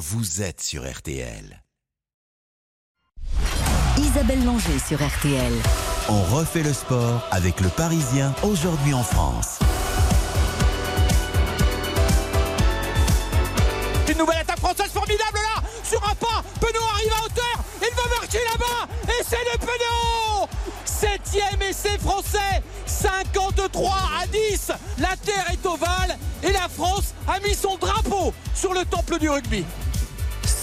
vous 0.00 0.40
êtes 0.40 0.62
sur 0.62 0.90
RTL. 0.90 1.62
Isabelle 3.98 4.42
Langer 4.46 4.78
sur 4.78 4.96
RTL. 4.96 5.52
On 6.08 6.22
refait 6.22 6.62
le 6.62 6.72
sport 6.72 7.22
avec 7.30 7.60
le 7.60 7.68
Parisien 7.68 8.34
aujourd'hui 8.42 8.94
en 8.94 9.02
France. 9.02 9.58
Une 14.10 14.16
nouvelle 14.16 14.38
attaque 14.38 14.58
française 14.58 14.90
formidable 14.90 15.38
là 15.54 15.62
Sur 15.84 16.02
un 16.08 16.14
pas 16.14 16.42
Penaud 16.58 16.82
arrive 16.94 17.12
à 17.12 17.24
hauteur 17.26 17.64
Il 17.82 17.94
va 17.94 18.16
marquer 18.18 18.38
là-bas 18.52 18.92
Et 19.04 19.22
c'est 19.22 19.44
le 19.52 19.58
Penaud 19.58 20.48
Septième 20.86 21.60
essai 21.68 21.98
français 21.98 22.62
53 22.86 23.90
à 24.22 24.26
10 24.26 24.72
La 24.98 25.14
terre 25.22 25.44
est 25.52 25.66
ovale 25.66 26.18
et 26.42 26.52
la 26.52 26.68
France 26.68 27.14
a 27.28 27.38
mis 27.40 27.54
son 27.54 27.76
drapeau 27.76 28.32
sur 28.54 28.72
le 28.72 28.84
temple 28.84 29.18
du 29.18 29.28
rugby. 29.28 29.64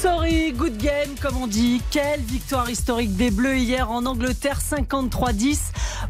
Sorry, 0.02 0.52
good 0.52 0.78
game, 0.78 1.16
comme 1.20 1.38
on 1.38 1.48
dit. 1.48 1.82
Quelle 1.90 2.22
victoire 2.22 2.70
historique 2.70 3.16
des 3.16 3.32
Bleus 3.32 3.58
hier 3.58 3.90
en 3.90 4.06
Angleterre, 4.06 4.60
53-10. 4.60 5.58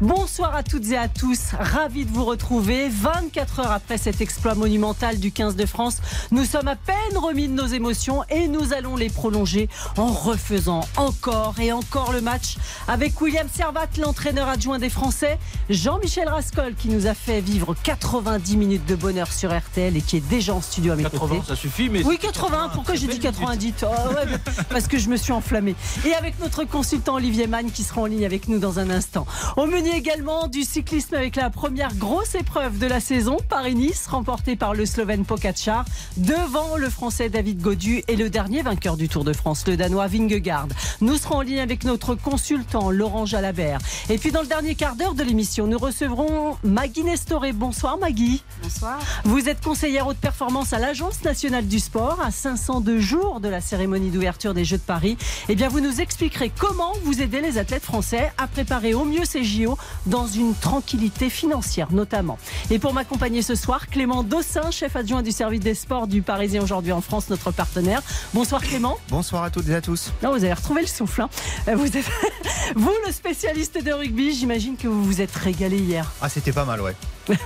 Bonsoir 0.02 0.54
à 0.54 0.62
toutes 0.62 0.90
et 0.90 0.98
à 0.98 1.08
tous. 1.08 1.52
Ravi 1.58 2.04
de 2.04 2.10
vous 2.10 2.26
retrouver. 2.26 2.90
24 2.90 3.60
heures 3.60 3.72
après 3.72 3.96
cet 3.96 4.20
exploit 4.20 4.54
monumental 4.54 5.18
du 5.18 5.32
15 5.32 5.56
de 5.56 5.64
France, 5.64 6.02
nous 6.32 6.44
sommes 6.44 6.68
à 6.68 6.76
peine 6.76 7.16
remis 7.16 7.48
de 7.48 7.54
nos 7.54 7.66
émotions 7.66 8.24
et 8.28 8.46
nous 8.46 8.74
allons 8.74 8.94
les 8.94 9.08
prolonger 9.08 9.70
en 9.96 10.08
refaisant 10.08 10.82
encore 10.96 11.58
et 11.58 11.72
encore 11.72 12.12
le 12.12 12.20
match 12.20 12.56
avec 12.88 13.18
William 13.22 13.48
Servat, 13.50 13.86
l'entraîneur 13.98 14.48
adjoint 14.48 14.78
des 14.78 14.90
Français, 14.90 15.38
Jean-Michel 15.70 16.28
Rascol 16.28 16.74
qui 16.74 16.88
nous 16.90 17.06
a 17.06 17.14
fait 17.14 17.40
vivre 17.40 17.74
90 17.84 18.56
minutes 18.58 18.86
de 18.86 18.96
bonheur 18.96 19.32
sur 19.32 19.56
RTL 19.56 19.96
et 19.96 20.02
qui 20.02 20.18
est 20.18 20.28
déjà 20.28 20.52
en 20.52 20.60
studio 20.60 20.92
à 20.92 20.96
mes 20.96 21.04
80, 21.04 21.18
côtés. 21.20 21.46
ça 21.48 21.56
suffit, 21.56 21.88
mais. 21.88 22.04
Oui, 22.04 22.18
80. 22.18 22.72
Pourquoi 22.74 22.94
j'ai 22.94 23.06
dit 23.06 23.18
90 23.18 23.77
Oh, 23.77 23.77
ouais, 23.86 24.38
Parce 24.70 24.88
que 24.88 24.98
je 24.98 25.08
me 25.08 25.16
suis 25.16 25.32
enflammée. 25.32 25.74
Et 26.06 26.14
avec 26.14 26.38
notre 26.40 26.64
consultant 26.64 27.14
Olivier 27.14 27.46
Mann 27.46 27.70
qui 27.70 27.82
sera 27.82 28.02
en 28.02 28.06
ligne 28.06 28.24
avec 28.24 28.48
nous 28.48 28.58
dans 28.58 28.78
un 28.78 28.90
instant. 28.90 29.26
Au 29.56 29.66
menu 29.66 29.90
également 29.90 30.48
du 30.48 30.62
cyclisme 30.62 31.14
avec 31.14 31.36
la 31.36 31.50
première 31.50 31.94
grosse 31.94 32.34
épreuve 32.34 32.78
de 32.78 32.86
la 32.86 33.00
saison, 33.00 33.38
Paris-Nice, 33.48 34.06
remportée 34.06 34.56
par 34.56 34.74
le 34.74 34.86
Slovène 34.86 35.24
Pogacar, 35.24 35.84
devant 36.16 36.76
le 36.76 36.88
Français 36.88 37.28
David 37.28 37.60
Godu 37.60 38.02
et 38.08 38.16
le 38.16 38.30
dernier 38.30 38.62
vainqueur 38.62 38.96
du 38.96 39.08
Tour 39.08 39.24
de 39.24 39.32
France, 39.32 39.64
le 39.66 39.76
Danois 39.76 40.06
Vingegaard. 40.06 40.68
Nous 41.00 41.16
serons 41.16 41.36
en 41.36 41.42
ligne 41.42 41.60
avec 41.60 41.84
notre 41.84 42.14
consultant 42.14 42.90
Laurent 42.90 43.26
Jalabert. 43.26 43.78
Et 44.08 44.18
puis 44.18 44.32
dans 44.32 44.40
le 44.40 44.46
dernier 44.46 44.74
quart 44.74 44.96
d'heure 44.96 45.14
de 45.14 45.22
l'émission, 45.22 45.66
nous 45.66 45.78
recevrons 45.78 46.56
Maggie 46.64 47.04
Nestoré. 47.04 47.52
Bonsoir 47.52 47.98
Maggie. 47.98 48.42
Bonsoir. 48.62 48.98
Vous 49.24 49.48
êtes 49.48 49.62
conseillère 49.62 50.06
haute 50.06 50.18
performance 50.18 50.72
à 50.72 50.78
l'Agence 50.78 51.22
nationale 51.24 51.66
du 51.66 51.78
sport 51.78 52.20
à 52.24 52.30
502 52.30 53.00
jours 53.00 53.40
de 53.40 53.48
la 53.48 53.60
cérémonie 53.68 54.10
d'ouverture 54.10 54.54
des 54.54 54.64
Jeux 54.64 54.78
de 54.78 54.82
Paris. 54.82 55.16
Eh 55.48 55.54
bien, 55.54 55.68
vous 55.68 55.80
nous 55.80 56.00
expliquerez 56.00 56.50
comment 56.58 56.92
vous 57.04 57.20
aidez 57.22 57.40
les 57.40 57.58
athlètes 57.58 57.84
français 57.84 58.32
à 58.38 58.46
préparer 58.46 58.94
au 58.94 59.04
mieux 59.04 59.24
ces 59.24 59.44
JO 59.44 59.76
dans 60.06 60.26
une 60.26 60.54
tranquillité 60.54 61.30
financière 61.30 61.88
notamment. 61.92 62.38
Et 62.70 62.78
pour 62.78 62.92
m'accompagner 62.94 63.42
ce 63.42 63.54
soir, 63.54 63.86
Clément 63.88 64.22
Dossin, 64.22 64.70
chef 64.70 64.96
adjoint 64.96 65.22
du 65.22 65.32
service 65.32 65.60
des 65.60 65.74
sports 65.74 66.06
du 66.06 66.22
Parisien 66.22 66.62
aujourd'hui 66.62 66.92
en 66.92 67.00
France, 67.00 67.28
notre 67.28 67.50
partenaire. 67.50 68.02
Bonsoir 68.34 68.62
Clément. 68.62 68.98
Bonsoir 69.10 69.42
à 69.44 69.50
toutes 69.50 69.68
et 69.68 69.74
à 69.74 69.80
tous. 69.80 70.12
Non, 70.22 70.30
vous 70.30 70.36
avez 70.44 70.52
retrouvé 70.54 70.80
le 70.80 70.86
souffle. 70.86 71.22
hein. 71.22 71.28
Euh, 71.68 71.76
Vous, 71.76 71.86
êtes... 71.96 72.04
vous, 72.76 72.92
le 73.06 73.12
spécialiste 73.12 73.82
de 73.84 73.92
rugby, 73.92 74.34
j'imagine 74.34 74.76
que 74.76 74.88
vous 74.88 75.04
vous 75.04 75.20
êtes 75.20 75.34
régalé 75.34 75.78
hier. 75.78 76.10
Ah, 76.22 76.28
c'était 76.28 76.52
pas 76.52 76.64
mal, 76.64 76.80
ouais. 76.80 76.94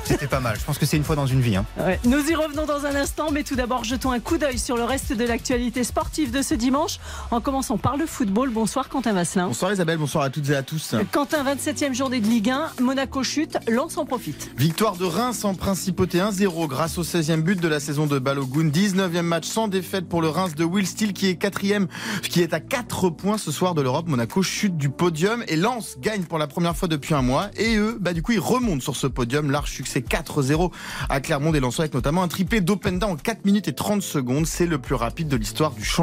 C'était 0.05 0.29
pas 0.29 0.39
mal. 0.39 0.57
Je 0.61 0.65
pense 0.65 0.79
que 0.79 0.87
c'est 0.87 0.97
une 0.97 1.03
fois 1.03 1.17
dans 1.17 1.27
une 1.27 1.41
vie. 1.41 1.57
hein. 1.57 1.65
Ouais. 1.77 1.99
Nous 2.05 2.31
y 2.31 2.35
revenons 2.37 2.67
dans 2.67 2.87
un 2.87 2.95
instant, 2.95 3.31
mais 3.33 3.43
tout 3.43 3.57
d'abord, 3.57 3.83
jetons 3.83 4.13
un 4.13 4.21
coup 4.21 4.39
d'œil 4.39 4.57
sur 4.59 4.77
le 4.77 4.85
reste 4.85 5.13
de 5.13 5.25
l'actualité 5.25 5.83
sportive 5.83 6.12
de 6.13 6.43
ce 6.43 6.55
dimanche, 6.55 6.99
en 7.31 7.41
commençant 7.41 7.79
par 7.79 7.97
le 7.97 8.05
football. 8.05 8.51
Bonsoir 8.51 8.91
Quentin 8.91 9.15
Vasselin. 9.15 9.47
Bonsoir 9.47 9.73
Isabelle, 9.73 9.97
bonsoir 9.97 10.25
à 10.25 10.31
toutes 10.31 10.51
et 10.51 10.55
à 10.55 10.63
tous. 10.63 10.95
Quentin, 11.11 11.43
27e 11.43 11.95
journée 11.95 12.21
de 12.21 12.27
Ligue 12.27 12.51
1, 12.51 12.73
Monaco 12.83 13.23
chute, 13.23 13.57
Lens 13.67 13.97
en 13.97 14.05
profite. 14.05 14.51
Victoire 14.59 14.97
de 14.97 15.07
Reims 15.07 15.43
en 15.47 15.55
principauté 15.55 16.19
1-0 16.19 16.69
grâce 16.69 16.99
au 16.99 17.03
16e 17.03 17.41
but 17.41 17.59
de 17.59 17.67
la 17.67 17.81
saison 17.81 18.07
de 18.07 18.19
Balogun. 18.19 18.69
19e 18.69 19.23
match 19.23 19.47
sans 19.47 19.69
défaite 19.69 20.07
pour 20.07 20.21
le 20.21 20.29
Reims 20.29 20.55
de 20.55 20.65
Will 20.65 20.87
Steele 20.87 21.15
qui 21.15 21.29
est 21.29 21.43
4e, 21.43 21.87
qui 22.23 22.43
est 22.43 22.53
à 22.53 22.61
4 22.61 23.09
points 23.09 23.39
ce 23.39 23.51
soir 23.51 23.75
de 23.75 23.81
l'Europe. 23.81 24.07
Monaco 24.07 24.43
chute 24.43 24.77
du 24.77 24.91
podium 24.91 25.43
et 25.49 25.57
Lens 25.57 25.97
gagne 25.99 26.25
pour 26.25 26.39
la 26.39 26.47
première 26.47 26.77
fois 26.77 26.89
depuis 26.89 27.15
un 27.15 27.23
mois. 27.23 27.49
Et 27.57 27.77
eux, 27.77 27.97
bah 27.99 28.13
du 28.13 28.21
coup, 28.21 28.33
ils 28.33 28.39
remontent 28.41 28.83
sur 28.83 28.97
ce 28.97 29.07
podium. 29.07 29.51
Large 29.51 29.71
succès 29.71 30.01
4-0 30.01 30.71
à 31.09 31.21
Clermont 31.21 31.53
des 31.53 31.61
Lensois 31.61 31.85
avec 31.85 31.95
notamment 31.95 32.23
un 32.23 32.29
triplé 32.29 32.61
d'Openda 32.61 33.07
en 33.07 33.17
4 33.17 33.47
minutes 33.47 33.69
et 33.69 33.75
30 33.75 34.03
secondes. 34.03 34.47
C'est 34.47 34.67
le 34.67 34.77
plus 34.79 34.95
rapide 34.95 35.29
de 35.29 35.37
l'histoire 35.37 35.71
du 35.71 35.83
championnat. 35.83 36.02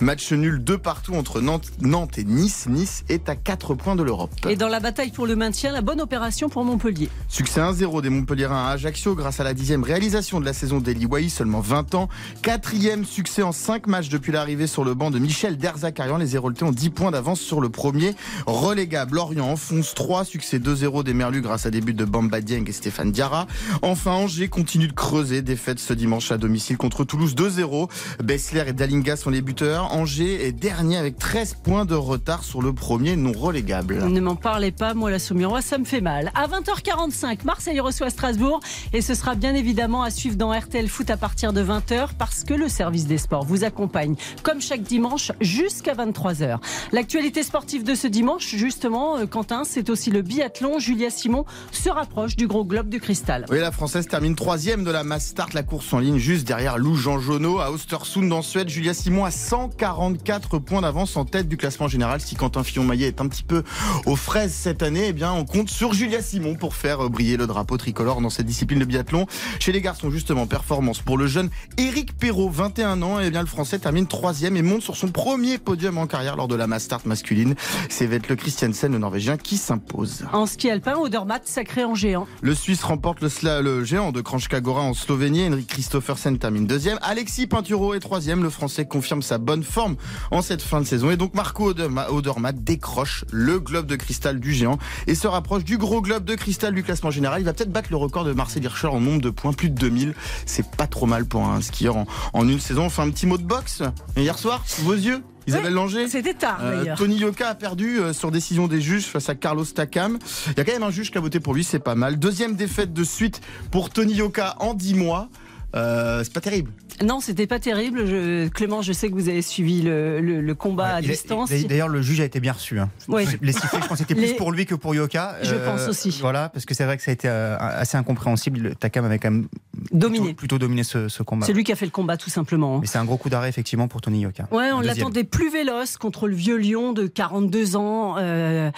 Match 0.00 0.32
nul 0.32 0.62
de 0.62 0.76
partout 0.76 1.14
entre 1.14 1.40
Nantes, 1.40 1.70
Nantes 1.80 2.18
et 2.18 2.24
Nice. 2.24 2.66
Nice 2.68 3.04
est 3.08 3.28
à 3.28 3.36
4 3.36 3.74
points 3.74 3.96
de 3.96 4.02
l'Europe. 4.02 4.30
Et 4.48 4.56
dans 4.56 4.68
la 4.68 4.80
bataille 4.80 5.10
pour 5.10 5.26
le 5.26 5.36
maintien, 5.36 5.72
la 5.72 5.80
bonne 5.80 6.00
opération 6.00 6.48
pour 6.48 6.64
Montpellier. 6.64 7.08
Succès 7.28 7.60
1-0 7.60 8.02
des 8.02 8.10
Montpellierins 8.10 8.66
à 8.66 8.70
Ajaccio 8.70 9.14
grâce 9.14 9.40
à 9.40 9.44
la 9.44 9.54
dixième 9.54 9.82
réalisation 9.82 10.40
de 10.40 10.44
la 10.44 10.52
saison 10.52 10.80
d'Eli 10.80 11.06
Wahi, 11.06 11.30
seulement 11.30 11.60
20 11.60 11.94
ans. 11.94 12.08
Quatrième 12.42 13.04
succès 13.04 13.42
en 13.42 13.52
5 13.52 13.86
matchs 13.86 14.08
depuis 14.08 14.32
l'arrivée 14.32 14.66
sur 14.66 14.84
le 14.84 14.94
banc 14.94 15.10
de 15.10 15.18
Michel 15.18 15.56
Derzakarian. 15.56 16.18
Les 16.18 16.36
Héroltais 16.36 16.64
ont 16.64 16.72
10 16.72 16.90
points 16.90 17.10
d'avance 17.10 17.40
sur 17.40 17.60
le 17.60 17.68
premier. 17.68 18.14
Relégable, 18.46 19.16
Lorient 19.16 19.50
enfonce 19.50 19.94
3. 19.94 20.24
Succès 20.24 20.58
2-0 20.58 21.02
des 21.04 21.14
Merlus 21.14 21.40
grâce 21.40 21.66
à 21.66 21.70
des 21.70 21.80
buts 21.80 21.94
de 21.94 22.04
Bamba 22.04 22.40
Dieng 22.40 22.64
et 22.66 22.72
Stéphane 22.72 23.12
Diarra. 23.12 23.46
Enfin, 23.82 24.12
Angers 24.12 24.48
continue 24.48 24.88
de 24.88 24.92
creuser. 24.92 25.42
Défaite 25.42 25.78
ce 25.78 25.92
dimanche 25.92 26.32
à 26.32 26.38
domicile 26.38 26.76
contre 26.76 27.04
Toulouse 27.04 27.34
2-0. 27.34 27.88
Bessler 28.22 28.64
et 28.66 28.72
Dalinga 28.72 29.13
sont 29.16 29.30
les 29.30 29.42
buteurs. 29.42 29.92
Angers 29.92 30.46
est 30.46 30.52
dernier 30.52 30.96
avec 30.96 31.18
13 31.18 31.56
points 31.62 31.84
de 31.84 31.94
retard 31.94 32.44
sur 32.44 32.62
le 32.62 32.72
premier 32.72 33.16
non 33.16 33.32
relégable. 33.32 34.04
Ne 34.04 34.20
m'en 34.20 34.36
parlez 34.36 34.72
pas, 34.72 34.94
moi 34.94 35.10
la 35.10 35.18
Saumurois, 35.18 35.62
ça 35.62 35.78
me 35.78 35.84
fait 35.84 36.00
mal. 36.00 36.30
À 36.34 36.46
20h45, 36.46 37.44
Marseille 37.44 37.80
reçoit 37.80 38.10
Strasbourg 38.10 38.60
et 38.92 39.00
ce 39.00 39.14
sera 39.14 39.34
bien 39.34 39.54
évidemment 39.54 40.02
à 40.02 40.10
suivre 40.10 40.36
dans 40.36 40.52
RTL 40.52 40.88
Foot 40.88 41.10
à 41.10 41.16
partir 41.16 41.52
de 41.52 41.62
20h 41.62 42.10
parce 42.18 42.44
que 42.44 42.54
le 42.54 42.68
service 42.68 43.06
des 43.06 43.18
sports 43.18 43.44
vous 43.44 43.64
accompagne 43.64 44.16
comme 44.42 44.60
chaque 44.60 44.82
dimanche 44.82 45.32
jusqu'à 45.40 45.94
23h. 45.94 46.58
L'actualité 46.92 47.42
sportive 47.42 47.84
de 47.84 47.94
ce 47.94 48.06
dimanche, 48.06 48.54
justement, 48.54 49.18
euh, 49.18 49.26
Quentin, 49.26 49.62
c'est 49.64 49.90
aussi 49.90 50.10
le 50.10 50.22
biathlon. 50.22 50.78
Julia 50.78 51.10
Simon 51.10 51.44
se 51.72 51.88
rapproche 51.88 52.36
du 52.36 52.46
gros 52.46 52.64
globe 52.64 52.88
de 52.88 52.98
cristal. 52.98 53.46
Oui, 53.50 53.60
la 53.60 53.72
Française 53.72 54.06
termine 54.06 54.34
troisième 54.34 54.84
de 54.84 54.90
la 54.90 55.04
Mass 55.04 55.26
Start, 55.26 55.54
la 55.54 55.62
course 55.62 55.92
en 55.92 55.98
ligne, 55.98 56.18
juste 56.18 56.46
derrière 56.46 56.78
Lou 56.78 56.96
Jean 56.96 57.18
Jonot 57.18 57.60
à 57.60 57.70
Ostersund 57.70 58.32
en 58.32 58.42
Suède. 58.42 58.68
Julia 58.68 58.94
Simon 58.94 59.03
a 59.24 59.30
144 59.30 60.58
points 60.58 60.80
d'avance 60.80 61.16
en 61.16 61.24
tête 61.24 61.48
du 61.48 61.56
classement 61.56 61.88
général. 61.88 62.20
Si 62.20 62.36
Quentin 62.36 62.62
Fillon-Maillet 62.62 63.08
est 63.08 63.20
un 63.20 63.28
petit 63.28 63.42
peu 63.42 63.62
aux 64.06 64.16
fraises 64.16 64.52
cette 64.54 64.82
année, 64.82 65.06
eh 65.08 65.12
bien, 65.12 65.32
on 65.32 65.44
compte 65.44 65.68
sur 65.68 65.92
Julia 65.92 66.22
Simon 66.22 66.54
pour 66.54 66.74
faire 66.74 67.10
briller 67.10 67.36
le 67.36 67.46
drapeau 67.46 67.76
tricolore 67.76 68.20
dans 68.20 68.30
cette 68.30 68.46
discipline 68.46 68.78
de 68.78 68.84
biathlon. 68.84 69.26
Chez 69.60 69.72
les 69.72 69.80
garçons, 69.82 70.10
justement, 70.10 70.46
performance 70.46 71.00
pour 71.00 71.18
le 71.18 71.26
jeune 71.26 71.50
Éric 71.76 72.16
Perrault, 72.16 72.48
21 72.50 73.02
ans. 73.02 73.20
Eh 73.20 73.30
bien, 73.30 73.40
le 73.42 73.46
Français 73.46 73.78
termine 73.78 74.06
troisième 74.06 74.56
et 74.56 74.62
monte 74.62 74.82
sur 74.82 74.96
son 74.96 75.08
premier 75.08 75.58
podium 75.58 75.98
en 75.98 76.06
carrière 76.06 76.36
lors 76.36 76.48
de 76.48 76.54
la 76.54 76.66
Mass 76.66 76.84
Start 76.84 77.04
masculine. 77.06 77.54
C'est 77.90 78.06
Vetle 78.06 78.36
Christiansen, 78.36 78.90
le 78.92 78.98
Norvégien, 78.98 79.36
qui 79.36 79.58
s'impose. 79.58 80.24
En 80.32 80.46
ski 80.46 80.70
alpin, 80.70 80.94
Odermatt 80.96 81.46
sacré 81.46 81.84
en 81.84 81.94
géant. 81.94 82.26
Le 82.40 82.54
Suisse 82.54 82.82
remporte 82.82 83.20
le, 83.20 83.28
sla- 83.28 83.60
le 83.60 83.84
géant 83.84 84.12
de 84.12 84.20
Kranjska 84.22 84.60
Gora 84.60 84.80
en 84.82 84.94
Slovénie. 84.94 85.46
Henrik 85.48 85.66
Christophersen 85.68 86.38
termine 86.38 86.66
deuxième. 86.66 86.98
Alexis 87.02 87.46
Pinturo 87.46 87.94
est 87.94 88.00
troisième. 88.00 88.42
Le 88.42 88.50
Français 88.50 88.86
confirme 88.94 89.22
sa 89.22 89.38
bonne 89.38 89.64
forme 89.64 89.96
en 90.30 90.40
cette 90.40 90.62
fin 90.62 90.80
de 90.80 90.86
saison. 90.86 91.10
Et 91.10 91.16
donc 91.16 91.34
Marco 91.34 91.72
Oderma- 91.72 92.08
Odermatt 92.10 92.62
décroche 92.62 93.24
le 93.32 93.58
globe 93.58 93.86
de 93.86 93.96
cristal 93.96 94.38
du 94.38 94.52
géant 94.52 94.78
et 95.08 95.16
se 95.16 95.26
rapproche 95.26 95.64
du 95.64 95.78
gros 95.78 96.00
globe 96.00 96.24
de 96.24 96.36
cristal 96.36 96.72
du 96.74 96.84
classement 96.84 97.10
général. 97.10 97.40
Il 97.40 97.44
va 97.44 97.52
peut-être 97.52 97.72
battre 97.72 97.88
le 97.90 97.96
record 97.96 98.24
de 98.24 98.32
Marcel 98.32 98.62
Hirscher 98.62 98.86
en 98.86 99.00
nombre 99.00 99.20
de 99.20 99.30
points, 99.30 99.52
plus 99.52 99.68
de 99.70 99.74
2000. 99.74 100.14
C'est 100.46 100.70
pas 100.76 100.86
trop 100.86 101.06
mal 101.06 101.24
pour 101.26 101.44
un 101.44 101.60
skieur 101.60 101.96
en, 101.96 102.06
en 102.34 102.48
une 102.48 102.60
saison. 102.60 102.84
On 102.84 102.88
fait 102.90 103.02
un 103.02 103.10
petit 103.10 103.26
mot 103.26 103.36
de 103.36 103.42
boxe. 103.42 103.82
Et 104.16 104.22
hier 104.22 104.38
soir, 104.38 104.62
sous 104.64 104.82
vos 104.82 104.94
yeux, 104.94 105.22
Isabelle 105.48 105.74
Langer 105.74 106.08
C'était 106.08 106.34
tard 106.34 106.58
euh. 106.62 106.94
Tony 106.96 107.16
Yoka 107.16 107.48
a 107.48 107.54
perdu 107.56 107.98
euh, 107.98 108.12
sur 108.12 108.30
décision 108.30 108.68
des 108.68 108.80
juges 108.80 109.04
face 109.06 109.28
à 109.28 109.34
Carlos 109.34 109.64
Takam. 109.64 110.18
Il 110.52 110.56
y 110.56 110.60
a 110.60 110.64
quand 110.64 110.72
même 110.72 110.84
un 110.84 110.90
juge 110.90 111.10
qui 111.10 111.18
a 111.18 111.20
voté 111.20 111.40
pour 111.40 111.52
lui, 111.52 111.64
c'est 111.64 111.80
pas 111.80 111.96
mal. 111.96 112.18
Deuxième 112.18 112.54
défaite 112.54 112.92
de 112.92 113.02
suite 113.04 113.40
pour 113.72 113.90
Tony 113.90 114.14
Yoka 114.14 114.54
en 114.60 114.72
10 114.72 114.94
mois. 114.94 115.28
Euh, 115.74 116.22
c'est 116.22 116.32
pas 116.32 116.40
terrible. 116.40 116.70
Non, 117.02 117.20
c'était 117.20 117.46
pas 117.46 117.58
terrible. 117.58 118.06
Je- 118.06 118.48
Clément, 118.48 118.82
je 118.82 118.92
sais 118.92 119.08
que 119.08 119.14
vous 119.14 119.28
avez 119.28 119.42
suivi 119.42 119.82
le, 119.82 120.20
le- 120.20 120.40
le 120.40 120.54
combat 120.54 120.94
à 120.96 121.02
distance. 121.02 121.50
D'ailleurs, 121.50 121.88
le 121.88 122.02
juge 122.02 122.20
a 122.20 122.24
été 122.24 122.38
bien 122.40 122.52
reçu. 122.52 122.78
hein. 122.78 122.90
Ouais. 123.08 123.24
Les 123.42 123.52
sifflets, 123.52 123.80
je 123.82 123.88
pense, 123.88 123.98
c'était 123.98 124.14
Les- 124.14 124.28
plus 124.28 124.36
pour 124.36 124.52
lui 124.52 124.64
que 124.66 124.74
pour 124.74 124.94
Yoka. 124.94 125.36
Je 125.42 125.54
pense 125.56 125.88
aussi. 125.88 126.16
Voilà, 126.20 126.48
parce 126.50 126.64
que 126.64 126.74
c'est 126.74 126.84
vrai 126.84 126.96
que 126.96 127.02
ça 127.02 127.10
a 127.10 127.14
été 127.14 127.28
euh, 127.28 127.56
assez 127.58 127.96
incompréhensible. 127.96 128.60
Le 128.60 128.74
Takam 128.74 129.04
avait 129.04 129.18
quand 129.18 129.30
même 129.30 129.48
Dominé. 129.92 130.26
plutôt, 130.26 130.36
plutôt 130.36 130.58
dominé 130.58 130.84
ce, 130.84 131.08
ce 131.08 131.22
combat. 131.22 131.46
C'est 131.46 131.52
lui 131.52 131.64
qui 131.64 131.72
a 131.72 131.76
fait 131.76 131.84
le 131.86 131.90
combat 131.90 132.16
tout 132.16 132.30
simplement. 132.30 132.76
hein. 132.76 132.78
Mais 132.80 132.86
c'est 132.86 132.98
un 132.98 133.04
gros 133.04 133.16
coup 133.16 133.28
d'arrêt 133.28 133.48
effectivement 133.48 133.88
pour 133.88 134.00
Tony 134.00 134.20
Yoka. 134.20 134.46
Ouais, 134.52 134.70
on 134.72 134.80
l'attendait 134.80 135.24
plus 135.24 135.50
véloce 135.50 135.96
contre 135.96 136.28
le 136.28 136.34
vieux 136.34 136.56
lion 136.58 136.92
de 136.92 137.06
42 137.06 137.76
ans. 137.76 138.16
Euh, 138.18 138.70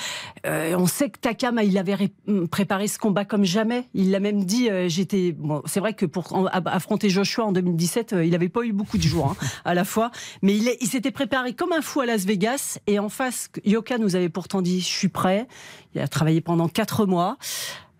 euh, 0.46 0.74
on 0.78 0.86
sait 0.86 1.10
que 1.10 1.18
Takam, 1.18 1.60
il 1.62 1.76
avait 1.78 1.94
ré- 1.94 2.12
préparé 2.50 2.88
ce 2.88 2.98
combat 2.98 3.24
comme 3.24 3.44
jamais. 3.44 3.84
Il 3.94 4.10
l'a 4.10 4.20
même 4.20 4.44
dit. 4.44 4.70
euh, 4.70 4.88
J'étais. 4.88 5.32
Bon, 5.36 5.62
c'est 5.66 5.80
vrai 5.80 5.92
que 5.94 6.06
pour 6.06 6.48
affronter 6.64 7.10
Joshua 7.10 7.44
en 7.44 7.52
2017, 7.52 8.06
euh, 8.12 8.25
il 8.25 8.31
n'avait 8.32 8.49
pas 8.49 8.62
eu 8.62 8.73
beaucoup 8.73 8.99
de 8.99 9.03
jours 9.03 9.26
hein, 9.26 9.47
à 9.64 9.75
la 9.75 9.85
fois, 9.85 10.11
mais 10.43 10.56
il, 10.56 10.87
s'était 10.87 11.11
préparé 11.11 11.55
comme 11.55 11.73
un 11.73 11.82
fou 11.82 12.00
à 12.00 12.06
Las 12.06 12.25
Vegas. 12.25 12.79
Et 12.87 12.99
en 12.99 13.08
face, 13.08 13.50
Yoka 13.64 13.99
nous 13.99 14.17
avait 14.17 14.29
pourtant 14.29 14.62
dit 14.62 14.81
"Je 14.81 14.87
suis 14.87 15.08
prêt." 15.08 15.47
Il 15.94 16.00
a 16.00 16.08
travaillé 16.08 16.41
pendant 16.41 16.69
quatre 16.69 17.06
mois. 17.06 17.38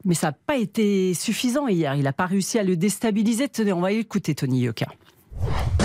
Mais 0.05 0.15
ça 0.15 0.29
n'a 0.29 0.33
pas 0.33 0.57
été 0.57 1.15
suffisant 1.15 1.67
hier. 1.67 1.97
Il 1.97 2.05
n'a 2.05 2.13
pas 2.13 2.27
réussi 2.27 2.61
à 2.61 2.63
le 2.63 2.77
déstabiliser. 2.77 3.49
Tenez, 3.49 3.73
on 3.73 3.81
va 3.81 3.91
écouter 3.91 4.37
Tony 4.37 4.61
Yoka. 4.61 4.87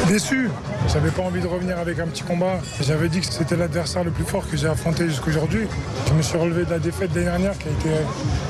Déçu, 0.07 0.49
j'avais 0.91 1.09
pas 1.09 1.21
envie 1.21 1.41
de 1.41 1.47
revenir 1.47 1.77
avec 1.77 1.99
un 1.99 2.07
petit 2.07 2.23
combat. 2.23 2.59
J'avais 2.81 3.09
dit 3.09 3.19
que 3.21 3.25
c'était 3.25 3.55
l'adversaire 3.55 4.03
le 4.03 4.11
plus 4.11 4.23
fort 4.23 4.47
que 4.49 4.57
j'ai 4.57 4.67
affronté 4.67 5.07
jusqu'aujourd'hui. 5.07 5.67
Je 6.07 6.13
me 6.13 6.21
suis 6.21 6.37
relevé 6.37 6.65
de 6.65 6.69
la 6.69 6.79
défaite 6.79 7.11
l'année 7.13 7.25
dernière 7.25 7.57
qui 7.57 7.67
a 7.67 7.71
été 7.71 7.89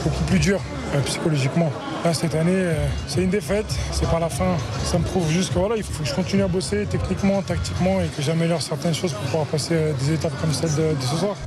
beaucoup 0.04 0.24
plus 0.26 0.40
dure 0.40 0.62
euh, 0.96 1.02
psychologiquement. 1.02 1.72
Cette 2.14 2.36
année, 2.36 2.52
euh, 2.54 2.88
c'est 3.08 3.24
une 3.24 3.30
défaite, 3.30 3.68
c'est 3.92 4.10
pas 4.10 4.20
la 4.20 4.28
fin. 4.28 4.58
Ça 4.84 4.98
me 5.00 5.04
prouve 5.04 5.30
juste 5.30 5.54
que 5.54 5.60
voilà, 5.60 5.78
il 5.78 5.84
faut 5.84 6.04
que 6.04 6.10
je 6.10 6.14
continue 6.14 6.42
à 6.42 6.48
bosser 6.48 6.86
techniquement, 6.90 7.42
tactiquement 7.42 8.02
et 8.02 8.08
que 8.08 8.22
j'améliore 8.22 8.62
certaines 8.62 8.94
choses 8.94 9.14
pour 9.14 9.22
pouvoir 9.24 9.46
passer 9.46 9.76
euh, 9.76 9.94
des 9.94 10.14
étapes 10.14 10.34
comme 10.42 10.52
celle 10.52 10.76
de, 10.76 10.96
de 10.96 11.02
ce 11.02 11.16
soir. 11.16 11.38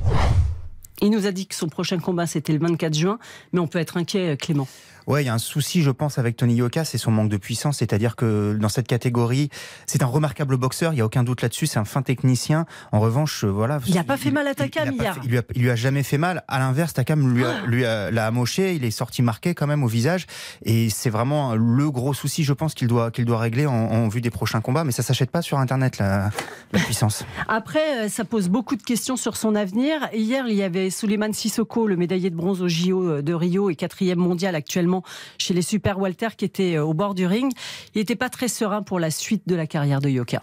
Il 1.01 1.11
nous 1.11 1.27
a 1.27 1.31
dit 1.31 1.45
que 1.45 1.53
son 1.55 1.67
prochain 1.67 1.99
combat 1.99 2.25
c'était 2.25 2.53
le 2.53 2.59
24 2.59 2.93
juin, 2.93 3.19
mais 3.53 3.59
on 3.59 3.67
peut 3.67 3.79
être 3.79 3.97
inquiet, 3.97 4.33
euh, 4.33 4.35
Clément. 4.35 4.67
Ouais, 5.07 5.23
il 5.23 5.25
y 5.27 5.29
a 5.29 5.33
un 5.33 5.37
souci, 5.37 5.81
je 5.83 5.91
pense, 5.91 6.17
avec 6.17 6.35
Tony 6.35 6.55
Yoka, 6.55 6.83
c'est 6.85 6.97
son 6.97 7.11
manque 7.11 7.29
de 7.29 7.37
puissance. 7.37 7.77
C'est-à-dire 7.77 8.15
que 8.15 8.57
dans 8.59 8.69
cette 8.69 8.87
catégorie, 8.87 9.49
c'est 9.85 10.01
un 10.03 10.07
remarquable 10.07 10.57
boxeur, 10.57 10.93
il 10.93 10.95
n'y 10.95 11.01
a 11.01 11.05
aucun 11.05 11.23
doute 11.23 11.41
là-dessus, 11.41 11.67
c'est 11.67 11.79
un 11.79 11.85
fin 11.85 12.01
technicien. 12.01 12.65
En 12.91 12.99
revanche, 12.99 13.43
euh, 13.43 13.47
voilà. 13.49 13.79
Il 13.87 13.95
n'a 13.95 14.03
pas 14.03 14.17
fait 14.17 14.31
mal 14.31 14.47
à 14.47 14.55
Takam 14.55 14.89
il, 14.91 15.01
hier. 15.01 15.17
il 15.23 15.29
lui 15.29 15.37
a, 15.37 15.41
il 15.53 15.61
lui 15.61 15.69
a 15.69 15.75
jamais 15.75 16.03
fait 16.03 16.17
mal. 16.17 16.43
À 16.47 16.59
l'inverse, 16.59 16.93
Takam 16.93 17.33
lui, 17.33 17.43
a- 17.45 17.65
lui 17.67 17.85
a- 17.85 18.09
l'a 18.11 18.25
amoché, 18.27 18.73
il 18.75 18.83
est 18.83 18.91
sorti 18.91 19.21
marqué 19.21 19.53
quand 19.53 19.67
même 19.67 19.83
au 19.83 19.87
visage. 19.87 20.25
Et 20.63 20.89
c'est 20.89 21.09
vraiment 21.09 21.55
le 21.55 21.91
gros 21.91 22.13
souci, 22.13 22.43
je 22.43 22.53
pense, 22.53 22.73
qu'il 22.73 22.87
doit, 22.87 23.11
qu'il 23.11 23.25
doit 23.25 23.39
régler 23.39 23.65
en, 23.67 23.73
en 23.73 24.07
vue 24.07 24.21
des 24.21 24.31
prochains 24.31 24.61
combats. 24.61 24.83
Mais 24.83 24.91
ça 24.91 25.03
s'achète 25.03 25.29
pas 25.31 25.41
sur 25.41 25.59
Internet, 25.59 25.97
la, 25.99 26.31
la 26.73 26.79
puissance. 26.79 27.25
Après, 27.47 28.05
euh, 28.05 28.09
ça 28.09 28.25
pose 28.25 28.49
beaucoup 28.49 28.75
de 28.75 28.83
questions 28.83 29.17
sur 29.17 29.37
son 29.37 29.55
avenir. 29.55 29.99
Hier, 30.13 30.45
il 30.47 30.55
y 30.55 30.63
avait 30.63 30.89
Suleiman 30.89 31.31
Sissoko, 31.33 31.87
le 31.87 31.95
médaillé 31.95 32.29
de 32.29 32.35
bronze 32.35 32.61
au 32.61 32.67
JO 32.67 33.21
de 33.21 33.33
Rio 33.33 33.69
et 33.69 33.75
quatrième 33.75 34.19
mondial 34.19 34.55
actuellement 34.55 34.94
chez 35.37 35.53
les 35.53 35.61
Super 35.61 35.99
Walter, 35.99 36.29
qui 36.37 36.45
était 36.45 36.75
euh, 36.75 36.85
au 36.85 36.93
bord 36.93 37.15
du 37.15 37.25
ring. 37.25 37.51
Il 37.93 37.99
n'était 37.99 38.15
pas 38.15 38.29
très 38.29 38.47
serein 38.47 38.81
pour 38.81 38.99
la 38.99 39.11
suite 39.11 39.43
de 39.47 39.55
la 39.55 39.67
carrière 39.67 40.01
de 40.01 40.09
Yoka. 40.09 40.41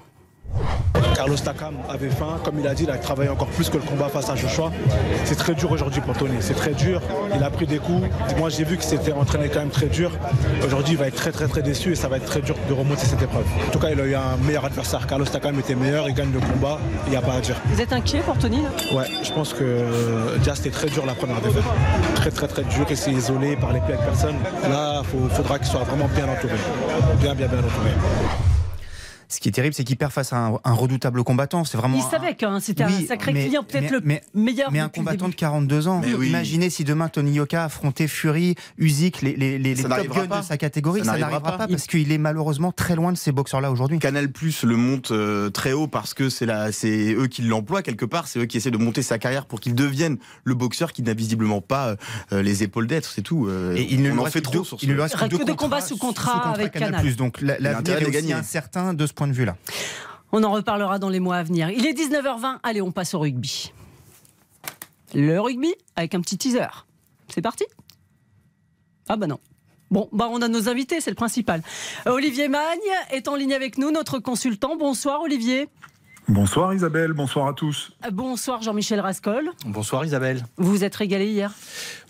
Carlos 1.14 1.36
Takam 1.36 1.74
avait 1.88 2.08
faim, 2.10 2.38
comme 2.42 2.58
il 2.58 2.66
a 2.66 2.74
dit, 2.74 2.84
il 2.84 2.90
a 2.90 2.96
travaillé 2.96 3.28
encore 3.28 3.48
plus 3.48 3.68
que 3.68 3.76
le 3.76 3.82
combat 3.82 4.08
face 4.08 4.28
à 4.28 4.34
Joshua. 4.34 4.72
C'est 5.24 5.36
très 5.36 5.54
dur 5.54 5.70
aujourd'hui 5.70 6.00
pour 6.00 6.16
Tony, 6.16 6.36
c'est 6.40 6.54
très 6.54 6.72
dur. 6.72 7.00
Il 7.36 7.42
a 7.42 7.50
pris 7.50 7.66
des 7.66 7.78
coups. 7.78 8.08
Moi 8.38 8.48
j'ai 8.48 8.64
vu 8.64 8.76
qu'il 8.76 8.86
s'était 8.86 9.12
entraîné 9.12 9.48
quand 9.48 9.60
même 9.60 9.68
très 9.70 9.86
dur. 9.86 10.10
Aujourd'hui 10.64 10.94
il 10.94 10.98
va 10.98 11.06
être 11.06 11.14
très 11.14 11.30
très 11.30 11.46
très 11.46 11.62
déçu 11.62 11.92
et 11.92 11.94
ça 11.94 12.08
va 12.08 12.16
être 12.16 12.24
très 12.24 12.40
dur 12.40 12.56
de 12.68 12.74
remonter 12.74 13.06
cette 13.06 13.22
épreuve. 13.22 13.44
En 13.68 13.70
tout 13.70 13.78
cas 13.78 13.90
il 13.90 14.00
a 14.00 14.04
eu 14.04 14.14
un 14.14 14.36
meilleur 14.44 14.64
adversaire. 14.64 15.06
Carlos 15.06 15.24
Takam 15.26 15.58
était 15.58 15.74
meilleur, 15.74 16.08
il 16.08 16.14
gagne 16.14 16.32
le 16.32 16.40
combat, 16.40 16.78
il 17.06 17.10
n'y 17.10 17.16
a 17.16 17.22
pas 17.22 17.34
à 17.34 17.40
dire. 17.40 17.56
Vous 17.66 17.80
êtes 17.80 17.92
inquiet 17.92 18.20
pour 18.20 18.36
Tony 18.38 18.62
là? 18.62 18.96
Ouais, 18.96 19.06
je 19.22 19.32
pense 19.32 19.52
que 19.52 19.62
euh, 19.62 20.38
déjà 20.38 20.54
c'était 20.54 20.70
très 20.70 20.88
dur 20.88 21.06
la 21.06 21.14
première 21.14 21.40
défaite. 21.40 21.64
Très 22.16 22.30
très 22.30 22.48
très 22.48 22.62
dur, 22.64 22.86
il 22.90 22.96
s'est 22.96 23.12
isolé, 23.12 23.56
parlait 23.56 23.80
plus 23.80 23.94
avec 23.94 24.04
personne. 24.06 24.36
Là, 24.68 25.02
il 25.14 25.30
faudra 25.30 25.58
qu'il 25.58 25.68
soit 25.68 25.84
vraiment 25.84 26.08
bien 26.14 26.24
entouré. 26.24 26.54
Bien 27.20 27.34
bien 27.34 27.46
bien 27.46 27.58
entouré. 27.58 27.90
Ce 29.32 29.40
qui 29.40 29.48
est 29.48 29.52
terrible, 29.52 29.74
c'est 29.74 29.84
qu'il 29.84 29.96
perd 29.96 30.12
face 30.12 30.32
à 30.32 30.36
un, 30.36 30.58
un 30.64 30.72
redoutable 30.74 31.24
combattant. 31.24 31.64
C'est 31.64 31.78
vraiment. 31.78 31.96
Il 31.96 32.02
un- 32.04 32.10
savait 32.10 32.34
que 32.34 32.44
hein, 32.44 32.60
c'était 32.60 32.82
un 32.84 33.00
sacré 33.06 33.32
mais- 33.32 33.46
client, 33.46 33.62
peut-être 33.62 33.82
mais- 33.84 33.90
le 33.90 34.00
mais- 34.04 34.22
meilleur. 34.34 34.70
Mais 34.70 34.78
un 34.80 34.88
combattant 34.88 35.24
de 35.26 35.30
début. 35.30 35.36
42 35.36 35.88
ans. 35.88 36.02
Oui. 36.18 36.28
Imaginez 36.28 36.68
si 36.70 36.84
demain 36.84 37.08
Tony 37.08 37.32
Yoka 37.32 37.64
affrontait 37.64 38.08
Fury, 38.08 38.54
Usyk, 38.78 39.22
les, 39.22 39.34
les, 39.36 39.58
les, 39.58 39.74
top 39.74 39.90
guns 39.90 40.26
pas. 40.26 40.40
de 40.40 40.44
sa 40.44 40.56
catégorie. 40.58 41.00
Ça 41.00 41.12
Ça, 41.12 41.18
n'arrivera 41.18 41.40
pas. 41.42 41.58
pas, 41.58 41.68
parce 41.68 41.86
qu'il 41.86 42.12
est 42.12 42.18
malheureusement 42.18 42.72
très 42.72 42.94
loin 42.94 43.10
de 43.12 43.16
ces 43.16 43.32
boxeurs-là 43.32 43.70
aujourd'hui. 43.70 43.98
Canal 43.98 44.30
Plus 44.30 44.64
le 44.64 44.76
monte 44.76 45.10
euh, 45.12 45.50
très 45.50 45.72
haut 45.72 45.86
parce 45.88 46.12
que 46.14 46.28
c'est 46.28 46.46
eux 47.14 47.26
qui 47.26 47.42
l'emploient 47.42 47.82
quelque 47.82 48.04
part, 48.04 48.26
c'est 48.28 48.40
eux 48.40 48.44
qui 48.46 48.56
essaient 48.58 48.70
de 48.70 48.78
monter 48.78 49.02
sa 49.02 49.18
carrière 49.18 49.46
pour 49.46 49.60
qu'il 49.60 49.74
devienne 49.74 50.18
le 50.44 50.54
boxeur 50.54 50.92
qui 50.92 51.02
n'a 51.02 51.14
visiblement 51.14 51.60
pas 51.60 51.96
euh, 52.32 52.42
les 52.42 52.62
épaules 52.62 52.86
d'être, 52.86 53.06
c'est 53.08 53.22
tout. 53.22 53.46
Euh, 53.48 53.74
Et 53.76 53.86
il 53.90 54.02
ne 54.02 54.10
lui 54.10 54.18
en 54.18 54.26
fait 54.26 54.40
trop 54.42 54.64
il 54.82 54.88
ne 54.88 54.94
lui 54.94 55.00
reste 55.02 55.16
que 55.16 55.44
deux 55.44 55.54
combats 55.54 55.80
sous 55.80 55.96
contrat 55.96 56.52
avec 56.52 56.72
Canal. 56.72 57.14
Donc 57.16 57.40
la- 57.40 57.58
l'avenir 57.58 57.96
est 57.96 58.00
de 58.00 58.04
aussi 58.06 58.12
gagner. 58.12 58.32
incertain 58.34 58.94
de 58.94 59.06
ce 59.06 59.12
de 59.28 59.32
vue-là. 59.32 59.56
On 60.32 60.42
en 60.44 60.52
reparlera 60.52 60.98
dans 60.98 61.08
les 61.08 61.20
mois 61.20 61.36
à 61.36 61.42
venir. 61.42 61.70
Il 61.70 61.86
est 61.86 61.92
19h20. 61.92 62.58
Allez, 62.62 62.80
on 62.80 62.92
passe 62.92 63.14
au 63.14 63.18
rugby. 63.18 63.72
Le 65.14 65.38
rugby 65.40 65.74
avec 65.96 66.14
un 66.14 66.20
petit 66.20 66.38
teaser. 66.38 66.86
C'est 67.28 67.42
parti? 67.42 67.64
Ah 69.08 69.16
bah 69.16 69.26
non. 69.26 69.38
Bon, 69.90 70.08
bah 70.10 70.28
on 70.30 70.40
a 70.40 70.48
nos 70.48 70.70
invités, 70.70 71.02
c'est 71.02 71.10
le 71.10 71.16
principal. 71.16 71.62
Euh, 72.06 72.12
Olivier 72.12 72.48
Magne 72.48 72.78
est 73.10 73.28
en 73.28 73.34
ligne 73.34 73.52
avec 73.52 73.76
nous, 73.76 73.90
notre 73.90 74.18
consultant. 74.18 74.76
Bonsoir 74.76 75.20
Olivier. 75.20 75.68
Bonsoir 76.32 76.72
Isabelle, 76.72 77.12
bonsoir 77.12 77.46
à 77.46 77.52
tous. 77.52 77.92
Euh, 78.06 78.10
Bonsoir 78.10 78.62
Jean-Michel 78.62 79.00
Rascol. 79.00 79.50
Bonsoir 79.66 80.02
Isabelle. 80.06 80.42
Vous 80.56 80.70
vous 80.70 80.82
êtes 80.82 80.96
régalé 80.96 81.26
hier? 81.26 81.52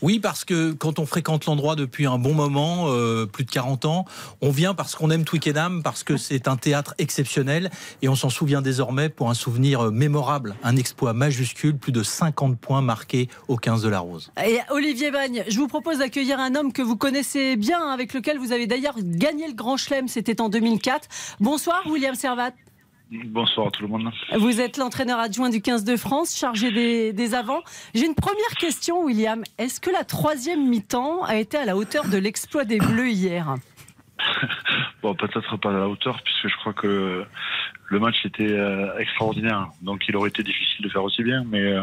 Oui, 0.01 0.21
parce 0.21 0.45
que 0.45 0.71
quand 0.71 1.01
on 1.01 1.07
fréquente 1.07 1.47
l'endroit 1.47 1.75
depuis 1.75 2.07
un 2.07 2.19
bon 2.19 2.33
moment, 2.33 2.85
euh, 2.87 3.27
plus 3.27 3.43
de 3.45 3.51
40 3.51 3.85
ans, 3.85 4.05
on 4.41 4.51
vient 4.51 4.75
parce 4.75 4.95
qu'on 4.95 5.11
aime 5.11 5.25
Twickenham, 5.25 5.83
parce 5.83 6.05
que 6.05 6.17
c'est 6.17 6.47
un 6.47 6.57
théâtre 6.57 6.95
exceptionnel 6.99 7.73
et 8.01 8.09
on 8.09 8.15
s'en 8.15 8.31
souvient 8.31 8.63
désormais 8.63 9.09
pour 9.09 9.29
un 9.29 9.35
souvenir 9.35 9.87
euh, 9.87 9.91
mémorable, 9.91 10.55
un 10.63 10.77
exploit 10.77 11.15
majuscule, 11.15 11.77
plus 11.77 11.91
de 11.91 12.05
50 12.05 12.61
points 12.61 12.81
marqués 12.81 13.29
au 13.49 13.57
15 13.57 13.83
de 13.83 13.89
la 13.89 13.99
Rose. 13.99 14.31
Et 14.47 14.61
Olivier 14.71 15.11
Magne, 15.11 15.43
je 15.49 15.59
vous 15.59 15.67
propose 15.67 15.99
d'accueillir 15.99 16.39
un 16.39 16.55
homme 16.55 16.73
que 16.73 16.83
vous 16.83 16.97
connaissez 16.97 17.57
bien, 17.57 17.81
hein, 17.83 17.91
avec 17.91 18.15
lequel 18.15 18.39
vous 18.39 18.53
avez 18.53 18.69
d'ailleurs 18.69 18.95
gagné 19.01 19.49
le 19.49 19.55
Grand 19.55 19.77
Chelem, 19.77 20.07
c'était 20.07 20.41
en 20.41 20.49
2004. 20.49 21.09
Bonsoir 21.41 21.83
William 21.89 22.15
Servat. 22.15 22.53
Bonsoir 23.13 23.67
à 23.67 23.71
tout 23.71 23.83
le 23.83 23.89
monde. 23.89 24.11
Vous 24.39 24.61
êtes 24.61 24.79
l'entraîneur 24.79 25.19
adjoint 25.19 25.51
du 25.51 25.61
15 25.61 25.85
de 25.85 25.97
France, 25.97 26.35
chargé 26.35 26.71
des, 26.71 27.13
des 27.13 27.35
avants. 27.35 27.63
J'ai 27.95 28.07
une 28.07 28.15
première 28.15 28.55
question, 28.59 29.05
William. 29.05 29.43
Est-ce 29.59 29.81
que 29.81 29.91
la 29.91 30.05
troisième 30.05 30.67
mi-temps 30.67 31.23
a 31.25 31.37
été 31.37 31.59
à 31.59 31.67
la 31.67 31.77
hauteur 31.77 32.09
de 32.09 32.17
l'exploit 32.17 32.65
des 32.65 32.79
Bleus 32.79 33.11
hier? 33.11 33.55
Bon, 35.03 35.17
peut-être 35.17 35.57
pas 35.57 35.71
à 35.71 35.73
la 35.73 35.89
hauteur, 35.89 36.23
puisque 36.23 36.47
je 36.47 36.57
crois 36.59 36.73
que 36.73 37.25
le 37.87 37.99
match 37.99 38.25
était 38.25 38.53
euh, 38.53 38.97
extraordinaire. 38.99 39.69
Donc 39.83 40.05
il 40.09 40.15
aurait 40.15 40.29
été 40.29 40.45
difficile 40.45 40.85
de 40.85 40.89
faire 40.89 41.03
aussi 41.03 41.25
bien, 41.25 41.43
mais 41.45 41.61
euh, 41.61 41.83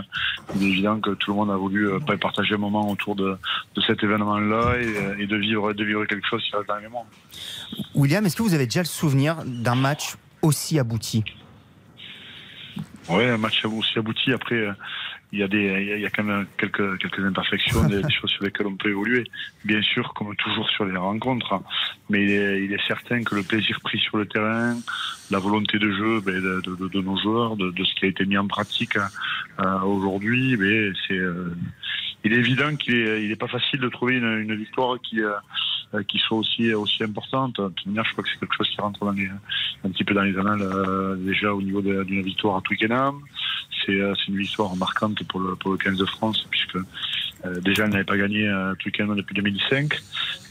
il 0.55 0.63
est 0.63 0.69
évident 0.69 1.01
que 1.01 1.09
tout 1.11 1.31
le 1.31 1.35
monde 1.35 1.51
a 1.51 1.57
voulu 1.57 1.89
euh, 1.89 1.99
partager 1.99 2.55
un 2.55 2.59
moment 2.59 2.89
autour 2.89 3.17
de, 3.17 3.37
de 3.75 3.81
cet 3.81 4.03
événement-là 4.03 4.77
et, 4.79 5.23
et 5.23 5.27
de, 5.27 5.35
vivre, 5.35 5.73
de 5.73 5.83
vivre 5.83 6.05
quelque 6.05 6.25
chose 6.27 6.41
qui 6.41 6.55
reste 6.55 6.69
dans 6.69 6.75
la 6.75 6.81
mémoire. 6.81 7.03
William, 7.93 8.25
est-ce 8.25 8.37
que 8.37 8.43
vous 8.43 8.53
avez 8.53 8.65
déjà 8.65 8.81
le 8.81 8.85
souvenir 8.85 9.43
d'un 9.45 9.75
match 9.75 10.15
aussi 10.41 10.79
abouti 10.79 11.23
Oui, 13.09 13.25
un 13.25 13.37
match 13.37 13.63
aussi 13.65 13.99
abouti. 13.99 14.31
Après, 14.31 14.55
euh, 14.55 14.73
il 15.31 15.39
y 15.39 16.05
a 16.05 16.09
quand 16.09 16.23
même 16.23 16.47
quelques, 16.57 16.97
quelques 16.97 17.19
imperfections, 17.19 17.87
des, 17.87 18.01
choses 18.09 18.31
sur 18.31 18.43
lesquelles 18.43 18.65
on 18.67 18.75
peut 18.75 18.89
évoluer. 18.89 19.25
Bien 19.63 19.81
sûr, 19.81 20.13
comme 20.15 20.35
toujours 20.35 20.67
sur 20.69 20.85
les 20.85 20.97
rencontres. 20.97 21.53
hein. 21.53 21.63
Mais 22.09 22.23
il 22.23 22.73
est, 22.73 22.87
certain 22.87 23.23
que 23.23 23.35
le 23.35 23.43
plaisir 23.43 23.79
pris 23.81 23.99
sur 23.99 24.17
le 24.17 24.25
terrain, 24.25 24.75
la 25.29 25.37
volonté 25.37 25.77
de 25.77 25.91
jeu 25.91 26.21
ben, 26.21 26.41
de, 26.41 27.01
nos 27.01 27.17
joueurs, 27.17 27.55
de, 27.57 27.69
de 27.69 27.83
ce 27.83 27.93
qui 27.95 28.05
a 28.05 28.07
été 28.07 28.25
mis 28.25 28.37
en 28.37 28.47
pratique 28.47 28.95
hein, 28.95 29.07
euh, 29.59 29.81
aujourd'hui, 29.81 30.57
ben, 30.57 30.93
c'est, 31.07 31.13
euh, 31.13 31.53
il 32.23 32.33
est 32.33 32.37
évident 32.37 32.75
qu'il 32.75 32.95
est, 32.95 33.23
il 33.23 33.31
est 33.31 33.35
pas 33.35 33.47
facile 33.47 33.79
de 33.79 33.89
trouver 33.89 34.15
une, 34.15 34.39
une 34.39 34.55
victoire 34.55 34.99
qui, 35.01 35.21
euh, 35.21 36.03
qui 36.03 36.19
soit 36.19 36.37
aussi, 36.37 36.71
aussi 36.73 37.03
importante. 37.03 37.59
De 37.59 37.69
toute 37.69 37.85
manière, 37.87 38.05
je 38.05 38.11
crois 38.11 38.23
que 38.23 38.29
c'est 38.29 38.39
quelque 38.39 38.55
chose 38.55 38.69
qui 38.69 38.79
rentre 38.79 39.03
dans 39.03 39.11
les, 39.11 39.27
un 39.83 39.89
petit 39.89 40.03
peu 40.03 40.13
dans 40.13 40.21
les 40.21 40.37
annales 40.37 40.61
euh, 40.61 41.15
déjà 41.15 41.51
au 41.53 41.61
niveau 41.61 41.81
d'une 41.81 42.21
victoire 42.21 42.57
à 42.57 42.61
Twickenham. 42.61 43.21
C'est 43.85 43.99
euh, 43.99 44.13
une 44.27 44.37
victoire 44.37 44.75
marquante 44.75 45.23
pour 45.23 45.39
le, 45.39 45.55
pour 45.55 45.71
le 45.71 45.77
15 45.77 45.97
de 45.97 46.05
France 46.05 46.45
puisque 46.51 46.77
euh, 47.45 47.59
déjà 47.61 47.85
elle 47.85 47.91
n'avait 47.91 48.03
pas 48.03 48.17
gagné 48.17 48.47
euh, 48.47 48.75
Twickenham 48.75 49.15
depuis 49.15 49.35
2005 49.35 49.93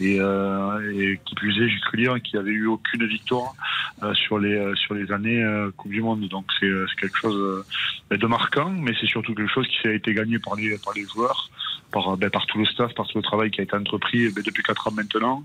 et, 0.01 0.19
euh, 0.21 0.93
et 0.95 1.21
qui 1.25 1.35
plus 1.35 1.61
est, 1.61 1.69
j'ai 1.69 1.81
cru 1.81 1.99
lire 1.99 2.23
qu'il 2.23 2.39
avait 2.39 2.51
eu 2.51 2.67
aucune 2.67 3.07
victoire 3.07 3.55
euh, 4.03 4.15
sur 4.15 4.39
les 4.39 4.55
euh, 4.55 4.75
sur 4.77 4.95
les 4.95 5.11
années 5.13 5.45
Coupe 5.77 5.91
du 5.93 6.03
Monde. 6.03 6.27
Donc 6.29 6.47
c'est 6.59 6.71
quelque 7.01 7.19
chose 7.19 7.65
de 8.11 8.27
marquant, 8.27 8.71
mais 8.71 8.93
c'est 9.01 9.07
surtout 9.07 9.35
quelque 9.35 9.53
chose 9.53 9.69
qui 9.69 9.89
a 9.89 9.93
été 9.93 10.15
gagné 10.15 10.39
par 10.39 10.57
les 10.57 10.79
par 10.79 10.95
les 10.95 11.05
joueurs. 11.05 11.51
Par, 11.93 12.13
euh, 12.13 12.17
ben, 12.17 12.31
par 12.31 12.47
tout 12.47 12.59
le 12.59 12.67
staff, 12.67 12.95
par 12.95 13.07
tout 13.07 13.19
le 13.19 13.23
travail 13.23 13.51
qui 13.51 13.61
a 13.61 13.65
été 13.65 13.75
entrepris 13.75 14.31
ben, 14.31 14.43
depuis 14.45 14.63
4 14.63 14.89
ans 14.89 14.91
maintenant. 14.93 15.45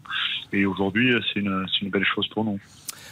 Et 0.52 0.66
aujourd'hui, 0.66 1.14
euh, 1.14 1.20
c'est 1.34 1.40
une, 1.40 1.90
belle 1.90 2.06
chose 2.06 2.28
pour 2.28 2.44
nous. 2.44 2.60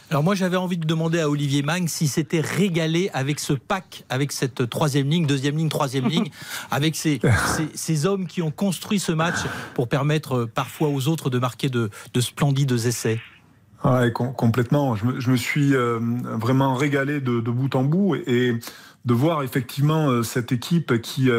Alors 0.10 0.24
moi 0.24 0.36
j'avais 0.36 0.58
envie 0.58 0.78
de 0.78 0.86
demander 0.86 1.22
à 1.22 1.30
Olivier 1.30 1.62
Magne 1.62 1.88
si 1.88 2.08
s'était 2.08 2.42
régalé 2.42 3.10
avec 3.14 3.40
ce 3.40 3.54
pack, 3.54 4.04
avec 4.10 4.34
cette 4.34 4.70
troisième 4.70 5.10
ligne, 5.10 5.26
deuxième 5.26 5.56
ligne, 5.56 5.70
troisième 5.70 6.10
ligne, 6.10 6.30
avec 6.72 6.98
ces, 6.98 7.22
ces, 7.56 7.70
ces 7.74 8.06
hommes 8.06 8.28
qui 8.28 8.42
ont 8.42 8.52
construit 8.52 9.00
ce 9.00 9.14
match 9.14 9.38
pour 9.74 9.88
permettre 9.88 10.34
euh, 10.34 10.52
parfois 10.54 10.90
aux 10.90 11.08
autres 11.08 11.30
de 11.30 11.40
marquer 11.40 11.70
de, 11.70 11.90
de 12.14 12.22
splendides 12.22 12.72
essais. 12.72 13.22
Ouais, 13.86 14.12
complètement. 14.12 14.96
Je 14.96 15.32
me, 15.32 15.38
suis 15.38 15.74
vraiment 15.74 16.76
régalé 16.76 17.20
de, 17.20 17.40
bout 17.40 17.74
en 17.76 17.84
bout 17.84 18.14
et, 18.14 18.54
de 19.06 19.14
voir 19.16 19.42
effectivement 19.42 20.22
cette 20.22 20.52
équipe 20.52 21.02
qui 21.02 21.32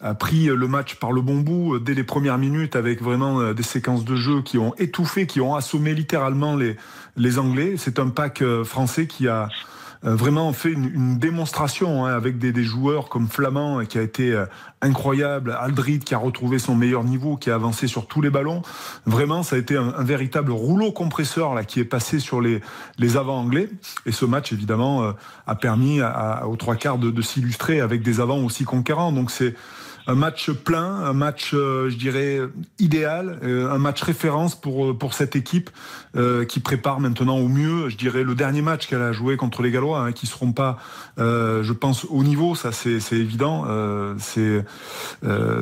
a 0.00 0.14
pris 0.14 0.46
le 0.46 0.68
match 0.68 0.96
par 0.96 1.12
le 1.12 1.20
bon 1.20 1.40
bout 1.40 1.78
dès 1.78 1.94
les 1.94 2.04
premières 2.04 2.38
minutes 2.38 2.76
avec 2.76 3.02
vraiment 3.02 3.52
des 3.52 3.62
séquences 3.62 4.04
de 4.04 4.16
jeu 4.16 4.42
qui 4.42 4.58
ont 4.58 4.74
étouffé, 4.76 5.26
qui 5.26 5.40
ont 5.40 5.54
assommé 5.54 5.94
littéralement 5.94 6.56
les, 6.56 6.76
les 7.16 7.38
Anglais. 7.38 7.76
C'est 7.78 7.98
un 7.98 8.08
pack 8.08 8.42
français 8.64 9.06
qui 9.06 9.28
a 9.28 9.44
euh, 9.44 9.48
vraiment 10.12 10.52
fait 10.52 10.70
une, 10.70 11.18
démonstration 11.18 12.04
hein, 12.04 12.14
avec 12.14 12.38
des, 12.38 12.62
joueurs 12.62 13.08
comme 13.08 13.28
Flamand 13.28 13.80
euh, 13.80 13.84
qui 13.84 13.98
a 13.98 14.02
été 14.02 14.32
euh, 14.32 14.46
incroyable, 14.82 15.56
Aldrid 15.58 16.04
qui 16.04 16.14
a 16.14 16.18
retrouvé 16.18 16.58
son 16.58 16.74
meilleur 16.74 17.04
niveau, 17.04 17.36
qui 17.36 17.50
a 17.50 17.54
avancé 17.54 17.86
sur 17.86 18.06
tous 18.06 18.20
les 18.20 18.30
ballons. 18.30 18.62
Vraiment, 19.06 19.42
ça 19.42 19.56
a 19.56 19.58
été 19.58 19.76
un, 19.76 20.02
véritable 20.02 20.52
rouleau 20.52 20.92
compresseur 20.92 21.54
là 21.54 21.64
qui 21.64 21.80
est 21.80 21.84
passé 21.84 22.18
sur 22.18 22.40
les, 22.40 22.60
les 22.98 23.16
avants 23.16 23.40
anglais. 23.40 23.70
Et 24.06 24.12
ce 24.12 24.26
match, 24.26 24.52
évidemment, 24.52 25.14
a 25.46 25.54
permis 25.54 26.00
aux 26.46 26.56
trois 26.56 26.76
quarts 26.76 26.98
de, 26.98 27.10
de 27.10 27.22
s'illustrer 27.22 27.80
avec 27.80 28.02
des 28.02 28.20
avants 28.20 28.38
aussi 28.38 28.64
conquérants. 28.64 29.12
Donc 29.12 29.30
c'est 29.30 29.54
un 30.06 30.14
match 30.14 30.50
plein, 30.50 30.84
un 30.84 31.12
match, 31.12 31.52
euh, 31.54 31.88
je 31.88 31.96
dirais, 31.96 32.40
idéal, 32.78 33.38
euh, 33.42 33.70
un 33.70 33.78
match 33.78 34.02
référence 34.02 34.54
pour, 34.54 34.90
euh, 34.90 34.94
pour 34.94 35.14
cette 35.14 35.36
équipe 35.36 35.70
qui 36.48 36.60
prépare 36.60 37.00
maintenant 37.00 37.38
au 37.38 37.48
mieux, 37.48 37.88
je 37.88 37.96
dirais, 37.96 38.22
le 38.22 38.36
dernier 38.36 38.62
match 38.62 38.86
qu'elle 38.86 39.02
a 39.02 39.10
joué 39.10 39.36
contre 39.36 39.62
les 39.62 39.72
Gallois, 39.72 39.98
hein, 39.98 40.12
qui 40.12 40.28
seront 40.28 40.52
pas, 40.52 40.78
je 41.18 41.72
pense, 41.72 42.06
au 42.08 42.22
niveau, 42.22 42.54
ça 42.54 42.70
c'est 42.70 43.00
évident. 43.10 43.66
c'est 44.18 44.64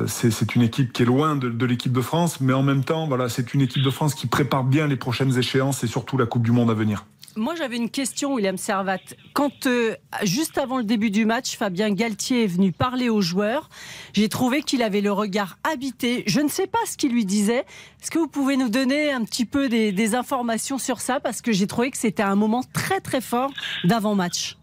c'est 0.05 0.55
une 0.55 0.61
équipe 0.61 0.93
qui 0.93 1.01
est 1.01 1.05
loin 1.07 1.35
de, 1.35 1.49
de 1.49 1.65
l'équipe 1.65 1.91
de 1.91 2.01
France, 2.01 2.39
mais 2.39 2.53
en 2.53 2.61
même 2.61 2.83
temps, 2.83 3.07
voilà, 3.07 3.29
c'est 3.29 3.55
une 3.55 3.61
équipe 3.61 3.81
de 3.81 3.89
France 3.89 4.13
qui 4.13 4.27
prépare 4.27 4.63
bien 4.63 4.85
les 4.85 4.95
prochaines 4.95 5.35
échéances 5.39 5.83
et 5.83 5.87
surtout 5.87 6.19
la 6.19 6.27
Coupe 6.27 6.43
du 6.43 6.51
Monde 6.51 6.69
à 6.69 6.75
venir. 6.75 7.03
Moi, 7.35 7.55
j'avais 7.55 7.77
une 7.77 7.89
question, 7.89 8.33
William 8.33 8.57
Servat. 8.57 8.99
Quand, 9.33 9.65
euh, 9.65 9.95
juste 10.23 10.57
avant 10.57 10.77
le 10.77 10.83
début 10.83 11.09
du 11.09 11.25
match, 11.25 11.57
Fabien 11.57 11.91
Galtier 11.91 12.43
est 12.43 12.47
venu 12.47 12.71
parler 12.71 13.09
aux 13.09 13.21
joueurs, 13.21 13.69
j'ai 14.13 14.29
trouvé 14.29 14.61
qu'il 14.61 14.83
avait 14.83 15.01
le 15.01 15.11
regard 15.11 15.57
habité. 15.63 16.23
Je 16.27 16.41
ne 16.41 16.47
sais 16.47 16.67
pas 16.67 16.79
ce 16.85 16.95
qu'il 16.95 17.11
lui 17.11 17.25
disait. 17.25 17.65
Est-ce 18.01 18.11
que 18.11 18.19
vous 18.19 18.27
pouvez 18.27 18.55
nous 18.55 18.69
donner 18.69 19.11
un 19.11 19.23
petit 19.23 19.45
peu 19.45 19.67
des, 19.67 20.15
informations 20.15 20.77
sur 20.77 20.99
ça? 20.99 21.19
Parce 21.19 21.41
que 21.41 21.51
j'ai 21.51 21.65
trouvé 21.65 21.89
que 21.89 21.97
c'était 21.97 22.23
un 22.23 22.35
moment 22.35 22.61
très, 22.73 22.99
très 22.99 23.21
fort 23.21 23.51
d'avant-match. 23.83 24.57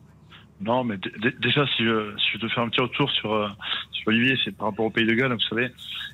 Non, 0.61 0.85
mais 0.85 0.97
déjà, 1.41 1.67
si 1.77 1.85
je, 1.85 2.15
si 2.19 2.33
je 2.35 2.39
te 2.39 2.49
fais 2.49 2.61
un 2.61 2.69
petit 2.69 2.83
retour 2.83 3.11
sur, 3.11 3.33
euh, 3.33 3.49
Olivier, 4.07 4.38
c'est 4.45 4.57
par 4.57 4.69
rapport 4.69 4.87
au 4.87 4.90
Pays 4.90 5.07
de 5.07 5.14
Galles, 5.14 5.33
vous 5.33 5.40
savez, 5.40 5.71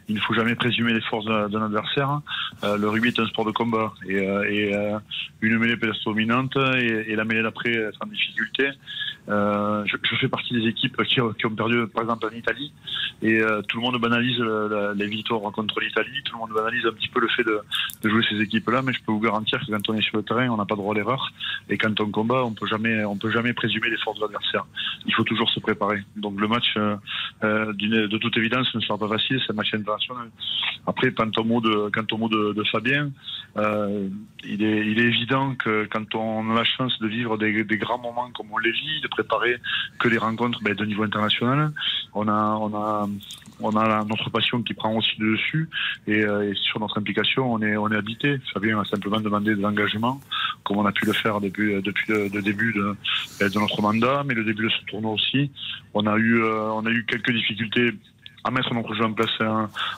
il 0.09 0.15
ne 0.15 0.21
faut 0.21 0.35
jamais 0.35 0.55
présumer 0.55 0.93
les 0.93 1.01
forces 1.01 1.27
d'un 1.27 1.63
adversaire. 1.63 2.11
Hein. 2.11 2.23
Euh, 2.65 2.77
le 2.77 2.89
rugby 2.89 3.09
est 3.09 3.19
un 3.19 3.27
sport 3.27 3.45
de 3.45 3.51
combat 3.51 3.93
et, 4.09 4.29
euh, 4.29 4.51
et 4.51 4.73
une 5.41 5.59
mêlée 5.59 5.77
peut 5.77 5.89
être 5.89 6.05
dominante 6.05 6.57
et, 6.57 7.11
et 7.11 7.17
la 7.17 7.25
mêlée 7.25 7.43
d'après 7.43 7.73
être 7.73 7.99
en 8.03 8.07
difficulté. 8.07 8.71
Euh, 9.29 9.85
je, 9.87 9.97
je, 10.03 10.17
fais 10.17 10.29
partie 10.29 10.55
des 10.55 10.69
équipes 10.69 10.97
qui, 11.03 11.15
qui, 11.15 11.47
ont 11.47 11.55
perdu, 11.55 11.87
par 11.93 12.05
exemple, 12.05 12.27
en 12.27 12.37
Italie, 12.37 12.73
et 13.23 13.41
euh, 13.41 13.61
tout 13.63 13.79
le 13.79 13.83
monde 13.83 14.01
banalise 14.01 14.41
les 14.95 15.07
victoires 15.09 15.41
contre 15.53 15.81
l'Italie, 15.81 16.23
tout 16.25 16.35
le 16.35 16.39
monde 16.39 16.53
banalise 16.55 16.87
un 16.87 16.93
petit 16.93 17.09
peu 17.09 17.21
le 17.21 17.29
fait 17.29 17.43
de, 17.43 17.61
de 18.03 18.09
jouer 18.09 18.25
ces 18.29 18.41
équipes-là, 18.41 18.83
mais 18.83 18.93
je 18.93 19.01
peux 19.05 19.11
vous 19.11 19.21
garantir 19.21 19.59
que 19.59 19.71
quand 19.71 19.89
on 19.89 19.95
est 19.95 20.03
sur 20.03 20.17
le 20.17 20.23
terrain, 20.23 20.49
on 20.49 20.57
n'a 20.57 20.65
pas 20.65 20.77
droit 20.77 20.95
à 20.95 20.97
l'erreur, 20.97 21.33
et 21.69 21.77
quand 21.77 22.01
on 22.01 22.11
combat, 22.11 22.45
on 22.45 22.53
peut 22.53 22.67
jamais, 22.67 23.05
on 23.05 23.17
peut 23.17 23.31
jamais 23.31 23.53
présumer 23.53 23.91
les 23.91 23.99
forces 23.99 24.19
de 24.19 24.23
l'adversaire. 24.23 24.65
Il 25.07 25.15
faut 25.15 25.25
toujours 25.25 25.51
se 25.51 25.61
préparer. 25.61 26.03
Donc 26.17 26.41
le 26.41 26.49
match, 26.49 26.75
euh, 26.77 26.97
euh 27.45 27.73
de 27.79 28.19
toute 28.19 28.37
évidence, 28.37 28.75
ne 28.75 28.81
sera 28.81 28.99
pas 28.99 29.09
facile, 29.09 29.41
c'est 29.45 29.53
un 29.53 29.57
match 29.57 29.75
international. 29.75 30.31
Après, 30.87 31.13
quant 31.13 31.31
au 31.37 31.45
mot 31.45 31.61
de, 31.61 31.91
au 32.13 32.17
mot 32.17 32.29
de, 32.29 32.65
Fabien, 32.71 33.11
euh, 33.57 34.09
il, 34.45 34.63
est, 34.63 34.87
il 34.87 34.99
est 35.01 35.05
évident 35.05 35.55
que 35.55 35.87
quand 35.91 36.15
on 36.15 36.51
a 36.51 36.55
la 36.55 36.65
chance 36.65 36.99
de 37.01 37.09
vivre 37.09 37.37
des, 37.39 37.65
des 37.65 37.79
grands 37.79 37.99
moments 37.99 38.31
comme 38.35 38.49
on 38.53 38.59
les 38.59 38.73
vit, 38.73 39.01
de 39.03 39.09
préparer 39.09 39.57
que 39.99 40.09
les 40.09 40.19
rencontres 40.19 40.61
ben, 40.63 40.75
de 40.75 40.85
niveau 40.85 41.03
international. 41.03 41.73
On 42.15 42.29
a, 42.29 42.59
on 42.61 42.75
a, 42.75 43.09
on 43.61 43.77
a 43.77 44.05
notre 44.05 44.31
passion 44.31 44.63
qui 44.63 44.75
prend 44.75 44.95
aussi 44.95 45.17
dessus 45.19 45.69
et, 46.07 46.23
euh, 46.23 46.51
et, 46.51 46.55
sur 46.55 46.81
notre 46.81 46.99
implication, 46.99 47.53
on 47.53 47.61
est, 47.63 47.77
on 47.77 47.91
est 47.91 47.97
habité. 47.97 48.39
Ça 48.53 48.61
vient 48.61 48.83
simplement 48.85 49.21
demander 49.21 49.55
de 49.55 49.61
l'engagement, 49.61 50.21
comme 50.65 50.79
on 50.79 50.87
a 50.87 50.93
pu 50.93 51.07
le 51.07 51.13
faire 51.13 51.41
depuis, 51.41 51.81
depuis 51.83 52.13
le, 52.13 52.43
début 52.43 52.73
de, 52.73 52.97
de, 53.41 53.59
notre 53.59 53.81
mandat, 53.81 54.23
mais 54.25 54.35
le 54.35 54.45
début 54.45 54.65
de 54.65 54.71
ce 54.71 54.85
tournoi 54.87 55.13
aussi. 55.13 55.51
On 55.95 56.07
a 56.07 56.17
eu, 56.17 56.43
euh, 56.43 56.71
on 56.73 56.85
a 56.87 56.91
eu 56.91 57.05
quelques 57.07 57.33
difficultés 57.33 57.93
à 58.47 58.51
mettre 58.53 58.73
notre 58.75 58.95
jeu 58.95 59.05
en 59.05 59.13
place 59.13 59.43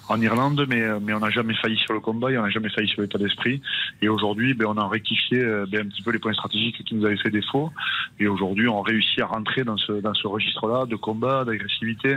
en, 0.09 0.21
Irlande, 0.21 0.65
mais, 0.69 0.83
mais 1.01 1.13
on 1.13 1.21
n'a 1.21 1.31
jamais 1.31 1.55
failli 1.55 1.77
sur 1.77 1.93
le 1.93 2.01
combat, 2.01 2.33
et 2.33 2.39
on 2.39 2.43
n'a 2.43 2.51
jamais 2.51 2.71
failli 2.71 2.89
sur 2.89 3.03
l'état 3.03 3.19
d'esprit. 3.19 3.61
Et 4.01 4.09
aujourd'hui, 4.09 4.55
ben, 4.55 4.67
on 4.69 4.77
a 4.79 4.89
rectifié 4.89 5.39
euh, 5.39 5.67
ben, 5.69 5.83
un 5.83 5.89
petit 5.89 6.03
peu 6.03 6.13
les 6.13 6.19
points 6.19 6.33
stratégiques 6.33 6.83
qui 6.83 6.95
nous 6.95 7.05
avaient 7.05 7.19
fait 7.19 7.31
défaut. 7.31 7.71
Et 8.19 8.27
aujourd'hui, 8.27 8.67
on 8.69 8.81
réussit 8.81 9.21
à 9.21 9.27
rentrer 9.27 9.65
dans 9.65 9.77
ce, 9.77 9.93
dans 9.93 10.15
ce 10.15 10.27
registre-là 10.27 10.87
de 10.87 10.97
combat, 10.97 11.45
d'agressivité, 11.45 12.17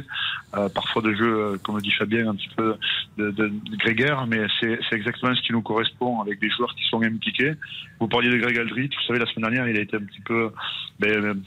euh, 0.55 0.69
parfois 0.69 1.01
de 1.01 1.13
jeu, 1.13 1.25
euh, 1.25 1.57
comme 1.61 1.81
dit 1.81 1.91
Fabien, 1.91 2.29
un 2.29 2.35
petit 2.35 2.49
peu 2.55 2.75
de, 3.17 3.31
de, 3.31 3.51
grégaire, 3.77 4.25
mais 4.25 4.45
c'est 4.59 4.79
exactement 4.93 5.35
ce 5.35 5.41
qui 5.41 5.51
nous 5.51 5.61
correspond 5.61 6.21
avec 6.21 6.39
des 6.39 6.49
joueurs 6.49 6.73
qui 6.75 6.85
sont 6.85 7.01
impliqués. 7.03 7.53
Vous 7.99 8.07
parliez 8.07 8.29
de 8.29 8.37
Greg 8.37 8.57
Aldrit, 8.57 8.87
vous 8.87 9.07
savez, 9.07 9.19
la 9.19 9.25
semaine 9.25 9.51
dernière, 9.51 9.67
il 9.67 9.77
a 9.77 9.81
été 9.81 9.97
un 9.97 10.01
petit 10.01 10.21
peu 10.21 10.51
ben, 10.99 11.41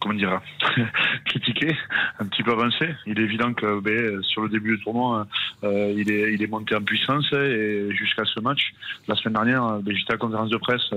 comment 0.00 0.14
dire, 0.14 0.40
critiqué, 1.24 1.76
un 2.18 2.26
petit 2.26 2.42
peu 2.42 2.52
avancé. 2.52 2.94
Il 3.06 3.18
est 3.18 3.22
évident 3.22 3.52
que 3.52 3.80
ben, 3.80 4.22
sur 4.22 4.42
le 4.42 4.48
début 4.48 4.76
du 4.76 4.82
tournoi, 4.82 5.26
euh, 5.64 5.92
il, 5.96 6.10
est, 6.10 6.34
il 6.34 6.42
est 6.42 6.46
monté 6.46 6.74
en 6.74 6.82
puissance 6.82 7.32
et 7.32 7.88
jusqu'à 7.90 8.24
ce 8.24 8.40
match, 8.40 8.72
la 9.06 9.14
semaine 9.16 9.34
dernière, 9.34 9.80
ben, 9.82 9.96
j'étais 9.96 10.12
à 10.12 10.14
la 10.14 10.18
conférence 10.18 10.50
de 10.50 10.56
presse 10.56 10.90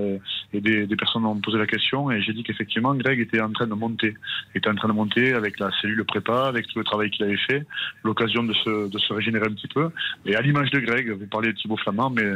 et 0.52 0.60
des, 0.60 0.86
des 0.86 0.96
personnes 0.96 1.22
m'ont 1.22 1.36
posé 1.36 1.58
la 1.58 1.66
question 1.66 2.10
et 2.10 2.20
j'ai 2.22 2.32
dit 2.32 2.42
qu'effectivement, 2.42 2.94
Greg 2.94 3.20
était 3.20 3.40
en 3.40 3.52
train 3.52 3.66
de 3.66 3.74
monter, 3.74 4.14
était 4.54 4.68
en 4.68 4.74
train 4.74 4.88
de 4.88 4.94
monter 4.94 5.32
avec 5.34 5.58
la 5.58 5.70
cellule 5.80 6.04
prépa, 6.04 6.46
avec 6.46 6.66
tout 6.68 6.78
le 6.78 6.84
travail 6.84 7.10
qu'il 7.10 7.24
avait 7.24 7.36
fait, 7.36 7.66
l'occasion 8.04 8.42
de 8.42 8.52
se, 8.54 8.88
de 8.88 8.98
se 8.98 9.12
régénérer 9.12 9.46
un 9.46 9.54
petit 9.54 9.68
peu. 9.68 9.90
Et 10.26 10.36
à 10.36 10.40
l'image 10.40 10.70
de 10.70 10.78
Greg, 10.80 11.10
vous 11.10 11.26
parlez 11.26 11.52
de 11.52 11.56
Thibaut 11.56 11.76
Flamand, 11.76 12.10
mais 12.10 12.30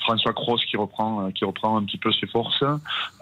François 0.00 0.32
Cross 0.32 0.64
qui 0.64 0.76
reprend, 0.76 1.30
qui 1.32 1.44
reprend 1.44 1.76
un 1.76 1.84
petit 1.84 1.98
peu 1.98 2.12
ses 2.12 2.26
forces, 2.26 2.64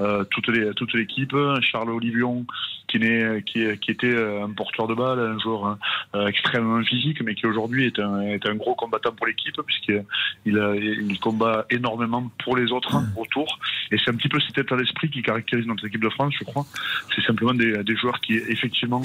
euh, 0.00 0.24
toute 0.24 0.94
l'équipe, 0.94 1.36
Charles 1.60 1.90
Olivion 1.90 2.46
qui, 2.88 2.98
qui, 3.46 3.78
qui, 3.78 3.90
était 3.90 4.16
un 4.16 4.50
porteur 4.50 4.88
de 4.88 4.94
balle, 4.94 5.20
un 5.20 5.38
joueur 5.38 5.66
hein, 5.66 5.78
euh, 6.14 6.26
extrêmement 6.26 6.82
physique, 6.82 7.22
mais 7.22 7.34
qui 7.34 7.46
aujourd'hui 7.46 7.86
est 7.86 7.98
un, 7.98 8.22
est 8.22 8.46
un 8.46 8.54
gros 8.54 8.74
combattant 8.74 9.12
pour 9.12 9.26
l'équipe, 9.26 9.60
puisqu'il 9.66 10.04
il, 10.46 11.20
combat 11.20 11.66
énormément 11.70 12.30
pour 12.42 12.56
les 12.56 12.72
autres 12.72 12.96
hein, 12.96 13.06
autour. 13.16 13.58
Et 13.90 13.98
c'est 13.98 14.10
un 14.10 14.14
petit 14.14 14.28
peu 14.28 14.40
cet 14.40 14.58
état 14.58 14.76
d'esprit 14.76 15.10
qui 15.10 15.22
caractérise 15.22 15.66
notre 15.66 15.86
équipe 15.86 16.02
de 16.02 16.08
France, 16.08 16.34
je 16.38 16.44
crois. 16.44 16.66
C'est 17.14 17.22
simplement 17.22 17.54
des, 17.54 17.82
des, 17.84 17.96
joueurs 17.96 18.20
qui, 18.20 18.34
effectivement, 18.34 19.02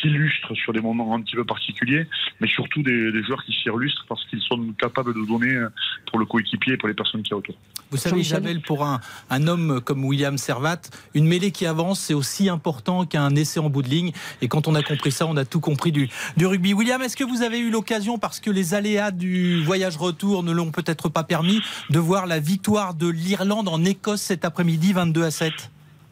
s'illustrent 0.00 0.54
sur 0.56 0.72
des 0.72 0.80
moments 0.80 1.14
un 1.14 1.20
petit 1.20 1.36
peu 1.36 1.44
particuliers, 1.44 2.06
mais 2.40 2.48
surtout 2.48 2.82
des, 2.82 3.12
des 3.12 3.22
joueurs 3.22 3.44
qui 3.44 3.52
s'illustrent 3.52 4.06
parce 4.08 4.24
qu'ils 4.26 4.40
sont 4.40 4.72
capables 4.78 5.14
de 5.14 5.26
donner 5.26 5.54
pour 6.06 6.18
le 6.18 6.26
coéquipier 6.26 6.74
et 6.74 6.76
pour 6.76 6.88
les 6.88 6.94
personnes 6.94 7.22
qui 7.22 7.30
y 7.30 7.34
a 7.34 7.36
autour. 7.36 7.54
Vous 7.90 7.96
savez, 7.96 8.20
Isabelle, 8.20 8.60
pour 8.60 8.84
un, 8.84 9.00
un 9.30 9.46
homme 9.46 9.80
comme 9.80 10.04
William 10.04 10.36
Servat, 10.36 10.80
une 11.14 11.26
mêlée 11.26 11.52
qui 11.52 11.64
avance, 11.66 12.00
c'est 12.00 12.14
aussi 12.14 12.48
important 12.48 13.06
qu'un 13.06 13.17
un 13.22 13.34
essai 13.34 13.60
en 13.60 13.70
bout 13.70 13.82
de 13.82 13.88
ligne. 13.88 14.12
Et 14.42 14.48
quand 14.48 14.68
on 14.68 14.74
a 14.74 14.82
compris 14.82 15.12
ça, 15.12 15.26
on 15.26 15.36
a 15.36 15.44
tout 15.44 15.60
compris 15.60 15.92
du, 15.92 16.08
du 16.36 16.46
rugby. 16.46 16.74
William, 16.74 17.00
est-ce 17.02 17.16
que 17.16 17.24
vous 17.24 17.42
avez 17.42 17.58
eu 17.58 17.70
l'occasion, 17.70 18.18
parce 18.18 18.40
que 18.40 18.50
les 18.50 18.74
aléas 18.74 19.10
du 19.10 19.62
voyage 19.64 19.96
retour 19.96 20.42
ne 20.42 20.52
l'ont 20.52 20.70
peut-être 20.70 21.08
pas 21.08 21.24
permis, 21.24 21.60
de 21.90 21.98
voir 21.98 22.26
la 22.26 22.38
victoire 22.38 22.94
de 22.94 23.08
l'Irlande 23.08 23.68
en 23.68 23.84
Écosse 23.84 24.22
cet 24.22 24.44
après-midi, 24.44 24.92
22 24.92 25.24
à 25.24 25.30
7 25.30 25.70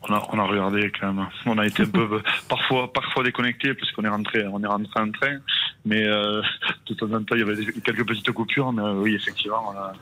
on 0.09 0.15
a, 0.15 0.29
on 0.33 0.39
a, 0.39 0.45
regardé 0.45 0.91
quand 0.99 1.13
même. 1.13 1.27
On 1.47 1.59
a 1.59 1.67
été 1.67 1.83
un 1.83 1.87
peu 1.87 2.21
parfois 2.49 2.93
parfois 2.93 3.25
déconnecté 3.25 3.75
parce 3.75 3.91
qu'on 3.93 4.05
est 4.05 4.09
rentré 4.09 4.47
on 4.47 4.63
est 4.63 4.67
rentré 4.67 5.01
en 5.01 5.11
train, 5.11 5.39
mais 5.85 6.05
euh, 6.05 6.43
de 6.89 6.95
temps 6.95 7.13
en 7.13 7.23
temps 7.23 7.35
il 7.35 7.41
y 7.41 7.43
avait 7.43 7.57
quelques 7.83 8.07
petites 8.07 8.31
coupures, 8.33 8.73
mais 8.73 8.83
euh, 8.83 8.95
oui 8.95 9.15
effectivement 9.15 9.73
on 9.73 9.79
a, 9.79 9.93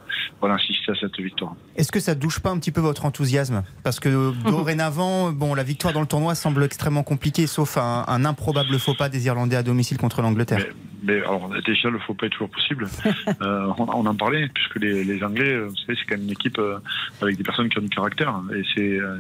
on 0.43 0.51
a 0.51 0.55
assisté 0.55 0.93
à 0.93 0.95
cette 0.95 1.19
victoire. 1.19 1.55
Est-ce 1.77 1.93
que 1.93 2.01
ça 2.01 2.15
douche 2.15 2.41
pas 2.41 2.51
un 2.51 2.59
petit 2.59 2.73
peu 2.73 2.81
votre 2.81 3.05
enthousiasme? 3.05 3.63
Parce 3.83 4.01
que 4.01 4.33
dorénavant, 4.45 5.31
bon 5.31 5.55
la 5.55 5.63
victoire 5.63 5.93
dans 5.93 6.01
le 6.01 6.07
tournoi 6.07 6.35
semble 6.35 6.63
extrêmement 6.65 7.03
compliquée, 7.03 7.47
sauf 7.47 7.77
un, 7.77 8.05
un 8.07 8.25
improbable 8.25 8.79
faux 8.79 8.95
pas 8.95 9.09
des 9.09 9.27
Irlandais 9.27 9.57
à 9.57 9.63
domicile 9.63 9.99
contre 9.99 10.23
l'Angleterre. 10.23 10.65
Mais 11.05 11.19
alors 11.19 11.51
déjà, 11.67 11.91
le 11.91 11.99
faux 11.99 12.15
pas 12.15 12.27
est 12.27 12.31
toujours 12.31 12.49
possible. 12.49 12.89
euh, 13.43 13.67
on, 13.79 13.89
on, 13.89 14.07
en 14.07 14.15
parlait, 14.15 14.49
puisque 14.49 14.77
les, 14.77 15.05
les 15.05 15.23
Anglais, 15.23 15.61
vous 15.61 15.77
savez, 15.77 15.99
c'est 15.99 16.07
quand 16.09 16.17
même 16.17 16.25
une 16.25 16.33
équipe 16.33 16.59
euh, 16.59 16.79
avec 17.21 17.37
des 17.37 17.43
personnes 17.43 17.69
qui 17.69 17.79
ont 17.79 17.83
du 17.83 17.91
caractère. 17.91 18.41
Et 18.55 18.63
c'est, 18.75 18.99
euh, 18.99 19.19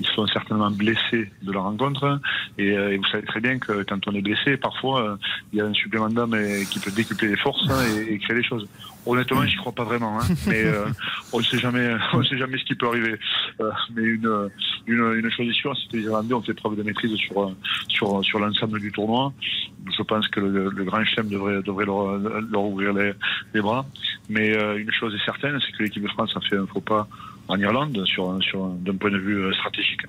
ils 0.00 0.06
sont 0.08 0.21
certainement 0.26 0.70
blessés 0.70 1.30
de 1.42 1.52
la 1.52 1.60
rencontre. 1.60 2.20
Et, 2.58 2.76
euh, 2.76 2.92
et, 2.92 2.96
vous 2.96 3.04
savez 3.06 3.24
très 3.24 3.40
bien 3.40 3.58
que 3.58 3.82
quand 3.82 4.06
on 4.06 4.14
est 4.14 4.22
blessé, 4.22 4.56
parfois, 4.56 5.18
il 5.52 5.58
y 5.58 5.62
a 5.62 5.66
un 5.66 5.74
supplément 5.74 6.08
d'âme 6.08 6.36
qui 6.70 6.78
peut 6.78 6.90
décupler 6.90 7.28
les 7.28 7.36
forces 7.36 7.68
hein, 7.70 7.82
et, 7.96 8.14
et, 8.14 8.18
créer 8.18 8.36
les 8.36 8.44
choses. 8.44 8.66
Honnêtement, 9.04 9.44
j'y 9.44 9.56
crois 9.56 9.72
pas 9.72 9.84
vraiment, 9.84 10.20
hein, 10.20 10.24
mais 10.46 10.64
on 11.32 11.38
ne 11.38 11.42
sait 11.42 11.58
jamais, 11.58 11.94
on 12.12 12.22
sait 12.22 12.38
jamais 12.38 12.58
ce 12.58 12.64
qui 12.64 12.74
peut 12.74 12.86
arriver. 12.86 13.18
mais 13.94 14.02
une, 14.02 14.50
une, 14.86 15.14
une 15.16 15.30
chose 15.30 15.48
est 15.48 15.52
sûre, 15.52 15.76
c'est 15.76 15.90
que 15.90 15.96
les 15.96 16.04
Irlandais 16.04 16.34
ont 16.34 16.42
fait 16.42 16.54
preuve 16.54 16.76
de 16.76 16.82
maîtrise 16.82 17.14
sur 17.16 17.52
sur 17.88 18.24
sur 18.24 18.38
l'ensemble 18.38 18.80
du 18.80 18.92
tournoi. 18.92 19.32
Je 19.96 20.02
pense 20.02 20.28
que 20.28 20.40
le, 20.40 20.70
le 20.70 20.84
grand 20.84 21.04
chef 21.04 21.26
devrait, 21.28 21.62
devrait 21.62 21.84
leur, 21.84 22.16
leur 22.18 22.62
ouvrir 22.62 22.92
les, 22.92 23.12
les, 23.52 23.60
bras. 23.60 23.84
Mais 24.28 24.56
euh, 24.56 24.78
une 24.78 24.90
chose 24.92 25.14
est 25.14 25.24
certaine, 25.24 25.58
c'est 25.60 25.72
que 25.76 25.82
l'équipe 25.82 26.02
de 26.02 26.08
France 26.08 26.32
a 26.36 26.40
fait 26.40 26.56
un 26.56 26.66
faux 26.66 26.80
pas 26.80 27.08
en 27.48 27.58
Irlande 27.58 28.04
sur, 28.06 28.38
sur 28.42 28.68
d'un 28.68 28.96
point 28.96 29.10
de 29.10 29.18
vue 29.18 29.52
stratégique. 29.54 30.02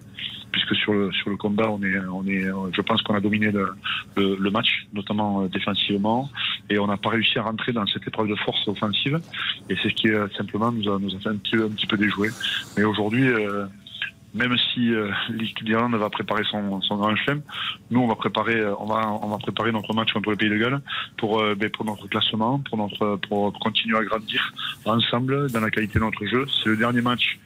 Puisque 0.52 0.76
sur 0.76 0.94
le 0.94 1.12
sur 1.12 1.32
le 1.32 1.36
combat 1.36 1.68
on 1.68 1.82
est 1.82 1.98
on 2.12 2.24
est 2.28 2.44
je 2.76 2.82
pense 2.82 3.02
qu'on 3.02 3.16
a 3.16 3.20
dominé 3.20 3.52
le, 3.52 3.74
le, 4.16 4.52
match 4.52 4.86
notamment 4.94 5.46
défensivement. 5.46 6.30
Et 6.70 6.78
on 6.78 6.86
n'a 6.86 6.98
pas 6.98 7.10
réussi 7.10 7.40
à 7.40 7.42
rentrer 7.42 7.72
dans 7.72 7.88
cette 7.88 8.08
épreuve 8.08 8.28
de 8.28 8.36
force 8.36 8.68
offensive. 8.68 9.20
Et 9.70 9.76
c'est 9.82 9.90
ce 9.90 9.96
qui 9.96 10.10
simplement 10.38 10.72
nous 10.72 10.88
a, 10.92 11.00
nous 11.00 11.16
a 11.16 11.20
fait 11.20 11.30
un 11.30 11.38
petit, 11.38 11.56
un 11.56 11.70
petit 11.70 11.88
peu 11.88 11.98
déjouer. 11.98 12.30
Mais 12.78 12.84
aujourd'hui 12.84 13.28
même 14.34 14.56
si 14.74 14.94
euh, 14.94 15.12
l'équipe 15.30 15.64
d'Irlande 15.64 15.96
va 15.96 16.10
préparer 16.10 16.44
son, 16.50 16.82
son 16.82 16.98
grand 16.98 17.16
chelem, 17.16 17.42
nous 17.92 18.02
on 18.02 18.08
va 18.08 18.16
préparer, 18.16 18.60
euh, 18.60 18.74
on 18.80 18.86
va, 18.86 19.12
on 19.22 19.28
va 19.28 19.38
préparer 19.38 19.72
notre 19.72 19.94
match 19.94 20.12
contre 20.12 20.32
le 20.32 20.36
Pays 20.36 20.50
de 20.50 20.58
Galles 20.58 20.82
pour, 21.18 21.40
euh, 21.40 21.56
ben, 21.56 21.70
pour 21.70 21.86
notre 21.86 22.08
classement, 22.08 22.60
pour 22.60 22.78
notre, 22.78 23.18
pour 23.28 23.54
continuer 23.60 23.98
à 23.98 24.04
grandir 24.04 24.54
ensemble 24.86 25.52
dans 25.52 25.60
la 25.60 25.70
qualité 25.70 26.00
de 26.00 26.04
notre 26.04 26.26
jeu. 26.26 26.46
C'est 26.64 26.70
le 26.70 26.78
dernier 26.78 27.02
match 27.02 27.40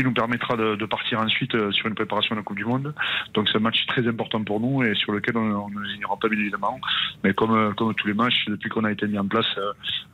qui 0.00 0.04
nous 0.06 0.14
permettra 0.14 0.56
de, 0.56 0.86
partir 0.86 1.20
ensuite 1.20 1.54
euh, 1.54 1.70
sur 1.72 1.86
une 1.86 1.94
préparation 1.94 2.34
de 2.34 2.40
la 2.40 2.42
Coupe 2.42 2.56
du 2.56 2.64
Monde. 2.64 2.94
Donc 3.34 3.48
c'est 3.48 3.58
un 3.58 3.60
match 3.60 3.84
très 3.86 4.06
important 4.08 4.42
pour 4.42 4.58
nous 4.58 4.82
et 4.82 4.94
sur 4.94 5.12
lequel 5.12 5.36
on, 5.36 5.68
ne 5.68 6.20
pas 6.20 6.28
bien 6.28 6.38
évidemment. 6.38 6.80
Mais 7.22 7.34
comme, 7.34 7.54
euh, 7.54 7.72
comme 7.72 7.94
tous 7.94 8.06
les 8.06 8.14
matchs, 8.14 8.46
depuis 8.48 8.70
qu'on 8.70 8.84
a 8.84 8.92
été 8.92 9.06
mis 9.06 9.18
en 9.18 9.26
place 9.26 9.46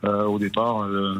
euh, 0.03 0.25
au 0.25 0.39
départ, 0.39 0.83
euh, 0.83 1.15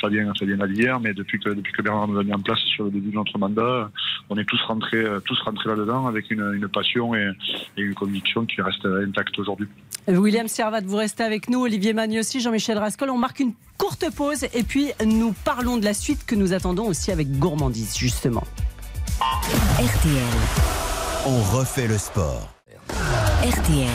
Fabien, 0.00 0.32
Fabien 0.38 0.56
l'a 0.56 0.68
dit 0.68 0.80
hier, 0.82 1.00
mais 1.00 1.12
depuis 1.12 1.40
que, 1.40 1.50
depuis 1.50 1.72
que 1.72 1.82
Bernard 1.82 2.06
nous 2.06 2.18
a 2.18 2.22
mis 2.22 2.32
en 2.32 2.38
place 2.38 2.60
sur 2.60 2.84
le 2.84 2.90
début 2.90 3.10
de 3.10 3.16
notre 3.16 3.36
mandat, 3.36 3.90
on 4.30 4.38
est 4.38 4.44
tous 4.44 4.62
rentrés, 4.62 5.04
tous 5.24 5.40
rentrés 5.40 5.70
là-dedans 5.70 6.06
avec 6.06 6.30
une, 6.30 6.68
passion 6.68 7.14
et, 7.14 7.30
une 7.76 7.94
conviction 7.94 8.46
qui 8.46 8.62
reste 8.62 8.86
intacte 8.86 9.38
aujourd'hui. 9.38 9.66
William 10.06 10.46
Servat, 10.46 10.82
vous 10.82 10.96
restez 10.96 11.24
avec 11.24 11.48
nous, 11.48 11.60
Olivier 11.62 11.94
Magne 11.94 12.20
aussi, 12.20 12.40
Jean-Michel 12.40 12.78
Rascol. 12.78 13.10
On 13.10 13.18
marque 13.18 13.40
une 13.40 13.54
courte 13.78 14.10
pause 14.10 14.46
et 14.52 14.62
puis 14.62 14.92
nous 15.04 15.34
parlons 15.44 15.76
de 15.76 15.84
la 15.84 15.94
suite 15.94 16.24
que 16.26 16.34
nous 16.34 16.52
attendons 16.52 16.86
aussi 16.86 17.12
avec 17.12 17.38
gourmandise, 17.38 17.96
justement. 17.96 18.44
RTL. 19.78 20.22
On 21.26 21.42
refait 21.56 21.86
le 21.86 21.98
sport. 21.98 22.48
RTL. 23.42 23.88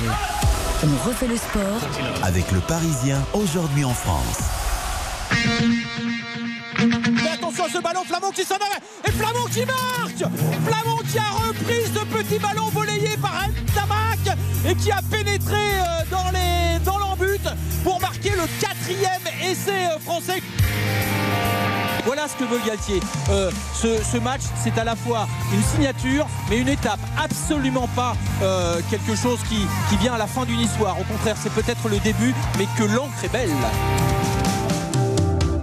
On 0.84 1.08
refait 1.08 1.28
le 1.28 1.36
sport 1.38 2.24
avec 2.24 2.52
le 2.52 2.60
Parisien 2.62 3.22
aujourd'hui 3.34 3.84
en 3.84 3.94
France. 3.94 4.40
Ce 7.72 7.78
ballon, 7.78 8.04
Flamand 8.04 8.32
qui 8.32 8.44
s'en 8.44 8.56
et 8.56 9.12
Flamand 9.12 9.46
qui 9.52 9.64
marque 9.64 10.34
Flamand 10.66 10.98
qui 11.12 11.18
a 11.20 11.48
repris 11.48 11.84
ce 11.86 12.04
petit 12.06 12.40
ballon 12.40 12.70
volayé 12.74 13.16
par 13.22 13.46
Tamak 13.76 14.38
et 14.68 14.76
qui 14.76 14.92
a 14.92 15.02
pénétré 15.12 15.56
euh, 15.56 16.04
dans 16.10 16.32
les 16.32 16.80
dans 16.84 16.98
l'embut 16.98 17.42
pour 17.84 18.02
marquer 18.02 18.32
le 18.32 18.48
quatrième 18.60 19.22
essai 19.44 19.88
euh, 19.88 20.00
français. 20.00 20.42
Voilà 22.06 22.28
ce 22.28 22.36
que 22.38 22.44
veut 22.44 22.60
Galtier. 22.66 23.02
Euh, 23.30 23.52
ce, 23.76 24.18
match, 24.18 24.42
c'est 24.64 24.76
à 24.80 24.84
la 24.84 24.96
fois 24.96 25.28
une 25.54 25.62
signature, 25.62 26.28
mais 26.50 26.58
une 26.58 26.70
étape. 26.70 27.00
Absolument 27.24 27.88
pas 27.96 28.16
quelque 28.90 29.16
chose 29.16 29.40
qui 29.48 29.98
vient 29.98 30.14
à 30.14 30.18
la 30.18 30.26
fin 30.26 30.46
d'une 30.46 30.60
histoire. 30.60 31.00
Au 31.00 31.04
contraire, 31.04 31.36
c'est 31.40 31.54
peut-être 31.54 31.88
le 31.88 32.00
début, 32.00 32.34
mais 32.58 32.66
que 32.78 32.84
l'encre 32.84 33.24
est 33.24 33.32
belle. 33.32 33.52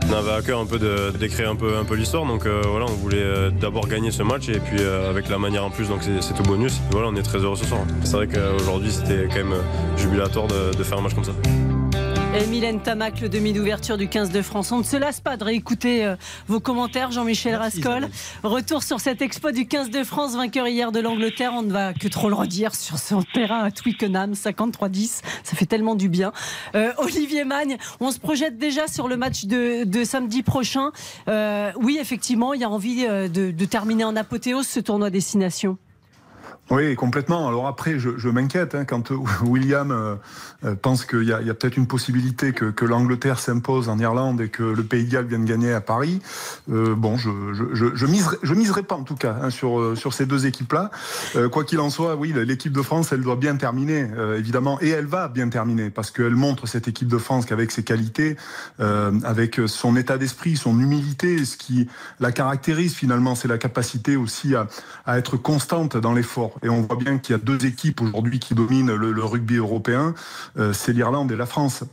On 0.08 0.12
avait 0.12 0.32
à 0.32 0.42
cœur 0.42 0.60
un 0.60 0.66
peu 0.66 0.78
d'écrire 1.18 1.50
un 1.50 1.56
peu, 1.56 1.94
l'histoire, 1.94 2.24
donc 2.26 2.46
euh, 2.46 2.62
voilà, 2.68 2.86
on 2.86 2.94
voulait 2.94 3.18
euh, 3.18 3.50
d'abord 3.50 3.88
gagner 3.88 4.10
ce 4.10 4.22
match 4.22 4.48
et 4.48 4.60
puis 4.60 4.78
euh, 4.80 5.10
avec 5.10 5.28
la 5.28 5.38
manière 5.38 5.64
en 5.64 5.70
plus, 5.70 5.88
donc 5.88 6.00
c'est 6.02 6.34
tout 6.34 6.42
bonus. 6.44 6.80
Voilà, 6.90 7.08
on 7.08 7.16
est 7.16 7.22
très 7.22 7.38
heureux 7.38 7.56
ce 7.56 7.64
soir. 7.64 7.80
C'est 8.04 8.16
vrai 8.16 8.28
qu'aujourd'hui 8.28 8.92
c'était 8.92 9.26
quand 9.28 9.44
même 9.44 9.54
jubilatoire 9.96 10.46
de 10.46 10.84
faire 10.84 10.98
un 10.98 11.02
match 11.02 11.14
comme 11.14 11.24
ça. 11.24 11.32
Et 12.36 12.46
Mylène 12.48 12.80
Tamac, 12.82 13.22
le 13.22 13.30
demi 13.30 13.54
d'ouverture 13.54 13.96
du 13.96 14.08
15 14.08 14.30
de 14.30 14.42
France. 14.42 14.70
On 14.70 14.78
ne 14.78 14.82
se 14.82 14.98
lasse 14.98 15.20
pas 15.20 15.38
de 15.38 15.44
réécouter 15.44 16.04
euh, 16.04 16.16
vos 16.48 16.60
commentaires, 16.60 17.10
Jean-Michel 17.10 17.54
Rascol. 17.54 18.08
Retour 18.42 18.82
sur 18.82 19.00
cet 19.00 19.22
exploit 19.22 19.52
du 19.52 19.66
15 19.66 19.88
de 19.88 20.04
France, 20.04 20.36
vainqueur 20.36 20.68
hier 20.68 20.92
de 20.92 21.00
l'Angleterre. 21.00 21.52
On 21.54 21.62
ne 21.62 21.72
va 21.72 21.94
que 21.94 22.08
trop 22.08 22.28
le 22.28 22.34
redire 22.34 22.74
sur 22.74 22.98
son 22.98 23.22
terrain 23.22 23.64
à 23.64 23.70
Twickenham, 23.70 24.32
53-10. 24.32 25.22
Ça 25.44 25.56
fait 25.56 25.64
tellement 25.64 25.94
du 25.94 26.10
bien. 26.10 26.32
Euh, 26.74 26.92
Olivier 26.98 27.44
Magne, 27.44 27.78
on 28.00 28.10
se 28.10 28.18
projette 28.18 28.58
déjà 28.58 28.86
sur 28.86 29.08
le 29.08 29.16
match 29.16 29.46
de, 29.46 29.84
de 29.84 30.04
samedi 30.04 30.42
prochain. 30.42 30.90
Euh, 31.28 31.72
oui, 31.80 31.96
effectivement, 31.98 32.52
il 32.52 32.60
y 32.60 32.64
a 32.64 32.70
envie 32.70 33.06
euh, 33.08 33.28
de, 33.28 33.50
de 33.50 33.64
terminer 33.64 34.04
en 34.04 34.14
apothéose 34.14 34.66
ce 34.66 34.80
tournoi 34.80 35.08
destination. 35.08 35.78
Oui, 36.68 36.96
complètement. 36.96 37.46
Alors 37.46 37.68
après, 37.68 37.98
je, 38.00 38.28
m'inquiète 38.28 38.74
hein, 38.74 38.84
quand 38.84 39.10
William 39.42 39.92
euh, 39.92 40.16
euh 40.64 40.74
pense 40.74 41.04
qu'il 41.04 41.22
y 41.22 41.32
a, 41.32 41.54
peut-être 41.54 41.76
une 41.76 41.86
possibilité 41.86 42.52
que, 42.52 42.84
l'Angleterre 42.84 43.38
s'impose 43.38 43.88
en 43.88 43.98
Irlande 43.98 44.40
et 44.40 44.48
que 44.48 44.62
le 44.62 44.82
Pays 44.82 45.04
de 45.04 45.10
Galles 45.10 45.26
vienne 45.26 45.44
gagner 45.44 45.72
à 45.72 45.80
Paris. 45.80 46.20
Euh, 46.70 46.94
bon, 46.96 47.16
je, 47.16 47.30
je, 47.52 47.94
je, 47.94 48.06
miserai, 48.06 48.36
miserai 48.54 48.82
pas 48.82 48.96
en 48.96 49.04
tout 49.04 49.14
cas 49.14 49.36
hein, 49.42 49.50
sur, 49.50 49.78
euh, 49.78 49.94
ces 50.10 50.26
deux 50.26 50.46
équipes-là. 50.46 50.90
Euh, 51.36 51.48
quoi 51.48 51.64
qu'il 51.64 51.78
en 51.78 51.90
soit, 51.90 52.16
oui, 52.16 52.32
l'équipe 52.34 52.72
de 52.72 52.82
France, 52.82 53.12
elle 53.12 53.22
doit 53.22 53.36
bien 53.36 53.56
terminer, 53.56 54.08
évidemment, 54.36 54.78
et 54.80 54.88
elle 54.88 55.06
va 55.06 55.28
bien 55.28 55.48
terminer 55.48 55.90
parce 55.90 56.10
qu'elle 56.10 56.34
montre 56.34 56.66
cette 56.66 56.88
équipe 56.88 57.08
de 57.08 57.18
France 57.18 57.46
qu'avec 57.46 57.70
ses 57.70 57.82
qualités, 57.82 58.36
avec 58.78 59.60
son 59.66 59.96
état 59.96 60.18
d'esprit, 60.18 60.56
son 60.56 60.78
humilité, 60.80 61.44
ce 61.44 61.56
qui 61.56 61.88
la 62.20 62.32
caractérise 62.32 62.94
finalement, 62.94 63.34
c'est 63.34 63.48
la 63.48 63.58
capacité 63.58 64.16
aussi 64.16 64.54
à, 64.54 64.66
à 65.04 65.18
être 65.18 65.36
constante 65.36 65.96
dans 65.96 66.12
l'effort. 66.12 66.55
Et 66.62 66.68
on 66.68 66.82
voit 66.82 66.96
bien 66.96 67.18
qu'il 67.18 67.34
y 67.34 67.38
a 67.38 67.42
deux 67.42 67.66
équipes 67.66 68.00
aujourd'hui 68.00 68.38
qui 68.38 68.54
dominent 68.54 68.94
le, 68.94 69.24
rugby 69.24 69.56
européen, 69.56 70.14
euh, 70.58 70.72
c'est 70.72 70.92
l'Irlande 70.92 71.32
et 71.32 71.36
la 71.36 71.46
France. 71.46 71.84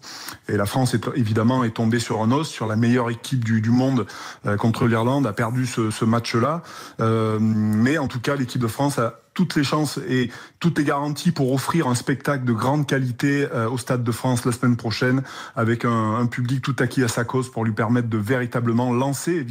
Et 0.47 0.57
la 0.57 0.65
France 0.65 0.93
est 0.93 1.01
évidemment 1.15 1.63
est 1.63 1.71
tombée 1.71 1.99
sur 1.99 2.21
un 2.21 2.31
os, 2.31 2.47
sur 2.47 2.67
la 2.67 2.75
meilleure 2.75 3.09
équipe 3.09 3.43
du, 3.43 3.61
monde 3.69 4.05
euh, 4.45 4.57
contre 4.57 4.87
l'Irlande, 4.87 5.25
a 5.25 5.33
perdu 5.33 5.65
ce, 5.65 5.89
ce 5.89 6.05
match-là. 6.05 6.61
Euh, 6.99 7.37
mais 7.39 7.97
en 7.97 8.07
tout 8.07 8.19
cas, 8.19 8.35
l'équipe 8.35 8.61
de 8.61 8.67
France 8.67 8.99
a 8.99 9.22
toutes 9.33 9.55
les 9.55 9.63
chances 9.63 9.99
et 10.07 10.29
toutes 10.59 10.77
les 10.77 10.83
garanties 10.83 11.31
pour 11.31 11.51
offrir 11.53 11.87
un 11.87 11.95
spectacle 11.95 12.45
de 12.45 12.53
grande 12.53 12.87
qualité 12.87 13.47
euh, 13.51 13.69
au 13.69 13.77
Stade 13.77 14.03
de 14.03 14.11
France 14.11 14.45
la 14.45 14.51
semaine 14.51 14.77
prochaine 14.77 15.23
avec 15.55 15.85
un, 15.85 16.25
public 16.27 16.61
tout 16.61 16.75
acquis 16.79 17.03
à 17.03 17.07
sa 17.07 17.23
cause 17.23 17.51
pour 17.51 17.65
lui 17.65 17.73
permettre 17.73 18.07
de 18.07 18.17
véritablement 18.17 18.93
lancer, 18.93 19.45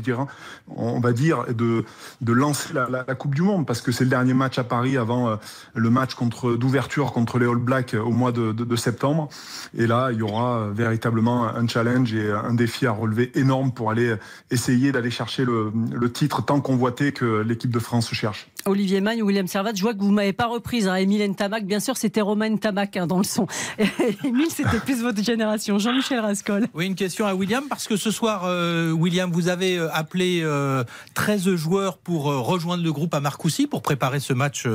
on 0.68 1.00
va 1.00 1.12
dire, 1.12 1.44
de, 1.52 1.84
lancer 2.26 2.72
la, 2.72 3.14
Coupe 3.14 3.34
du 3.34 3.42
Monde 3.42 3.66
parce 3.66 3.82
que 3.82 3.92
c'est 3.92 4.04
le 4.04 4.10
dernier 4.10 4.34
match 4.34 4.58
à 4.58 4.64
Paris 4.64 4.96
avant 4.96 5.28
euh, 5.28 5.36
le 5.74 5.90
match 5.90 6.12
d'ouverture 6.58 7.12
contre 7.12 7.38
les 7.38 7.46
All 7.46 7.56
Blacks 7.56 7.94
au 7.94 8.10
mois 8.10 8.32
de, 8.32 8.76
septembre. 8.76 9.28
Et 9.76 9.86
là, 9.86 10.10
il 10.12 10.18
y 10.18 10.22
aura 10.22 10.56
euh, 10.56 10.70
véritablement 10.72 11.44
un 11.46 11.68
challenge 11.68 12.14
et 12.14 12.32
un 12.32 12.54
défi 12.54 12.86
à 12.86 12.92
relever 12.92 13.30
énorme 13.34 13.72
pour 13.72 13.90
aller 13.90 14.16
essayer 14.50 14.92
d'aller 14.92 15.10
chercher 15.10 15.44
le, 15.44 15.72
le 15.92 16.12
titre 16.12 16.42
tant 16.42 16.60
convoité 16.60 17.12
que 17.12 17.42
l'équipe 17.42 17.70
de 17.70 17.78
France 17.78 18.12
cherche. 18.12 18.51
Olivier 18.66 19.00
Magne, 19.00 19.22
William 19.22 19.46
Servat, 19.46 19.74
je 19.74 19.82
vois 19.82 19.94
que 19.94 20.00
vous 20.00 20.10
m'avez 20.10 20.32
pas 20.32 20.46
reprise. 20.46 20.86
Hein. 20.88 20.96
Émile 20.96 21.34
Tamac, 21.34 21.64
bien 21.64 21.80
sûr, 21.80 21.96
c'était 21.96 22.20
Romain 22.20 22.56
Tamac 22.56 22.96
hein, 22.96 23.06
dans 23.06 23.18
le 23.18 23.24
son. 23.24 23.46
Émile, 24.24 24.50
c'était 24.50 24.78
plus 24.78 25.02
votre 25.02 25.22
génération. 25.22 25.78
Jean-Michel 25.78 26.20
Rascol. 26.20 26.66
Oui, 26.74 26.86
une 26.86 26.94
question 26.94 27.26
à 27.26 27.34
William, 27.34 27.64
parce 27.68 27.88
que 27.88 27.96
ce 27.96 28.10
soir, 28.10 28.42
euh, 28.44 28.90
William, 28.92 29.30
vous 29.30 29.48
avez 29.48 29.78
euh, 29.78 29.88
appelé 29.92 30.40
euh, 30.42 30.84
13 31.14 31.54
joueurs 31.54 31.98
pour 31.98 32.30
euh, 32.30 32.38
rejoindre 32.38 32.84
le 32.84 32.92
groupe 32.92 33.14
à 33.14 33.20
Marcoussis 33.20 33.66
pour 33.66 33.82
préparer 33.82 34.20
ce 34.20 34.32
match 34.32 34.66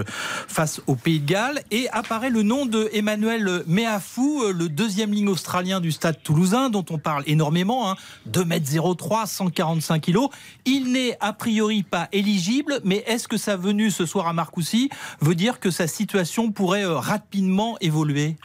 face 0.47 0.82
au 0.88 0.95
Pays 0.95 1.19
de 1.19 1.26
Galles. 1.26 1.62
Et 1.71 1.89
apparaît 1.89 2.30
le 2.30 2.43
nom 2.43 2.65
de 2.65 2.89
Emmanuel 2.93 3.63
Meafou, 3.67 4.43
le 4.54 4.69
deuxième 4.69 5.12
ligne 5.13 5.30
australien 5.30 5.80
du 5.80 5.91
stade 5.91 6.21
toulousain, 6.23 6.69
dont 6.69 6.86
on 6.89 6.97
parle 6.97 7.23
énormément. 7.28 7.89
Hein, 7.89 7.95
2m03, 8.32 9.28
145 9.28 10.02
kg. 10.02 10.17
Il 10.65 10.91
n'est 10.91 11.17
a 11.19 11.34
priori 11.34 11.84
pas 11.84 12.08
éligible, 12.12 12.80
mais 12.84 13.04
est-ce 13.08 13.28
que 13.28 13.38
sa 13.38 13.56
ce 13.89 14.05
soir 14.05 14.27
à 14.27 14.33
Marcoussis 14.33 14.89
veut 15.21 15.35
dire 15.35 15.59
que 15.59 15.71
sa 15.71 15.87
situation 15.87 16.51
pourrait 16.51 16.85
euh, 16.85 16.97
rapidement 16.97 17.77
évoluer? 17.79 18.35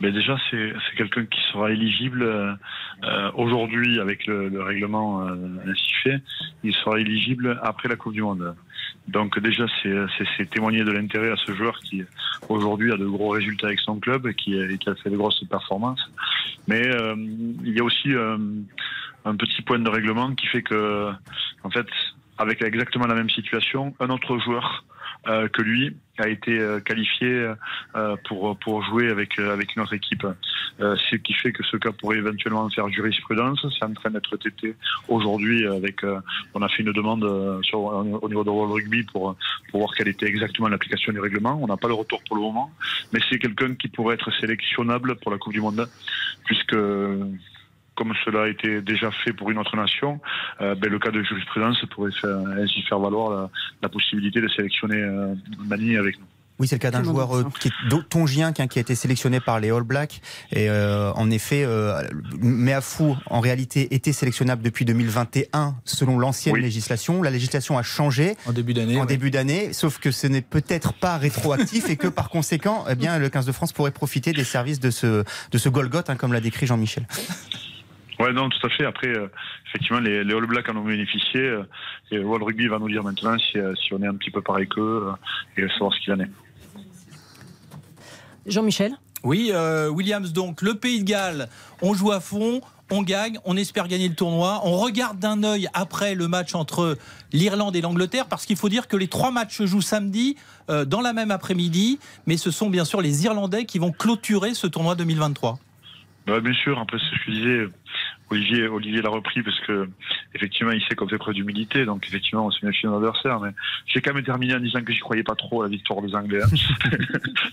Mais 0.00 0.10
déjà, 0.10 0.36
c'est 0.50 0.72
quelqu'un 0.96 1.24
qui 1.26 1.40
sera 1.52 1.70
éligible 1.70 2.22
euh, 2.24 3.30
aujourd'hui 3.34 4.00
avec 4.00 4.26
le, 4.26 4.48
le 4.48 4.62
règlement 4.62 5.22
euh, 5.22 5.36
ainsi 5.64 5.92
fait. 6.02 6.20
Il 6.64 6.74
sera 6.74 6.98
éligible 6.98 7.60
après 7.62 7.88
la 7.88 7.96
Coupe 7.96 8.14
du 8.14 8.22
Monde. 8.22 8.54
Donc 9.08 9.38
déjà, 9.38 9.66
c'est 9.82 10.50
témoigner 10.50 10.84
de 10.84 10.92
l'intérêt 10.92 11.30
à 11.30 11.36
ce 11.36 11.52
joueur 11.52 11.78
qui 11.80 12.02
aujourd'hui 12.48 12.92
a 12.92 12.96
de 12.96 13.06
gros 13.06 13.30
résultats 13.30 13.68
avec 13.68 13.80
son 13.80 13.98
club 13.98 14.26
et 14.26 14.34
qui, 14.34 14.56
qui 14.78 14.88
a 14.88 14.94
fait 14.96 15.10
de 15.10 15.16
grosses 15.16 15.44
performances. 15.48 16.10
Mais 16.68 16.86
euh, 16.86 17.14
il 17.64 17.76
y 17.76 17.80
a 17.80 17.84
aussi 17.84 18.12
euh, 18.12 18.38
un 19.24 19.36
petit 19.36 19.62
point 19.62 19.78
de 19.78 19.88
règlement 19.88 20.34
qui 20.34 20.46
fait 20.46 20.62
que, 20.62 21.10
en 21.64 21.70
fait, 21.70 21.86
avec 22.42 22.62
exactement 22.62 23.06
la 23.06 23.14
même 23.14 23.30
situation, 23.30 23.94
un 24.00 24.10
autre 24.10 24.38
joueur 24.38 24.84
euh, 25.28 25.46
que 25.46 25.62
lui 25.62 25.96
a 26.18 26.26
été 26.28 26.58
euh, 26.58 26.80
qualifié 26.80 27.52
euh, 27.94 28.16
pour 28.26 28.58
pour 28.58 28.82
jouer 28.82 29.08
avec 29.08 29.38
avec 29.38 29.76
notre 29.76 29.94
équipe. 29.94 30.26
Ce 30.80 31.16
qui 31.16 31.32
fait 31.34 31.52
que 31.52 31.62
ce 31.62 31.76
cas 31.76 31.92
pourrait 31.92 32.16
éventuellement 32.16 32.68
faire 32.70 32.88
jurisprudence. 32.88 33.64
C'est 33.78 33.84
en 33.84 33.92
train 33.92 34.10
d'être 34.10 34.36
traité 34.36 34.74
aujourd'hui 35.06 35.64
avec. 35.66 36.00
On 36.54 36.62
a 36.62 36.68
fait 36.68 36.82
une 36.82 36.92
demande 36.92 37.22
au 37.22 38.28
niveau 38.28 38.42
de 38.42 38.50
World 38.50 38.72
Rugby 38.72 39.04
pour 39.04 39.36
pour 39.70 39.80
voir 39.80 39.94
quelle 39.94 40.08
était 40.08 40.26
exactement 40.26 40.66
l'application 40.68 41.12
du 41.12 41.20
règlement. 41.20 41.56
On 41.62 41.68
n'a 41.68 41.76
pas 41.76 41.88
le 41.88 41.94
retour 41.94 42.20
pour 42.26 42.36
le 42.36 42.42
moment, 42.42 42.72
mais 43.12 43.20
c'est 43.30 43.38
quelqu'un 43.38 43.74
qui 43.76 43.88
pourrait 43.88 44.14
être 44.14 44.32
sélectionnable 44.40 45.14
pour 45.16 45.30
la 45.30 45.38
Coupe 45.38 45.52
du 45.52 45.60
Monde, 45.60 45.88
puisque 46.46 46.74
comme 47.94 48.12
cela 48.24 48.44
a 48.44 48.48
été 48.48 48.80
déjà 48.80 49.10
fait 49.10 49.32
pour 49.32 49.50
une 49.50 49.58
autre 49.58 49.76
nation, 49.76 50.20
ben, 50.60 50.76
le 50.80 50.98
cas 50.98 51.10
de 51.10 51.22
jurisprudence 51.22 51.84
pourrait 51.90 52.12
faire, 52.12 52.38
ainsi 52.58 52.82
faire 52.82 52.98
valoir 52.98 53.50
la, 53.82 53.88
possibilité 53.88 54.40
de 54.40 54.48
sélectionner 54.48 55.02
Mani 55.68 55.96
avec 55.96 56.18
nous. 56.18 56.26
Oui, 56.62 56.68
c'est 56.68 56.76
le 56.76 56.80
cas 56.80 56.92
d'un 56.92 57.02
joueur 57.02 57.36
euh, 57.36 57.44
qui 57.58 57.68
est 57.68 58.08
tongien 58.08 58.52
qui, 58.52 58.62
a 58.62 58.80
été 58.80 58.94
sélectionné 58.94 59.40
par 59.40 59.58
les 59.58 59.70
All 59.70 59.82
Blacks. 59.82 60.20
Et 60.52 60.68
euh, 60.68 61.12
en 61.14 61.28
effet, 61.30 61.64
euh, 61.64 62.02
Meafou, 62.40 63.16
en 63.26 63.40
réalité, 63.40 63.94
était 63.94 64.12
sélectionnable 64.12 64.62
depuis 64.62 64.84
2021 64.84 65.74
selon 65.84 66.20
l'ancienne 66.20 66.56
législation. 66.56 67.20
La 67.20 67.30
législation 67.30 67.78
a 67.78 67.82
changé 67.82 68.36
en 68.46 68.52
début 68.52 68.74
d'année. 68.74 69.00
En 69.00 69.06
début 69.06 69.32
d'année, 69.32 69.72
sauf 69.72 69.98
que 69.98 70.12
ce 70.12 70.28
n'est 70.28 70.40
peut-être 70.42 70.92
pas 70.92 71.16
rétroactif 71.16 71.88
et 71.90 71.96
que 71.96 72.06
par 72.06 72.28
conséquent, 72.28 72.84
eh 72.88 72.94
bien, 72.94 73.18
le 73.18 73.28
15 73.28 73.44
de 73.44 73.52
France 73.52 73.72
pourrait 73.72 73.90
profiter 73.90 74.32
des 74.32 74.44
services 74.44 74.78
de 74.78 74.90
ce 74.90 75.24
de 75.50 75.58
ce 75.58 75.68
Golgoth, 75.68 76.10
hein, 76.10 76.16
comme 76.16 76.32
l'a 76.32 76.40
décrit 76.40 76.66
Jean-Michel. 76.66 77.06
Ouais, 78.22 78.32
non, 78.32 78.48
tout 78.48 78.66
à 78.66 78.70
fait. 78.70 78.84
Après, 78.84 79.08
euh, 79.08 79.26
effectivement, 79.66 79.98
les, 79.98 80.22
les, 80.22 80.34
All 80.34 80.46
Blacks 80.46 80.68
en 80.68 80.76
ont 80.76 80.84
bénéficié. 80.84 81.40
Euh, 81.40 81.62
et 82.10 82.18
World 82.18 82.44
Rugby 82.44 82.68
va 82.68 82.78
nous 82.78 82.88
dire 82.88 83.02
maintenant 83.02 83.36
si, 83.38 83.58
euh, 83.58 83.74
si 83.74 83.92
on 83.94 84.02
est 84.02 84.06
un 84.06 84.14
petit 84.14 84.30
peu 84.30 84.42
pareil 84.42 84.68
qu'eux 84.68 85.08
et 85.56 85.66
savoir 85.68 85.92
ce 85.92 86.00
qu'il 86.00 86.12
en 86.12 86.20
est. 86.20 86.30
Jean-Michel? 88.46 88.92
Oui, 89.24 89.50
euh, 89.52 89.88
Williams, 89.88 90.32
donc 90.32 90.62
le 90.62 90.74
Pays 90.74 91.00
de 91.00 91.04
Galles, 91.04 91.48
on 91.80 91.94
joue 91.94 92.10
à 92.10 92.20
fond, 92.20 92.60
on 92.90 93.02
gagne, 93.02 93.38
on 93.44 93.56
espère 93.56 93.86
gagner 93.86 94.08
le 94.08 94.16
tournoi. 94.16 94.60
On 94.64 94.76
regarde 94.78 95.18
d'un 95.20 95.44
œil 95.44 95.68
après 95.74 96.16
le 96.16 96.26
match 96.26 96.54
entre 96.56 96.98
l'Irlande 97.32 97.76
et 97.76 97.80
l'Angleterre, 97.80 98.26
parce 98.26 98.46
qu'il 98.46 98.56
faut 98.56 98.68
dire 98.68 98.88
que 98.88 98.96
les 98.96 99.06
trois 99.06 99.30
matchs 99.30 99.58
se 99.58 99.66
jouent 99.66 99.80
samedi, 99.80 100.36
euh, 100.70 100.84
dans 100.84 101.00
la 101.00 101.12
même 101.12 101.30
après-midi, 101.30 102.00
mais 102.26 102.36
ce 102.36 102.50
sont 102.50 102.68
bien 102.68 102.84
sûr 102.84 103.00
les 103.00 103.24
Irlandais 103.24 103.64
qui 103.64 103.78
vont 103.78 103.92
clôturer 103.92 104.54
ce 104.54 104.66
tournoi 104.66 104.96
2023. 104.96 105.58
Bah, 106.26 106.40
bien 106.40 106.54
sûr, 106.54 106.78
après 106.78 106.98
ce 106.98 107.10
que 107.10 107.16
je 107.26 107.30
disais, 107.30 107.66
Olivier, 108.32 108.66
Olivier 108.66 109.02
l'a 109.02 109.10
repris 109.10 109.42
parce 109.42 109.60
que 109.60 109.88
effectivement, 110.34 110.72
il 110.72 110.82
sait 110.84 110.94
qu'on 110.94 111.08
fait 111.08 111.18
preuve 111.18 111.34
d'humilité. 111.34 111.84
Donc 111.84 112.06
effectivement, 112.06 112.46
on 112.46 112.50
se 112.50 112.64
méfie 112.64 112.84
de 112.84 112.88
nos 112.88 112.96
adversaires. 112.96 113.40
Mais 113.40 113.50
j'ai 113.86 114.00
quand 114.00 114.14
même 114.14 114.24
terminé 114.24 114.54
en 114.54 114.60
disant 114.60 114.82
que 114.82 114.92
je 114.92 115.00
croyais 115.00 115.22
pas 115.22 115.34
trop 115.34 115.62
à 115.62 115.64
la 115.66 115.70
victoire 115.70 116.00
des 116.02 116.14
Anglais. 116.14 116.40
Hein. 116.42 116.48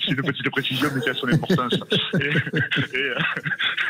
C'est 0.06 0.12
une 0.12 0.24
petite 0.24 0.50
précision, 0.50 0.88
mais 0.94 1.02
qui 1.02 1.10
a 1.10 1.14
son 1.14 1.28
importance. 1.28 1.76
Et, 2.20 2.98
et 2.98 3.04
euh, 3.04 3.16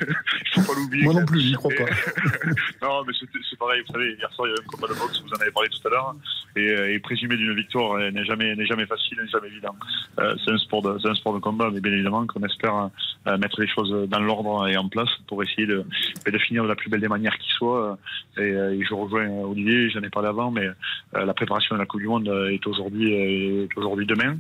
faut 0.54 0.62
pas 0.62 0.80
l'oublier. 0.80 1.04
Moi 1.06 1.14
non 1.14 1.26
plus, 1.26 1.42
j'y 1.42 1.54
crois 1.54 1.72
pas. 1.78 1.86
non, 2.82 3.04
mais 3.06 3.14
c'est 3.20 3.60
pareil. 3.60 3.82
Vous 3.88 3.94
savez, 3.94 4.14
hier 4.14 4.32
soir, 4.34 4.48
il 4.48 4.52
y 4.52 4.54
avait 4.54 4.64
un 4.64 4.68
combat 4.68 4.88
de 4.88 5.00
boxe. 5.00 5.22
Vous 5.24 5.34
en 5.34 5.42
avez 5.42 5.52
parlé 5.52 5.70
tout 5.70 5.88
à 5.88 5.92
l'heure. 5.92 6.16
Et, 6.56 6.72
euh, 6.72 6.94
et 6.94 7.00
présumer 7.00 7.38
d'une 7.38 7.56
victoire 7.56 8.00
n'est 8.12 8.26
jamais, 8.26 8.56
n'est 8.56 8.66
jamais 8.66 8.86
facile, 8.86 9.20
n'est 9.22 9.30
jamais 9.30 9.48
évident. 9.48 9.76
Euh, 10.20 10.36
c'est 10.44 10.52
un 10.52 10.58
sport 10.58 10.82
de, 10.82 10.98
c'est 11.00 11.10
un 11.10 11.16
sport 11.16 11.34
de 11.34 11.40
combat, 11.40 11.70
mais 11.72 11.80
bien 11.80 11.92
évidemment 11.92 12.26
qu'on 12.26 12.42
espère 12.42 12.90
euh, 13.28 13.38
mettre 13.38 13.62
les 13.62 13.68
choses 13.68 14.10
dans 14.10 14.20
l'ordre 14.20 14.68
et 14.68 14.78
en 14.78 14.88
place 14.90 15.10
pour 15.28 15.44
essayer 15.44 15.68
de, 15.68 15.86
de 16.26 16.38
finir 16.40 16.64
de 16.64 16.70
la 16.70 16.76
plus 16.80 16.90
belle 16.90 17.02
des 17.02 17.08
manières 17.08 17.38
qui 17.38 17.50
soit. 17.52 17.98
Et, 18.38 18.42
et 18.42 18.84
je 18.84 18.94
rejoins 18.94 19.28
Olivier, 19.30 19.90
j'en 19.90 20.02
ai 20.02 20.10
parlé 20.10 20.30
avant, 20.30 20.52
mais 20.52 20.68
la 21.14 21.34
préparation 21.34 21.76
de 21.76 21.80
la 21.80 21.86
Coupe 21.86 22.02
du 22.02 22.08
Monde 22.08 22.28
est 22.50 22.66
aujourd'hui, 22.66 23.14
est 23.14 23.78
aujourd'hui 23.78 24.06
demain. 24.06 24.38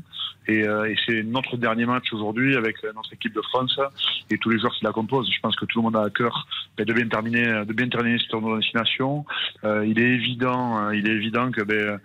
Et, 0.47 0.65
c'est 1.05 1.21
notre 1.23 1.57
dernier 1.57 1.85
match 1.85 2.11
aujourd'hui 2.11 2.55
avec 2.55 2.83
notre 2.95 3.13
équipe 3.13 3.33
de 3.33 3.41
France 3.41 3.79
et 4.31 4.37
tous 4.37 4.49
les 4.49 4.59
joueurs 4.59 4.73
qui 4.73 4.83
la 4.83 4.91
composent. 4.91 5.29
Je 5.31 5.39
pense 5.41 5.55
que 5.55 5.65
tout 5.65 5.79
le 5.79 5.83
monde 5.83 5.95
a 5.95 6.03
à 6.03 6.09
cœur 6.09 6.47
de 6.77 6.93
bien 6.93 7.07
terminer, 7.07 7.65
de 7.65 7.73
bien 7.73 7.87
terminer 7.87 8.17
ce 8.17 8.27
tournoi 8.29 8.55
de 8.55 8.61
destination. 8.61 9.25
Euh, 9.63 9.85
il 9.85 9.99
est 9.99 10.09
évident, 10.09 10.89
il 10.91 11.07
est 11.07 11.13
évident 11.13 11.51
que, 11.51 11.61
ben, 11.61 11.99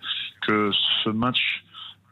que 0.45 0.71
ce 1.03 1.09
match 1.09 1.63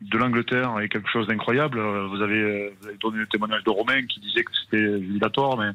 de 0.02 0.18
l'Angleterre 0.18 0.80
est 0.80 0.90
quelque 0.90 1.10
chose 1.10 1.28
d'incroyable. 1.28 1.80
Vous 1.80 2.22
avez, 2.22 2.74
donné 3.02 3.20
le 3.20 3.28
témoignage 3.28 3.64
de 3.64 3.70
Romain 3.70 4.02
qui 4.06 4.20
disait 4.20 4.44
que 4.44 4.52
c'était 4.64 5.02
jubilatoire, 5.02 5.58
mais 5.58 5.70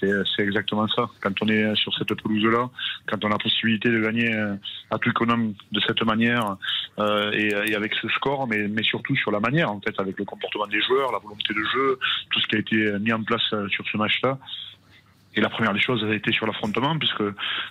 c'est 0.00 0.42
exactement 0.42 0.86
ça. 0.88 1.08
Quand 1.20 1.32
on 1.42 1.48
est 1.48 1.74
sur 1.76 1.94
cette 1.94 2.14
pelouse-là, 2.14 2.68
quand 3.06 3.24
on 3.24 3.28
a 3.28 3.32
la 3.32 3.38
possibilité 3.38 3.90
de 3.90 4.00
gagner 4.00 4.32
à 4.90 4.98
tout 4.98 5.10
économe 5.10 5.54
de 5.72 5.80
cette 5.80 6.02
manière 6.02 6.56
euh, 6.98 7.30
et, 7.32 7.48
et, 7.70 7.74
avec 7.74 7.94
ce 7.94 8.08
score, 8.08 8.46
mais, 8.46 8.68
mais 8.68 8.82
surtout 8.82 9.16
sur 9.16 9.30
la 9.30 9.40
manière, 9.40 9.70
en 9.70 9.80
fait, 9.80 9.98
avec 9.98 10.18
le 10.18 10.24
comportement 10.24 10.66
des 10.66 10.80
joueurs, 10.80 11.12
la 11.12 11.18
volonté 11.18 11.54
de 11.54 11.64
jeu, 11.72 11.98
tout 12.30 12.40
ce 12.40 12.46
qui 12.46 12.56
a 12.56 12.58
été 12.58 12.98
mis 12.98 13.12
en 13.12 13.22
place 13.22 13.54
sur 13.68 13.84
ce 13.86 13.96
match-là, 13.96 14.38
et 15.36 15.40
la 15.40 15.48
première 15.48 15.72
des 15.72 15.80
choses 15.80 16.04
a 16.04 16.14
été 16.14 16.32
sur 16.32 16.46
l'affrontement, 16.46 16.98
puisque, 16.98 17.22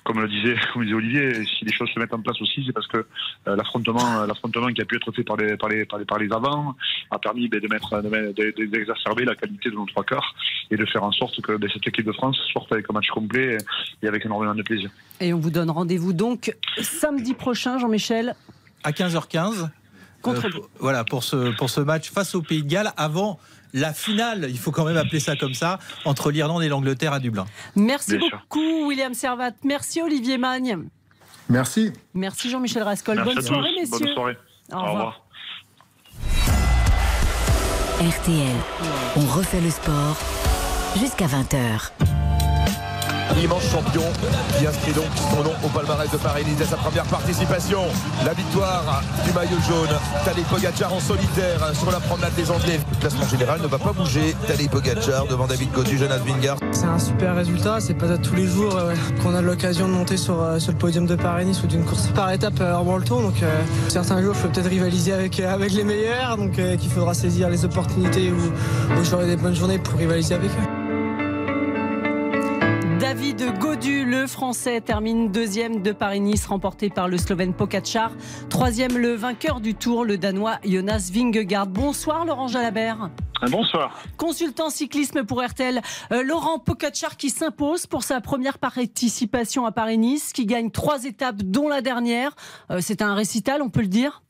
comme 0.04 0.22
le 0.22 0.28
disait, 0.28 0.56
comme 0.74 0.84
disait 0.84 0.96
Olivier, 0.96 1.46
si 1.46 1.66
les 1.66 1.74
choses 1.74 1.90
se 1.94 2.00
mettent 2.00 2.14
en 2.14 2.22
place 2.22 2.42
aussi, 2.42 2.64
c'est 2.66 2.74
parce 2.74 2.88
que 2.88 3.06
euh, 3.48 3.56
l'affrontement, 3.56 4.22
euh, 4.22 4.28
l'affrontement 4.28 4.68
qui 4.68 4.82
a 4.82 4.86
pu 4.86 4.96
être 4.96 5.12
fait 5.12 5.24
par 5.24 5.38
les, 5.38 5.58
par 5.58 5.70
les, 5.70 5.86
par 5.86 6.00
les, 6.00 6.06
par 6.06 6.20
les 6.20 6.32
avants 6.32 6.76
a 7.12 7.20
permis 7.20 7.48
ben, 7.48 7.60
de 7.60 7.68
mettre, 7.68 8.02
d'exacerber 8.68 9.26
la 9.26 9.36
qualité 9.36 9.70
de 9.70 9.76
nos 9.76 9.86
trois 9.86 10.04
quarts 10.04 10.36
et 10.72 10.78
de 10.78 10.86
faire 10.86 11.04
en 11.04 11.12
sorte 11.12 11.40
que 11.42 11.58
ben, 11.58 11.70
cette 11.72 11.88
équipe 11.88 12.06
de 12.06 12.12
France 12.12 12.38
sorte 12.52 12.72
avec 12.72 12.86
un 12.90 12.94
match 12.94 13.08
complet 13.08 13.58
et 14.02 14.08
avec 14.08 14.26
énormément 14.26 14.56
de 14.56 14.64
plaisir. 14.64 14.90
Et 15.20 15.34
on 15.34 15.40
vous 15.40 15.52
donne 15.52 15.70
rendez-vous 15.70 16.14
donc 16.14 16.56
samedi 16.82 17.34
prochain, 17.34 17.78
Jean-Michel 17.78 18.36
À 18.84 18.92
15h15. 18.92 19.70
Contre... 20.22 20.46
Euh, 20.48 20.62
voilà, 20.80 21.04
pour 21.04 21.24
ce, 21.24 21.56
pour 21.56 21.70
ce 21.70 21.82
match 21.82 22.10
face 22.10 22.34
au 22.36 22.42
Pays 22.42 22.64
de 22.64 22.70
Galles, 22.70 22.92
avant 22.98 23.40
la 23.74 23.94
finale, 23.94 24.48
il 24.50 24.58
faut 24.58 24.72
quand 24.72 24.86
même 24.86 24.98
appeler 24.98 25.20
ça 25.20 25.36
comme 25.36 25.54
ça, 25.54 25.80
entre 26.06 26.32
l'Irlande 26.32 26.64
et 26.64 26.70
l'Angleterre 26.70 27.14
à 27.14 27.20
Dublin. 27.20 27.46
Merci 27.76 28.18
beaucoup, 28.18 28.88
William 28.88 29.14
Servat. 29.14 29.52
Merci, 29.64 30.02
Olivier 30.02 30.38
Magne. 30.38 30.78
Merci. 31.50 31.92
Merci, 32.14 32.50
Jean-Michel 32.50 32.84
Rascol. 32.84 33.22
Bonne 33.24 33.42
soirée, 33.42 33.70
messieurs. 33.80 33.98
Bonne 34.00 34.14
soirée. 34.14 34.38
Au, 34.72 34.80
revoir. 34.80 35.26
RTL, 38.00 38.56
on 39.18 39.26
refait 39.38 39.62
le 39.62 39.70
sport 39.70 40.18
jusqu'à 40.98 41.28
20h 41.28 41.92
immense 43.42 43.64
champion 43.70 44.04
qui 44.58 44.68
inscrit 44.68 44.94
donc 44.94 45.06
son 45.32 45.44
nom 45.44 45.54
au 45.64 45.68
palmarès 45.70 46.10
de 46.10 46.18
Paris-Nice 46.18 46.62
à 46.62 46.66
sa 46.66 46.78
première 46.78 47.06
participation. 47.06 47.82
La 48.26 48.34
victoire 48.34 49.02
du 49.26 49.32
maillot 49.34 49.60
jaune. 49.68 49.96
Tadej 50.26 50.46
Pogacar 50.46 50.94
en 50.94 51.00
solitaire 51.00 51.72
sur 51.74 51.92
la 51.92 52.00
promenade 52.00 52.34
des 52.36 52.50
Anglais. 52.52 52.80
Le 52.92 53.00
classement 53.00 53.28
général 53.28 53.62
ne 53.62 53.68
va 53.68 53.78
pas 53.78 53.94
bouger. 53.94 54.36
Tadej 54.48 54.70
Pogacar 54.70 55.26
devant 55.28 55.48
David 55.48 55.72
Godu, 55.72 55.98
Jonas 55.98 56.20
Vingard. 56.20 56.58
C'est 56.72 56.86
un 56.86 57.00
super 57.00 57.36
résultat. 57.36 57.80
C'est 57.80 57.94
pas 57.94 58.18
tous 58.18 58.36
les 58.36 58.48
jours 58.48 58.76
euh, 58.76 58.94
qu'on 59.22 59.36
a 59.36 59.42
l'occasion 59.42 59.88
de 59.88 59.94
monter 59.94 60.18
sur, 60.18 60.42
euh, 60.42 60.60
sur 60.60 60.72
le 60.72 60.78
podium 60.78 61.06
de 61.06 61.16
Paris-Nice 61.16 61.64
ou 61.64 61.68
d'une 61.68 61.84
course 61.84 62.08
par 62.08 62.32
étape 62.32 62.60
euh, 62.62 62.76
en 62.76 62.98
le 62.98 63.04
Tour. 63.04 63.22
Donc 63.22 63.36
certains 63.88 64.22
jours, 64.22 64.34
je 64.36 64.42
peux 64.42 64.50
peut-être 64.50 64.70
rivaliser 64.70 65.14
avec, 65.14 65.38
les 65.38 65.84
meilleurs. 65.84 66.38
Donc 66.38 66.54
qu'il 66.54 66.90
faudra 66.90 67.14
saisir 67.14 67.50
les 67.50 67.66
opportunités 67.66 68.32
où, 68.32 69.00
où 69.00 69.04
j'aurai 69.04 69.26
des 69.26 69.36
bonnes 69.36 69.56
journées 69.56 69.80
pour 69.80 69.98
rivaliser 69.98 70.36
avec 70.36 70.52
eux. 70.52 70.83
David 73.14 73.60
Godu, 73.60 74.06
le 74.06 74.26
français, 74.26 74.82
termine 74.82 75.32
deuxième 75.32 75.84
de 75.84 75.92
Paris-Nice, 75.92 76.48
remporté 76.48 76.90
par 76.90 77.08
le 77.08 77.20
Slovène 77.20 77.54
Pogacar. 77.54 78.12
Troisième, 78.50 78.98
le 78.98 79.14
vainqueur 79.14 79.62
du 79.62 79.76
tour, 79.76 80.04
le 80.04 80.18
danois 80.18 80.58
Jonas 80.66 81.12
Vingegaard. 81.14 81.68
Bonsoir 81.68 82.26
Laurent 82.26 82.48
Jalabert. 82.48 83.12
Bonsoir. 83.52 84.02
Consultant 84.18 84.72
cyclisme 84.72 85.26
pour 85.26 85.44
RTL, 85.44 85.80
euh, 86.12 86.24
Laurent 86.24 86.58
Pogacar 86.58 87.16
qui 87.16 87.30
s'impose 87.30 87.86
pour 87.86 88.02
sa 88.02 88.20
première 88.20 88.58
participation 88.58 89.68
à 89.68 89.72
Paris-Nice, 89.72 90.34
qui 90.34 90.48
gagne 90.48 90.72
trois 90.72 91.06
étapes, 91.06 91.44
dont 91.44 91.70
la 91.70 91.82
dernière. 91.82 92.32
Euh, 92.72 92.80
c'est 92.82 93.04
un 93.04 93.14
récital, 93.14 93.62
on 93.62 93.70
peut 93.70 93.82
le 93.82 93.90
dire? 93.90 94.24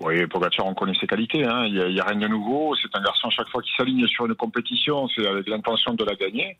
Oui, 0.00 0.26
Pogacar, 0.26 0.66
on 0.66 0.74
connaît 0.74 0.98
ses 1.00 1.06
qualités. 1.06 1.46
Hein. 1.46 1.64
Il 1.64 1.72
n'y 1.94 1.98
a, 1.98 2.04
a, 2.04 2.08
rien 2.08 2.18
de 2.18 2.28
nouveau. 2.28 2.74
C'est 2.76 2.94
un 2.94 3.02
garçon, 3.02 3.30
chaque 3.30 3.48
fois 3.48 3.62
qu'il 3.62 3.72
s'aligne 3.74 4.06
sur 4.06 4.26
une 4.26 4.34
compétition, 4.34 5.08
c'est 5.16 5.26
avec 5.26 5.48
l'intention 5.48 5.94
de 5.94 6.04
la 6.04 6.14
gagner. 6.14 6.58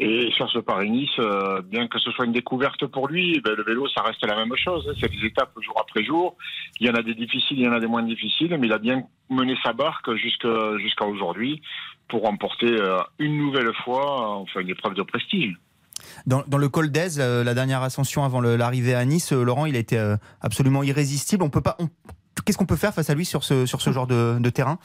Et 0.00 0.30
sur 0.36 0.48
ce 0.48 0.60
Paris-Nice, 0.60 1.10
euh, 1.18 1.60
bien 1.60 1.88
que 1.88 1.98
ce 1.98 2.12
soit 2.12 2.24
une 2.24 2.32
découverte 2.32 2.86
pour 2.86 3.08
lui, 3.08 3.40
ben, 3.40 3.54
le 3.56 3.64
vélo, 3.64 3.88
ça 3.88 4.02
reste 4.02 4.24
la 4.24 4.36
même 4.36 4.54
chose. 4.56 4.86
Hein. 4.88 4.94
C'est 5.00 5.10
des 5.10 5.26
étapes 5.26 5.50
jour 5.60 5.74
après 5.80 6.04
jour. 6.04 6.36
Il 6.78 6.86
y 6.86 6.90
en 6.90 6.94
a 6.94 7.02
des 7.02 7.16
difficiles, 7.16 7.58
il 7.58 7.64
y 7.64 7.68
en 7.68 7.72
a 7.72 7.80
des 7.80 7.88
moins 7.88 8.04
difficiles, 8.04 8.56
mais 8.60 8.68
il 8.68 8.72
a 8.72 8.78
bien 8.78 9.02
mené 9.28 9.56
sa 9.64 9.72
barque 9.72 10.14
jusqu'à 10.14 11.04
aujourd'hui 11.04 11.60
pour 12.08 12.22
remporter 12.22 12.68
euh, 12.80 13.00
une 13.18 13.36
nouvelle 13.38 13.74
fois 13.84 14.36
enfin, 14.36 14.60
une 14.60 14.70
épreuve 14.70 14.94
de 14.94 15.02
prestige. 15.02 15.56
Dans, 16.26 16.44
le 16.46 16.68
col 16.68 16.92
d'Aise, 16.92 17.18
euh, 17.20 17.42
la 17.42 17.54
dernière 17.54 17.82
ascension 17.82 18.22
avant 18.22 18.40
l'arrivée 18.40 18.94
à 18.94 19.04
Nice, 19.04 19.32
Laurent, 19.32 19.66
il 19.66 19.74
a 19.74 19.80
été 19.80 19.98
absolument 20.40 20.84
irrésistible. 20.84 21.42
On 21.42 21.50
peut 21.50 21.60
pas. 21.60 21.76
Qu'est-ce 22.46 22.56
qu'on 22.56 22.66
peut 22.66 22.76
faire 22.76 22.94
face 22.94 23.10
à 23.10 23.14
lui 23.16 23.24
sur 23.24 23.42
ce, 23.42 23.66
sur 23.66 23.80
ce 23.80 23.90
genre 23.92 24.06
de 24.06 24.50
terrain? 24.50 24.78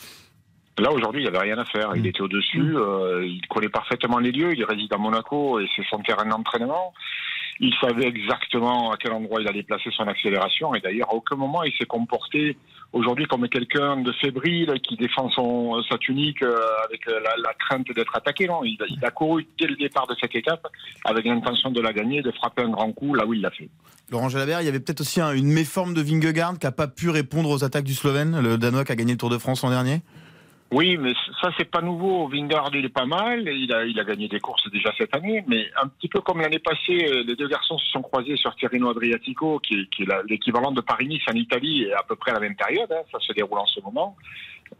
Là, 0.80 0.92
aujourd'hui, 0.92 1.22
il 1.22 1.30
n'y 1.30 1.36
avait 1.36 1.46
rien 1.46 1.58
à 1.58 1.66
faire. 1.66 1.92
Il 1.96 2.02
mm. 2.02 2.06
était 2.08 2.22
au-dessus, 2.22 2.62
mm. 2.62 2.78
euh, 2.78 3.26
il 3.26 3.46
connaît 3.48 3.70
parfaitement 3.70 4.20
les 4.20 4.32
lieux, 4.32 4.54
il 4.56 4.64
réside 4.64 4.94
à 4.94 4.98
Monaco 4.98 5.60
et 5.60 5.68
c'est 5.76 5.86
son 5.90 6.00
terrain 6.00 6.26
d'entraînement. 6.26 6.94
Il 7.60 7.74
savait 7.80 8.08
exactement 8.08 8.92
à 8.92 8.98
quel 8.98 9.12
endroit 9.12 9.40
il 9.40 9.48
allait 9.48 9.62
placer 9.62 9.92
son 9.96 10.08
accélération 10.08 10.74
et 10.74 10.80
d'ailleurs, 10.80 11.10
à 11.12 11.14
aucun 11.14 11.36
moment, 11.36 11.62
il 11.64 11.72
s'est 11.74 11.86
comporté 11.86 12.58
aujourd'hui 12.94 13.26
comme 13.26 13.48
quelqu'un 13.48 13.98
de 13.98 14.12
fébrile 14.14 14.74
qui 14.82 14.98
défend 14.98 15.30
son, 15.30 15.82
sa 15.84 16.00
tunique 16.00 16.42
euh, 16.42 16.56
avec 16.88 17.06
la, 17.06 17.54
crainte 17.60 17.88
d'être 17.96 18.16
attaqué. 18.16 18.48
Non, 18.48 18.64
il, 18.64 18.76
il, 18.90 19.06
a 19.06 19.12
couru 19.12 19.48
dès 19.60 19.68
le 19.68 19.76
départ 19.76 20.08
de 20.08 20.16
cette 20.20 20.36
étape 20.36 20.68
avec 21.06 21.26
l'intention 21.26 21.70
de 21.70 21.80
la 21.80 21.94
gagner, 21.94 22.24
de 22.24 22.32
frapper 22.32 22.64
un 22.64 22.70
grand 22.70 22.92
coup 22.92 23.14
là 23.14 23.26
où 23.28 23.36
il 23.36 23.42
l'a 23.42 23.52
fait. 23.52 23.70
Laurent 24.10 24.30
Jalabert, 24.30 24.62
il 24.62 24.66
y 24.66 24.70
avait 24.70 24.80
peut-être 24.80 25.02
aussi 25.02 25.22
une 25.22 25.52
méforme 25.52 25.94
de 25.94 26.02
Vingegaard 26.02 26.58
qui 26.58 26.66
n'a 26.66 26.72
pas 26.72 26.88
pu 26.88 27.12
répondre 27.12 27.50
aux 27.50 27.64
attaques 27.64 27.86
du 27.86 27.94
Slovène, 27.94 28.42
le 28.42 28.58
Danois 28.58 28.84
qui 28.84 28.92
a 28.92 28.96
gagné 28.96 29.12
le 29.12 29.18
Tour 29.18 29.30
de 29.30 29.38
France 29.38 29.64
l'an 29.64 29.70
dernier? 29.70 30.02
Oui, 30.72 30.98
mais 30.98 31.14
ça, 31.40 31.52
c'est 31.58 31.70
pas 31.70 31.82
nouveau. 31.82 32.28
Vingard, 32.28 32.72
il 32.74 32.86
est 32.86 32.90
pas 32.90 33.06
mal. 33.06 33.48
Il 33.48 33.72
a, 33.74 33.86
il 33.86 34.00
a 34.00 34.04
gagné 34.04 34.28
des 34.28 34.40
courses 34.40 34.70
déjà 34.72 34.92
cette 34.98 35.16
année. 35.16 35.44
Mais 35.48 35.70
un 35.82 35.88
petit 35.88 36.08
peu 36.08 36.20
comme 36.22 36.42
l'année 36.42 36.60
passée, 36.60 37.06
euh, 37.08 37.24
les 37.28 37.36
deux 37.36 37.48
garçons 37.48 37.78
se 37.78 37.86
sont 37.92 38.02
croisés 38.02 38.36
sur 38.38 38.56
Tirreno 38.56 38.90
Adriatico, 38.90 39.60
qui 39.60 39.76
est, 39.76 40.06
l'équivalent 40.28 40.72
de 40.72 40.82
Paris-Nice 40.82 41.24
en 41.30 41.36
Italie, 41.36 41.84
et 41.84 41.94
à 41.94 42.02
peu 42.04 42.16
près 42.16 42.32
à 42.32 42.36
la 42.36 42.40
même 42.40 42.56
période. 42.56 42.92
hein. 42.92 43.04
ça 43.12 43.20
se 43.20 43.34
déroule 43.34 43.60
en 43.60 43.68
ce 43.68 43.82
moment. 43.82 44.16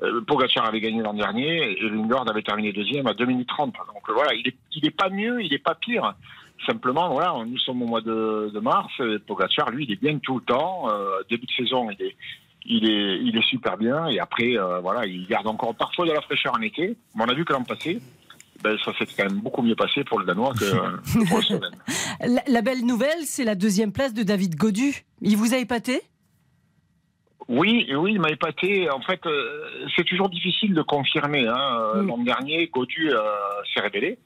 Euh, 0.02 0.22
avait 0.64 0.82
gagné 0.82 1.02
l'an 1.02 1.14
dernier 1.14 1.72
et 1.72 1.90
Vingard 1.90 2.30
avait 2.30 2.42
terminé 2.42 2.72
deuxième 2.72 3.08
à 3.08 3.14
2 3.14 3.26
minutes 3.26 3.50
30. 3.50 3.74
Donc 3.74 4.10
euh, 4.10 4.14
voilà, 4.14 4.34
il 4.34 4.48
est, 4.48 4.56
il 4.76 4.86
est 4.86 4.96
pas 4.96 5.10
mieux, 5.10 5.44
il 5.44 5.54
est 5.54 5.64
pas 5.64 5.76
pire. 5.76 6.16
Simplement, 6.66 7.10
voilà, 7.10 7.36
nous 7.46 7.58
sommes 7.58 7.82
au 7.82 7.88
mois 7.88 8.02
de, 8.02 8.60
mars. 8.60 8.92
Et 9.00 9.20
lui, 9.72 9.86
il 9.86 9.92
est 9.92 10.02
bien 10.02 10.18
tout 10.20 10.40
le 10.40 10.46
temps. 10.46 10.90
Euh, 10.90 11.20
début 11.30 11.46
de 11.46 11.52
saison, 11.52 11.90
il 11.92 12.06
est, 12.06 12.16
il 12.66 12.90
est, 12.90 13.20
il 13.20 13.38
est 13.38 13.46
super 13.48 13.78
bien. 13.78 14.08
Et 14.08 14.20
après, 14.20 14.58
euh, 14.58 14.80
voilà, 14.80 15.06
il 15.06 15.28
garde 15.28 15.48
encore 15.48 15.76
parfois 15.76 16.06
de 16.06 16.12
la 16.12 16.22
fraîcheur 16.22 16.54
en 16.58 16.62
été. 16.62 16.96
Mais 17.16 17.24
on 17.24 17.30
a 17.30 17.34
vu 17.34 17.46
que 17.46 17.54
l'an 17.54 17.64
passé, 17.64 18.00
ben, 18.64 18.78
ça 18.84 18.92
s'est 18.98 19.06
quand 19.18 19.26
même 19.26 19.42
beaucoup 19.42 19.62
mieux 19.62 19.76
passé 19.76 20.04
pour 20.04 20.20
le 20.20 20.26
Danois 20.26 20.54
que 20.54 21.26
pour 21.28 21.38
le 21.38 21.44
Slovène. 21.44 21.76
La, 22.22 22.42
la 22.48 22.62
belle 22.62 22.86
nouvelle, 22.86 23.24
c'est 23.24 23.44
la 23.44 23.56
deuxième 23.56 23.92
place 23.92 24.14
de 24.14 24.24
David 24.24 24.56
Godu. 24.56 25.04
Il 25.22 25.38
vous 25.38 25.54
a 25.54 25.58
épaté? 25.58 26.02
Oui, 27.48 27.88
oui, 27.94 28.14
il 28.14 28.22
m'a 28.22 28.30
épaté. 28.30 28.90
En 28.90 29.02
fait, 29.02 29.26
euh, 29.26 29.86
c'est 29.96 30.06
toujours 30.06 30.30
difficile 30.30 30.74
de 30.74 30.82
confirmer. 30.82 31.48
Hein. 31.48 31.92
Euh, 31.96 32.04
L'an 32.04 32.18
dernier, 32.20 32.68
Godu 32.68 33.12
euh, 33.12 33.20
s'est 33.74 33.82
révélé. 33.82 34.18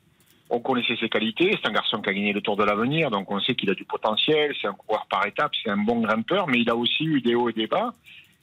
On 0.50 0.60
connaissait 0.60 0.95
ses 1.00 1.10
qualités. 1.10 1.52
C'est 1.52 1.67
un 1.67 1.73
garçon 1.73 2.02
qui 2.02 2.10
a 2.10 2.13
gagné 2.13 2.32
le 2.32 2.41
Tour 2.41 2.56
de 2.56 2.63
l'Avenir, 2.63 3.12
donc 3.12 3.30
on 3.30 3.39
sait 3.41 3.56
qu'il 3.56 3.69
a 3.69 3.73
du 3.73 3.84
potentiel. 3.84 4.54
C'est 4.62 4.67
un 4.67 4.73
coureur 4.73 5.06
par 5.10 5.26
étapes, 5.26 5.52
c'est 5.62 5.69
un 5.69 5.78
bon 5.78 6.00
grimpeur, 6.02 6.47
mais 6.47 6.60
il 6.60 6.69
a 6.69 6.76
aussi 6.76 7.04
eu 7.04 7.21
des 7.21 7.36
hauts 7.36 7.50
et 7.50 7.54
des 7.54 7.67
bas. 7.67 7.93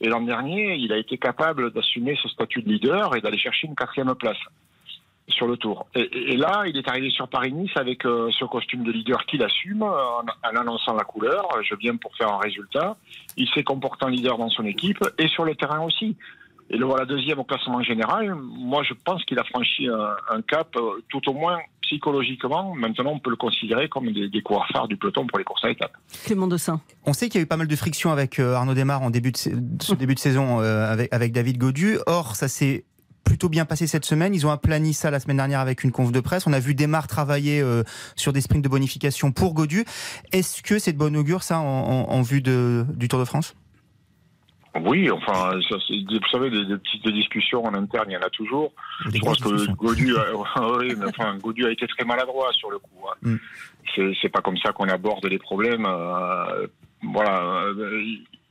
Et 0.01 0.07
l'an 0.09 0.21
dernier, 0.21 0.75
il 0.75 0.91
a 0.91 0.97
été 0.97 1.17
capable 1.17 1.71
d'assumer 1.71 2.17
ce 2.21 2.27
statut 2.29 2.61
de 2.61 2.69
leader 2.69 3.15
et 3.15 3.21
d'aller 3.21 3.37
chercher 3.37 3.67
une 3.67 3.75
quatrième 3.75 4.13
place 4.15 4.37
sur 5.27 5.47
le 5.47 5.57
Tour. 5.57 5.87
Et, 5.95 6.37
là, 6.37 6.63
il 6.67 6.77
est 6.77 6.87
arrivé 6.87 7.09
sur 7.09 7.27
Paris-Nice 7.27 7.71
avec 7.75 8.05
euh, 8.05 8.29
ce 8.37 8.45
costume 8.45 8.83
de 8.83 8.91
leader 8.91 9.25
qu'il 9.25 9.43
assume 9.43 9.81
en, 9.81 10.23
annonçant 10.43 10.93
la 10.93 11.03
couleur. 11.03 11.47
Je 11.63 11.75
viens 11.75 11.95
pour 11.95 12.15
faire 12.15 12.31
un 12.31 12.37
résultat. 12.37 12.95
Il 13.35 13.49
s'est 13.49 13.63
comporté 13.63 14.05
en 14.05 14.09
leader 14.09 14.37
dans 14.37 14.49
son 14.49 14.65
équipe 14.65 15.03
et 15.17 15.27
sur 15.27 15.45
le 15.45 15.55
terrain 15.55 15.81
aussi. 15.81 16.15
Et 16.69 16.77
le 16.77 16.85
voilà 16.85 17.05
deuxième 17.05 17.39
au 17.39 17.43
classement 17.43 17.81
général. 17.81 18.35
Moi, 18.35 18.83
je 18.83 18.93
pense 18.93 19.23
qu'il 19.25 19.39
a 19.39 19.43
franchi 19.43 19.87
un, 19.87 20.15
un 20.29 20.41
cap, 20.41 20.75
euh, 20.75 21.03
tout 21.09 21.27
au 21.29 21.33
moins 21.33 21.59
psychologiquement. 21.85 22.75
Maintenant, 22.75 23.11
on 23.13 23.19
peut 23.19 23.29
le 23.29 23.35
considérer 23.35 23.89
comme 23.89 24.11
des, 24.11 24.29
des 24.29 24.41
coureurs 24.41 24.67
phares 24.71 24.87
du 24.87 24.97
peloton 24.97 25.25
pour 25.27 25.37
les 25.37 25.43
courses 25.43 25.63
à 25.63 25.69
étapes. 25.71 25.93
Clément 26.25 26.47
Dossin. 26.47 26.81
On 27.05 27.13
sait 27.13 27.29
qu'il 27.29 27.39
y 27.39 27.41
a 27.41 27.43
eu 27.43 27.47
pas 27.47 27.57
mal 27.57 27.67
de 27.67 27.75
frictions 27.75 28.11
avec 28.11 28.39
euh, 28.39 28.53
Arnaud 28.55 28.73
Desmar 28.73 29.01
en 29.01 29.09
début 29.09 29.31
de, 29.31 29.37
ce 29.37 29.49
début 29.97 30.15
de 30.15 30.19
saison 30.19 30.61
euh, 30.61 30.91
avec, 30.91 31.13
avec 31.13 31.31
David 31.31 31.57
Godu. 31.57 31.97
Or, 32.07 32.35
ça 32.35 32.47
s'est 32.47 32.85
plutôt 33.23 33.49
bien 33.49 33.65
passé 33.65 33.87
cette 33.87 34.05
semaine. 34.05 34.35
Ils 34.35 34.45
ont 34.45 34.51
aplani 34.51 34.93
ça 34.93 35.09
la 35.09 35.19
semaine 35.19 35.37
dernière 35.37 35.59
avec 35.59 35.83
une 35.83 35.91
conf 35.91 36.11
de 36.11 36.19
presse. 36.19 36.45
On 36.45 36.53
a 36.53 36.59
vu 36.59 36.75
Desmar 36.75 37.07
travailler 37.07 37.59
euh, 37.61 37.83
sur 38.15 38.33
des 38.33 38.41
sprints 38.41 38.63
de 38.63 38.69
bonification 38.69 39.31
pour 39.31 39.53
Godu. 39.55 39.83
Est-ce 40.31 40.61
que 40.61 40.77
c'est 40.77 40.93
de 40.93 40.97
bon 40.99 41.15
augure 41.15 41.41
ça 41.41 41.59
en, 41.59 41.63
en- 41.65 42.09
en 42.11 42.21
vue 42.21 42.41
de, 42.41 42.85
du 42.95 43.07
Tour 43.07 43.19
de 43.19 43.25
France? 43.25 43.55
Oui, 44.83 45.09
enfin, 45.09 45.51
ça, 45.69 45.77
vous 45.77 46.27
savez, 46.31 46.49
des, 46.49 46.65
des 46.65 46.77
petites 46.77 47.07
discussions 47.07 47.63
en 47.63 47.73
interne, 47.73 48.07
il 48.09 48.13
y 48.13 48.17
en 48.17 48.21
a 48.21 48.29
toujours. 48.29 48.73
Je 49.05 49.19
pense 49.19 49.39
que 49.39 49.71
Godu 49.73 50.15
a, 50.17 50.25
oui, 50.77 50.93
mais 50.97 51.05
enfin, 51.07 51.37
Godu 51.37 51.65
a 51.65 51.71
été 51.71 51.87
très 51.87 52.03
maladroit 52.03 52.51
sur 52.53 52.69
le 52.71 52.79
coup. 52.79 53.05
hein. 53.09 53.15
Mm. 53.21 53.35
C'est, 53.95 54.11
c'est 54.21 54.29
pas 54.29 54.41
comme 54.41 54.57
ça 54.57 54.71
qu'on 54.73 54.89
aborde 54.89 55.25
les 55.27 55.39
problèmes. 55.39 55.85
euh, 55.85 56.67
voilà, 57.13 57.63
euh, 57.67 58.03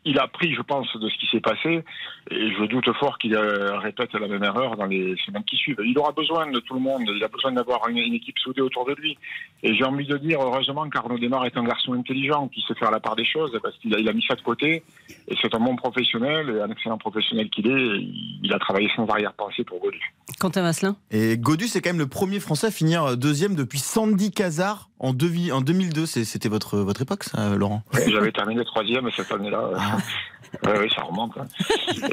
il- 0.04 0.18
a 0.18 0.22
appris, 0.24 0.54
je 0.54 0.62
pense, 0.62 0.86
de 0.96 1.08
ce 1.08 1.18
qui 1.18 1.26
s'est 1.30 1.40
passé, 1.40 1.84
et 2.30 2.50
je 2.58 2.64
doute 2.66 2.90
fort 2.98 3.18
qu'il 3.18 3.34
euh, 3.34 3.78
répète 3.78 4.12
la 4.14 4.28
même 4.28 4.42
erreur 4.44 4.76
dans 4.76 4.86
les 4.86 5.14
semaines 5.24 5.44
qui 5.44 5.56
suivent. 5.56 5.80
Il 5.84 5.98
aura 5.98 6.12
besoin 6.12 6.50
de 6.50 6.58
tout 6.60 6.74
le 6.74 6.80
monde, 6.80 7.02
il 7.14 7.22
a 7.22 7.28
besoin 7.28 7.52
d'avoir 7.52 7.86
une, 7.88 7.98
une 7.98 8.14
équipe 8.14 8.38
soudée 8.38 8.60
autour 8.62 8.84
de 8.86 8.94
lui. 8.94 9.16
Et 9.62 9.74
j'ai 9.74 9.84
envie 9.84 10.06
de 10.06 10.16
dire, 10.18 10.40
heureusement 10.40 10.88
qu'Arnaud 10.88 11.18
Desmar 11.18 11.44
est 11.46 11.56
un 11.56 11.64
garçon 11.64 11.92
intelligent, 11.94 12.48
qui 12.48 12.62
sait 12.66 12.74
faire 12.74 12.90
la 12.90 13.00
part 13.00 13.16
des 13.16 13.24
choses, 13.24 13.50
parce 13.62 13.76
qu'il 13.78 13.94
a, 13.94 13.98
il 13.98 14.08
a 14.08 14.12
mis 14.12 14.24
ça 14.28 14.34
de 14.34 14.42
côté, 14.42 14.82
et 15.28 15.34
c'est 15.42 15.54
un 15.54 15.60
bon 15.60 15.76
professionnel, 15.76 16.50
et 16.56 16.60
un 16.60 16.70
excellent 16.70 16.98
professionnel 16.98 17.48
qu'il 17.50 17.66
est, 17.68 17.98
il, 18.42 18.52
a 18.52 18.58
travaillé 18.58 18.88
sans 18.94 19.06
arrière-pensée 19.06 19.64
pour 19.64 19.80
Godu. 19.80 20.00
Quentin 20.40 20.62
Vasselin 20.62 20.96
Et 21.10 21.36
Godu, 21.38 21.66
c'est 21.66 21.80
quand 21.80 21.90
même 21.90 21.98
le 21.98 22.06
premier 22.08 22.40
Français 22.40 22.68
à 22.68 22.70
finir 22.70 23.16
deuxième 23.16 23.54
depuis 23.54 23.78
Sandy 23.78 24.30
Cazard 24.30 24.88
en, 24.98 25.12
devi- 25.12 25.52
en 25.52 25.60
2002. 25.60 26.06
C'est- 26.06 26.24
C'était 26.24 26.48
votre, 26.48 26.78
votre 26.78 27.02
époque, 27.02 27.24
ça, 27.24 27.54
Laurent? 27.56 27.82
J'avais 28.08 28.32
terminé 28.32 28.64
troisième 28.64 29.10
cette 29.16 29.30
année-là. 29.32 29.70
Oui, 30.64 30.72
oui, 30.82 30.90
ça 30.94 31.02
remonte. 31.02 31.36
hein. 31.36 31.46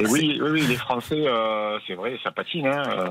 Et 0.00 0.06
oui, 0.08 0.40
oui, 0.42 0.62
les 0.66 0.76
Français, 0.76 1.14
euh, 1.26 1.78
c'est 1.86 1.94
vrai, 1.94 2.18
ça 2.24 2.32
patine. 2.32 2.66
hein. 2.66 2.82
Euh, 2.88 3.06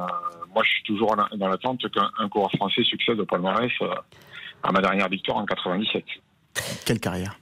moi, 0.53 0.61
je 0.65 0.69
suis 0.71 0.83
toujours 0.83 1.15
dans 1.15 1.47
l'attente 1.47 1.89
qu'un 1.91 2.09
un 2.19 2.27
coureur 2.27 2.51
français 2.51 2.83
succède 2.83 3.19
au 3.19 3.25
palmarès 3.25 3.71
euh, 3.81 3.93
à 4.63 4.71
ma 4.73 4.81
dernière 4.81 5.07
victoire 5.07 5.37
en 5.37 5.45
97. 5.45 6.03
Quelle 6.85 6.99
carrière 6.99 7.37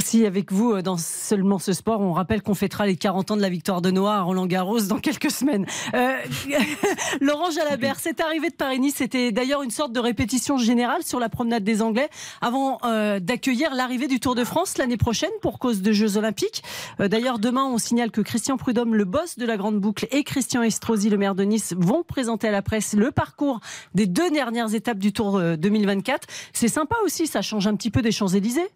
Si, 0.00 0.24
avec 0.24 0.52
vous, 0.52 0.72
euh, 0.72 0.82
dans 0.82 0.96
seulement 0.96 1.58
ce 1.58 1.72
sport, 1.72 2.00
on 2.00 2.12
rappelle 2.12 2.42
qu'on 2.42 2.54
fêtera 2.54 2.86
les 2.86 2.96
40 2.96 3.32
ans 3.32 3.36
de 3.36 3.42
la 3.42 3.48
victoire 3.48 3.82
de 3.82 3.90
Noah 3.90 4.14
à 4.14 4.22
Roland 4.22 4.46
Garros 4.46 4.80
dans 4.82 4.98
quelques 4.98 5.30
semaines. 5.30 5.66
Euh, 5.94 6.16
Laurent 7.20 7.50
Jalabert, 7.50 7.98
cette 7.98 8.20
arrivée 8.20 8.50
de 8.50 8.54
Paris-Nice, 8.54 8.94
c'était 8.98 9.32
d'ailleurs 9.32 9.62
une 9.62 9.70
sorte 9.70 9.92
de 9.92 10.00
répétition 10.00 10.56
générale 10.56 11.02
sur 11.02 11.18
la 11.18 11.28
promenade 11.28 11.64
des 11.64 11.82
Anglais 11.82 12.08
avant 12.40 12.78
euh, 12.84 13.18
d'accueillir 13.18 13.74
l'arrivée 13.74 14.06
du 14.06 14.20
Tour 14.20 14.34
de 14.34 14.44
France 14.44 14.78
l'année 14.78 14.96
prochaine 14.96 15.30
pour 15.42 15.58
cause 15.58 15.82
de 15.82 15.92
Jeux 15.92 16.16
Olympiques. 16.16 16.62
Euh, 17.00 17.08
d'ailleurs, 17.08 17.38
demain, 17.38 17.64
on 17.64 17.78
signale 17.78 18.10
que 18.10 18.20
Christian 18.20 18.56
Prudhomme, 18.56 18.94
le 18.94 19.04
boss 19.04 19.36
de 19.36 19.46
la 19.46 19.56
Grande 19.56 19.80
Boucle, 19.80 20.06
et 20.10 20.22
Christian 20.22 20.62
Estrosi, 20.62 21.10
le 21.10 21.18
maire 21.18 21.34
de 21.34 21.42
Nice, 21.42 21.74
vont 21.76 22.04
présenter 22.04 22.48
à 22.48 22.52
la 22.52 22.62
presse 22.62 22.94
le 22.94 23.10
parcours 23.10 23.60
des 23.94 24.06
deux 24.06 24.30
dernières 24.30 24.74
étapes 24.74 24.98
du 24.98 25.12
Tour 25.12 25.36
euh, 25.38 25.56
2024. 25.56 26.28
C'est 26.52 26.68
sympa 26.68 26.96
aussi, 27.04 27.26
ça 27.26 27.42
change 27.42 27.66
un 27.66 27.74
petit 27.74 27.90
peu 27.90 28.00
des 28.00 28.12
Champs-Élysées. 28.12 28.70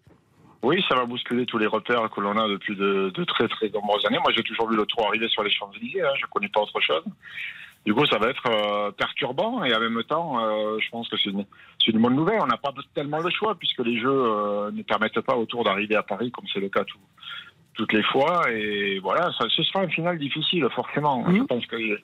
Oui, 0.63 0.81
ça 0.89 0.95
va 0.95 1.05
bousculer 1.05 1.45
tous 1.45 1.57
les 1.57 1.67
repères 1.67 2.09
que 2.09 2.21
l'on 2.21 2.37
a 2.37 2.47
depuis 2.47 2.75
de, 2.75 3.11
de 3.13 3.23
très 3.25 3.47
très 3.49 3.69
nombreuses 3.69 4.05
années. 4.05 4.19
Moi, 4.19 4.31
j'ai 4.35 4.43
toujours 4.43 4.69
vu 4.69 4.77
le 4.77 4.85
tour 4.85 5.05
arriver 5.07 5.27
sur 5.27 5.43
les 5.43 5.51
Champs-Élysées. 5.51 6.01
Hein, 6.01 6.13
je 6.19 6.25
connais 6.27 6.47
pas 6.47 6.61
autre 6.61 6.79
chose. 6.79 7.03
Du 7.85 7.93
coup, 7.93 8.05
ça 8.05 8.17
va 8.17 8.29
être 8.29 8.43
euh, 8.47 8.91
perturbant 8.91 9.61
et 9.65 9.75
en 9.75 9.79
même 9.81 10.01
temps, 10.05 10.39
euh, 10.39 10.77
je 10.79 10.89
pense 10.89 11.09
que 11.09 11.17
c'est 11.17 11.31
une, 11.31 11.45
une 11.87 12.01
bonne 12.01 12.15
nouvelle. 12.15 12.39
On 12.41 12.47
n'a 12.47 12.55
pas 12.55 12.73
tellement 12.95 13.19
le 13.19 13.29
choix 13.29 13.55
puisque 13.55 13.79
les 13.79 13.99
Jeux 13.99 14.07
euh, 14.09 14.71
ne 14.71 14.83
permettent 14.83 15.19
pas 15.19 15.35
au 15.35 15.45
tour 15.45 15.65
d'arriver 15.65 15.95
à 15.97 16.03
Paris 16.03 16.31
comme 16.31 16.45
c'est 16.53 16.61
le 16.61 16.69
cas 16.69 16.85
tout- 16.85 16.97
toutes 17.73 17.91
les 17.91 18.03
fois. 18.03 18.49
Et 18.49 18.99
voilà, 18.99 19.31
ça, 19.37 19.45
ce 19.49 19.63
sera 19.63 19.81
un 19.81 19.89
final 19.89 20.17
difficile, 20.17 20.65
forcément. 20.73 21.25
Je 21.35 21.43
pense 21.43 21.65
qu'il 21.67 21.97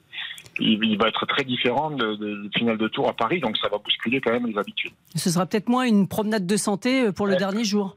il, 0.58 0.84
il 0.84 0.98
va 0.98 1.08
être 1.08 1.24
très 1.24 1.44
différent 1.44 1.90
de, 1.92 2.14
de, 2.16 2.42
du 2.42 2.58
final 2.58 2.76
de 2.76 2.88
tour 2.88 3.08
à 3.08 3.14
Paris, 3.14 3.40
donc 3.40 3.56
ça 3.56 3.68
va 3.68 3.78
bousculer 3.78 4.20
quand 4.20 4.32
même 4.32 4.46
les 4.48 4.58
habitudes. 4.58 4.92
Ce 5.14 5.30
sera 5.30 5.46
peut-être 5.46 5.70
moins 5.70 5.84
une 5.86 6.08
promenade 6.08 6.46
de 6.46 6.56
santé 6.58 7.10
pour 7.12 7.26
le 7.26 7.36
dernier 7.36 7.64
jour. 7.64 7.96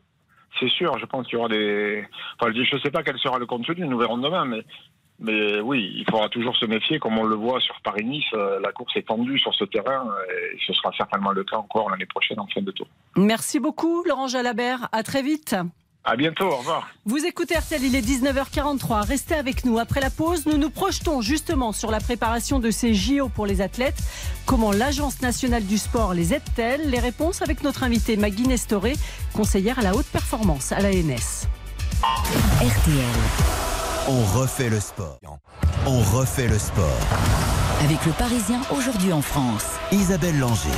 C'est 0.59 0.69
sûr, 0.69 0.97
je 0.99 1.05
pense 1.05 1.25
qu'il 1.25 1.35
y 1.35 1.39
aura 1.39 1.49
des. 1.49 2.05
Enfin, 2.39 2.51
je 2.53 2.75
ne 2.75 2.81
sais 2.81 2.91
pas 2.91 3.03
quel 3.03 3.17
sera 3.17 3.39
le 3.39 3.45
contenu, 3.45 3.87
nous 3.87 3.97
verrons 3.97 4.17
demain, 4.17 4.45
mais. 4.45 4.63
Mais 5.19 5.59
oui, 5.61 5.93
il 5.95 6.05
faudra 6.09 6.27
toujours 6.27 6.57
se 6.57 6.65
méfier, 6.65 6.97
comme 6.97 7.17
on 7.19 7.23
le 7.23 7.35
voit 7.35 7.61
sur 7.61 7.79
Paris-Nice, 7.81 8.25
euh, 8.33 8.59
la 8.59 8.71
course 8.71 8.97
est 8.97 9.07
tendue 9.07 9.37
sur 9.37 9.53
ce 9.53 9.63
terrain, 9.63 10.11
et 10.27 10.57
ce 10.65 10.73
sera 10.73 10.91
certainement 10.97 11.31
le 11.31 11.43
cas 11.43 11.55
encore 11.55 11.89
l'année 11.91 12.07
prochaine 12.07 12.39
en 12.39 12.47
fin 12.47 12.61
de 12.61 12.71
tour. 12.71 12.87
Merci 13.15 13.59
beaucoup, 13.59 14.03
Laurent 14.05 14.27
Jalabert. 14.27 14.89
À 14.91 15.03
très 15.03 15.21
vite. 15.21 15.55
À 16.05 16.17
bientôt, 16.17 16.45
au 16.45 16.57
revoir. 16.57 16.89
Vous 17.05 17.25
écoutez 17.25 17.55
RTL, 17.55 17.81
il 17.81 17.95
est 17.95 18.01
19h43. 18.01 19.07
Restez 19.07 19.35
avec 19.35 19.63
nous. 19.63 19.79
Après 19.79 20.01
la 20.01 20.09
pause, 20.09 20.45
nous 20.45 20.57
nous 20.57 20.69
projetons 20.69 21.21
justement 21.21 21.71
sur 21.71 21.91
la 21.91 22.01
préparation 22.01 22.59
de 22.59 22.71
ces 22.71 22.93
JO 22.93 23.29
pour 23.29 23.45
les 23.45 23.61
athlètes. 23.61 23.97
Comment 24.45 24.73
l'Agence 24.73 25.21
nationale 25.21 25.65
du 25.65 25.77
sport 25.77 26.13
les 26.13 26.33
aide-t-elle 26.33 26.89
Les 26.89 26.99
réponses 26.99 27.41
avec 27.41 27.63
notre 27.63 27.83
invitée 27.83 28.17
Maggie 28.17 28.47
Nestoré, 28.47 28.95
conseillère 29.33 29.79
à 29.79 29.81
la 29.81 29.95
haute 29.95 30.07
performance 30.07 30.73
à 30.73 30.81
l'ANS. 30.81 31.47
RTL. 32.01 33.03
On 34.09 34.23
refait 34.37 34.69
le 34.69 34.81
sport. 34.81 35.19
On 35.85 35.99
refait 35.99 36.49
le 36.49 36.59
sport. 36.59 36.99
Avec 37.81 38.05
le 38.05 38.11
Parisien 38.11 38.59
aujourd'hui 38.75 39.13
en 39.13 39.21
France. 39.21 39.65
Isabelle 39.93 40.37
Langer. 40.37 40.69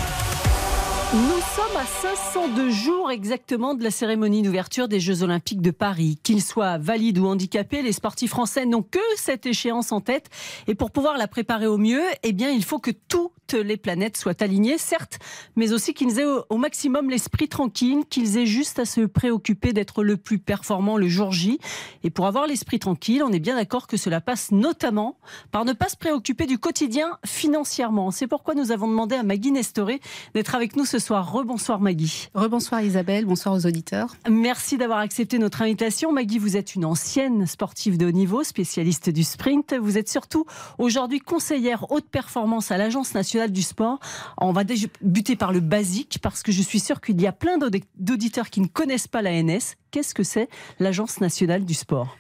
Nous 1.16 1.22
sommes 1.56 1.78
à 1.78 1.86
502 1.86 2.70
jours 2.72 3.10
exactement 3.10 3.74
de 3.74 3.82
la 3.86 3.90
cérémonie 3.90 4.42
d'ouverture 4.42 4.90
des 4.90 5.00
Jeux 5.00 5.24
Olympiques 5.24 5.62
de 5.62 5.72
Paris. 5.72 6.20
Qu'ils 6.24 6.42
soient 6.42 6.78
valides 6.78 7.20
ou 7.20 7.28
handicapés, 7.28 7.82
les 7.82 7.94
sportifs 7.94 8.32
français 8.32 8.66
n'ont 8.66 8.84
que 8.84 9.00
cette 9.16 9.46
échéance 9.46 9.94
en 9.94 10.02
tête. 10.02 10.30
Et 10.68 10.76
pour 10.76 10.92
pouvoir 10.92 11.18
la 11.18 11.30
préparer 11.30 11.68
au 11.68 11.78
mieux, 11.78 12.04
eh 12.24 12.34
bien, 12.34 12.50
il 12.50 12.66
faut 12.66 12.80
que 12.80 12.92
toutes 12.92 13.54
les 13.54 13.78
planètes 13.78 14.18
soient 14.18 14.44
alignées, 14.44 14.78
certes, 14.78 15.20
mais 15.56 15.72
aussi 15.72 15.94
qu'ils 15.94 16.20
aient 16.20 16.26
au, 16.26 16.58
maximum 16.58 17.10
l'esprit 17.10 17.48
tranquille, 17.48 18.04
qu'ils 18.10 18.38
aient 18.38 18.46
juste 18.46 18.80
à 18.80 18.86
se 18.86 19.00
préoccuper 19.06 19.72
d'être 19.72 20.04
le 20.04 20.18
plus 20.18 20.40
performant 20.40 20.98
le 20.98 21.08
jour 21.08 21.32
J. 21.32 21.60
Et 22.04 22.10
pour 22.10 22.28
avoir 22.28 22.46
l'esprit 22.46 22.80
tranquille, 22.80 23.24
on 23.24 23.32
est 23.32 23.40
bien 23.40 23.56
d'accord 23.56 23.88
que 23.88 23.96
cela 23.96 24.20
passe 24.20 24.52
notamment 24.52 25.18
par 25.52 25.64
ne 25.64 25.72
pas 25.72 25.88
se 25.88 25.96
préoccuper 25.96 26.46
du 26.46 26.58
quotidien 26.58 27.20
financièrement. 27.26 28.12
C'est 28.12 28.28
pourquoi 28.28 28.54
nous 28.54 28.74
avons 28.74 28.90
demandé 28.90 29.16
à 29.16 29.24
Maggie 29.24 29.54
Nestoré 29.54 30.02
d'être 30.34 30.56
avec 30.56 30.76
nous 30.76 30.84
ce 30.84 31.00
soir. 31.00 31.05
Rebonsoir 31.10 31.80
Maggie. 31.80 32.30
Rebonsoir 32.34 32.82
Isabelle, 32.82 33.26
bonsoir 33.26 33.56
aux 33.56 33.66
auditeurs. 33.66 34.16
Merci 34.30 34.78
d'avoir 34.78 35.00
accepté 35.00 35.38
notre 35.38 35.62
invitation. 35.62 36.12
Maggie, 36.12 36.40
vous 36.40 36.58
êtes 36.58 36.76
une 36.76 36.86
ancienne 36.86 37.46
sportive 37.46 37.98
de 37.98 38.08
haut 38.08 38.12
niveau, 38.12 38.44
spécialiste 38.44 39.10
du 39.10 39.24
sprint. 39.24 39.76
Vous 39.80 39.98
êtes 39.98 40.10
surtout 40.10 40.46
aujourd'hui 40.78 41.20
conseillère 41.20 41.92
haute 41.92 42.10
performance 42.10 42.72
à 42.72 42.78
l'Agence 42.78 43.14
nationale 43.14 43.52
du 43.52 43.62
sport. 43.62 44.00
On 44.38 44.52
va 44.52 44.64
débuter 44.64 45.36
par 45.36 45.54
le 45.54 45.60
basique 45.60 46.20
parce 46.22 46.44
que 46.44 46.52
je 46.52 46.62
suis 46.62 46.80
sûre 46.80 47.02
qu'il 47.02 47.22
y 47.22 47.28
a 47.28 47.32
plein 47.32 47.58
d'auditeurs 47.98 48.50
qui 48.50 48.62
ne 48.62 48.68
connaissent 48.68 49.08
pas 49.08 49.22
l'ANS. 49.22 49.76
Qu'est-ce 49.92 50.14
que 50.14 50.24
c'est 50.24 50.50
l'Agence 50.80 51.22
nationale 51.22 51.66
du 51.66 51.74
sport? 51.74 52.18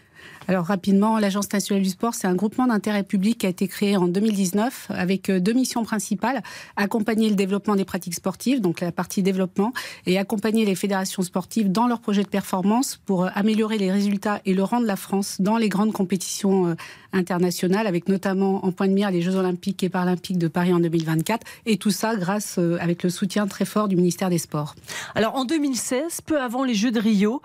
Alors 0.48 0.66
rapidement, 0.66 1.18
l'Agence 1.18 1.52
nationale 1.52 1.84
du 1.84 1.90
sport, 1.90 2.14
c'est 2.14 2.28
un 2.28 2.36
groupement 2.36 2.68
d'intérêt 2.68 3.02
public 3.02 3.40
qui 3.40 3.46
a 3.48 3.50
été 3.50 3.68
créé 3.68 3.98
en 3.98 4.08
2019 4.08 4.88
avec 4.90 5.30
euh, 5.30 5.40
deux 5.40 5.54
missions 5.54 5.84
principales 5.84 6.44
accompagner 6.76 7.30
le 7.30 7.36
développement 7.36 7.76
des 7.76 7.86
pratiques 7.86 8.14
sportives, 8.14 8.62
donc 8.62 8.80
la 8.80 8.92
partie 8.92 9.24
développement, 9.24 9.74
et 10.06 10.20
accompagner 10.20 10.66
les 10.66 10.76
fédérations 10.76 11.24
sportives 11.24 11.72
dans 11.72 11.88
leurs 11.88 12.00
projets 12.00 12.24
de 12.24 12.28
performance 12.28 13.00
pour 13.06 13.26
euh, 13.26 13.30
améliorer 13.34 13.80
les 13.80 13.92
résultats 13.92 14.40
et 14.46 14.54
le 14.54 14.64
rang 14.64 14.82
de 14.82 14.86
la 14.86 14.96
France 14.96 15.38
dans 15.40 15.58
les 15.58 15.70
grandes 15.70 15.94
compétitions 15.94 16.68
euh, 16.68 16.76
internationales, 17.12 17.88
avec 17.88 18.08
notamment 18.08 18.64
en 18.66 18.72
point 18.72 18.88
de 18.88 18.94
mire 18.94 19.10
les 19.10 19.22
Jeux 19.22 19.36
Olympiques 19.36 19.82
et 19.84 19.90
Paralympiques 19.90 20.38
de 20.38 20.48
Paris 20.48 20.74
en 20.74 20.80
2024, 20.80 21.46
et 21.66 21.78
tout 21.78 21.92
ça 21.92 22.16
grâce 22.16 22.58
avec 22.58 23.04
le 23.04 23.10
soutien 23.10 23.48
très 23.48 23.64
fort 23.64 23.88
du 23.88 23.96
ministère 23.96 24.30
des 24.30 24.38
Sports. 24.38 24.76
Alors 25.16 25.36
en 25.36 25.46
2016, 25.46 26.22
peu 26.22 26.42
avant 26.42 26.66
les 26.66 26.74
Jeux 26.74 26.92
de 26.92 27.00
Rio, 27.00 27.42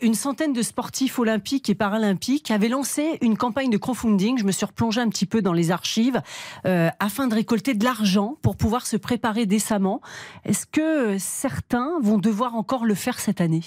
une 0.00 0.14
centaine 0.14 0.52
de 0.52 0.62
sportifs 0.62 1.20
olympiques 1.20 1.70
et 1.70 1.76
paralympiques 1.76 2.41
qui 2.42 2.52
avait 2.52 2.68
lancé 2.68 3.18
une 3.20 3.36
campagne 3.36 3.70
de 3.70 3.78
crowdfunding. 3.78 4.38
Je 4.38 4.44
me 4.44 4.52
suis 4.52 4.66
replongée 4.66 5.00
un 5.00 5.08
petit 5.08 5.26
peu 5.26 5.42
dans 5.42 5.52
les 5.52 5.70
archives 5.70 6.20
euh, 6.66 6.90
afin 6.98 7.26
de 7.26 7.34
récolter 7.34 7.74
de 7.74 7.84
l'argent 7.84 8.36
pour 8.42 8.56
pouvoir 8.56 8.86
se 8.86 8.96
préparer 8.96 9.46
décemment. 9.46 10.00
Est-ce 10.44 10.66
que 10.66 11.16
certains 11.18 11.98
vont 12.00 12.18
devoir 12.18 12.54
encore 12.54 12.84
le 12.84 12.94
faire 12.94 13.20
cette 13.20 13.40
année? 13.40 13.62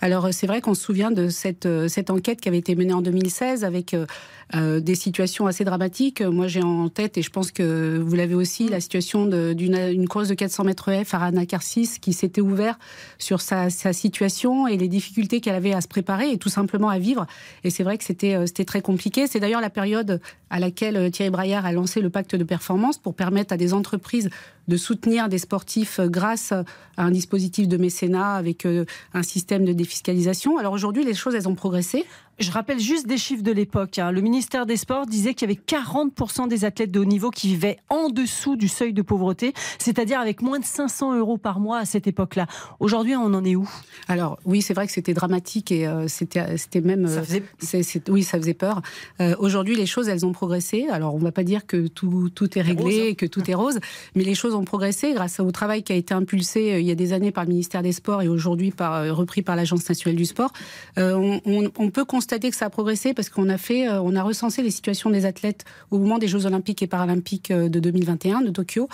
Alors 0.00 0.28
c'est 0.32 0.46
vrai 0.46 0.60
qu'on 0.60 0.74
se 0.74 0.82
souvient 0.82 1.10
de 1.10 1.28
cette, 1.28 1.66
euh, 1.66 1.88
cette 1.88 2.10
enquête 2.10 2.40
qui 2.40 2.48
avait 2.48 2.58
été 2.58 2.74
menée 2.74 2.92
en 2.92 3.02
2016 3.02 3.64
avec 3.64 3.94
euh, 3.94 4.06
euh, 4.54 4.80
des 4.80 4.94
situations 4.94 5.46
assez 5.46 5.64
dramatiques. 5.64 6.22
Moi, 6.22 6.48
j'ai 6.48 6.62
en 6.62 6.88
tête, 6.88 7.16
et 7.16 7.22
je 7.22 7.30
pense 7.30 7.52
que 7.52 7.98
vous 7.98 8.16
l'avez 8.16 8.34
aussi, 8.34 8.68
la 8.68 8.80
situation 8.80 9.26
d'une 9.26 9.76
une 9.76 10.08
course 10.08 10.28
de 10.28 10.34
400 10.34 10.64
mètres 10.64 10.90
F 11.04 11.14
à 11.14 11.18
Rana 11.18 11.46
Karsis 11.46 11.98
qui 12.00 12.12
s'était 12.12 12.40
ouvert 12.40 12.78
sur 13.18 13.40
sa, 13.40 13.70
sa, 13.70 13.92
situation 13.92 14.66
et 14.66 14.76
les 14.76 14.88
difficultés 14.88 15.40
qu'elle 15.40 15.54
avait 15.54 15.72
à 15.72 15.80
se 15.80 15.88
préparer 15.88 16.32
et 16.32 16.38
tout 16.38 16.48
simplement 16.48 16.88
à 16.88 16.98
vivre. 16.98 17.26
Et 17.62 17.70
c'est 17.70 17.84
vrai 17.84 17.96
que 17.98 18.04
euh, 18.24 18.46
c'était 18.46 18.64
très 18.64 18.80
compliqué. 18.80 19.26
C'est 19.26 19.38
d'ailleurs 19.38 19.60
la 19.60 19.70
période 19.70 20.20
à 20.50 20.58
laquelle 20.60 20.96
euh, 20.96 21.10
Thierry 21.10 21.30
Braillard 21.30 21.64
a 21.64 21.72
lancé 21.72 22.00
le 22.00 22.10
pacte 22.10 22.34
de 22.36 22.44
performance 22.44 22.98
pour 22.98 23.14
permettre 23.14 23.54
à 23.54 23.56
des 23.56 23.72
entreprises 23.72 24.28
de 24.68 24.76
soutenir 24.76 25.28
des 25.28 25.38
sportifs 25.38 26.00
grâce 26.00 26.52
à 26.52 26.64
un 26.98 27.10
dispositif 27.10 27.66
de 27.66 27.76
mécénat 27.76 28.34
avec 28.34 28.68
un 29.14 29.22
système 29.22 29.64
de 29.64 29.72
défiscalisation. 29.72 30.58
Alors 30.58 30.72
aujourd'hui, 30.72 31.04
les 31.04 31.14
choses, 31.14 31.34
elles 31.34 31.48
ont 31.48 31.56
progressé. 31.56 32.04
Je 32.40 32.50
rappelle 32.52 32.80
juste 32.80 33.06
des 33.06 33.18
chiffres 33.18 33.42
de 33.42 33.52
l'époque. 33.52 33.98
Hein. 33.98 34.12
Le 34.12 34.22
ministère 34.22 34.64
des 34.64 34.78
Sports 34.78 35.04
disait 35.04 35.34
qu'il 35.34 35.46
y 35.46 35.52
avait 35.52 35.60
40% 35.60 36.48
des 36.48 36.64
athlètes 36.64 36.90
de 36.90 36.98
haut 36.98 37.04
niveau 37.04 37.30
qui 37.30 37.48
vivaient 37.48 37.76
en 37.90 38.08
dessous 38.08 38.56
du 38.56 38.66
seuil 38.66 38.94
de 38.94 39.02
pauvreté, 39.02 39.52
c'est-à-dire 39.78 40.18
avec 40.18 40.40
moins 40.40 40.58
de 40.58 40.64
500 40.64 41.18
euros 41.18 41.36
par 41.36 41.60
mois 41.60 41.76
à 41.76 41.84
cette 41.84 42.06
époque-là. 42.06 42.46
Aujourd'hui, 42.78 43.14
on 43.14 43.34
en 43.34 43.44
est 43.44 43.56
où? 43.56 43.68
Alors 44.08 44.38
oui, 44.46 44.62
c'est 44.62 44.72
vrai 44.72 44.86
que 44.86 44.92
c'était 44.94 45.12
dramatique 45.12 45.70
et 45.70 45.86
euh, 45.86 46.08
c'était, 46.08 46.56
c'était 46.56 46.80
même... 46.80 47.06
Ça 47.08 47.22
faisait... 47.22 47.42
Euh, 47.74 48.00
oui, 48.08 48.22
ça 48.22 48.38
faisait 48.38 48.54
peur. 48.54 48.80
Euh, 49.20 49.36
aujourd'hui, 49.38 49.76
les 49.76 49.84
choses, 49.84 50.08
elles 50.08 50.24
ont 50.24 50.32
progressé. 50.32 50.88
Alors 50.88 51.14
on 51.14 51.18
ne 51.18 51.24
va 51.24 51.32
pas 51.32 51.44
dire 51.44 51.66
que 51.66 51.88
tout, 51.88 52.30
tout 52.34 52.58
est 52.58 52.62
réglé 52.62 53.08
et 53.08 53.14
que 53.16 53.26
tout 53.26 53.50
est 53.50 53.54
rose, 53.54 53.80
mais 54.14 54.24
les 54.24 54.34
choses 54.34 54.54
ont 54.54 54.64
progressé 54.64 55.12
grâce 55.12 55.40
au 55.40 55.50
travail 55.50 55.82
qui 55.82 55.92
a 55.92 55.96
été 55.96 56.14
impulsé 56.14 56.78
il 56.80 56.86
y 56.86 56.90
a 56.90 56.94
des 56.94 57.12
années 57.12 57.32
par 57.32 57.44
le 57.44 57.50
ministère 57.50 57.82
des 57.82 57.92
Sports 57.92 58.22
et 58.22 58.28
aujourd'hui 58.28 58.70
par, 58.70 59.14
repris 59.14 59.42
par 59.42 59.56
l'Agence 59.56 59.86
nationale 59.86 60.16
du 60.16 60.24
sport. 60.24 60.54
On, 60.96 61.42
on, 61.44 61.70
on 61.76 61.90
peut 61.90 62.06
constater 62.06 62.29
constater 62.30 62.50
que 62.50 62.56
ça 62.56 62.66
a 62.66 62.70
progressé 62.70 63.12
parce 63.12 63.28
qu'on 63.28 63.48
a 63.48 63.58
fait, 63.58 63.88
euh, 63.88 64.00
on 64.00 64.14
a 64.14 64.22
recensé 64.22 64.62
les 64.62 64.70
situations 64.70 65.10
des 65.10 65.26
athlètes 65.26 65.64
au 65.90 65.98
moment 65.98 66.16
des 66.18 66.28
Jeux 66.28 66.46
Olympiques 66.46 66.80
et 66.80 66.86
Paralympiques 66.86 67.50
euh, 67.50 67.68
de 67.68 67.80
2021 67.80 68.42
de 68.42 68.50
Tokyo. 68.50 68.88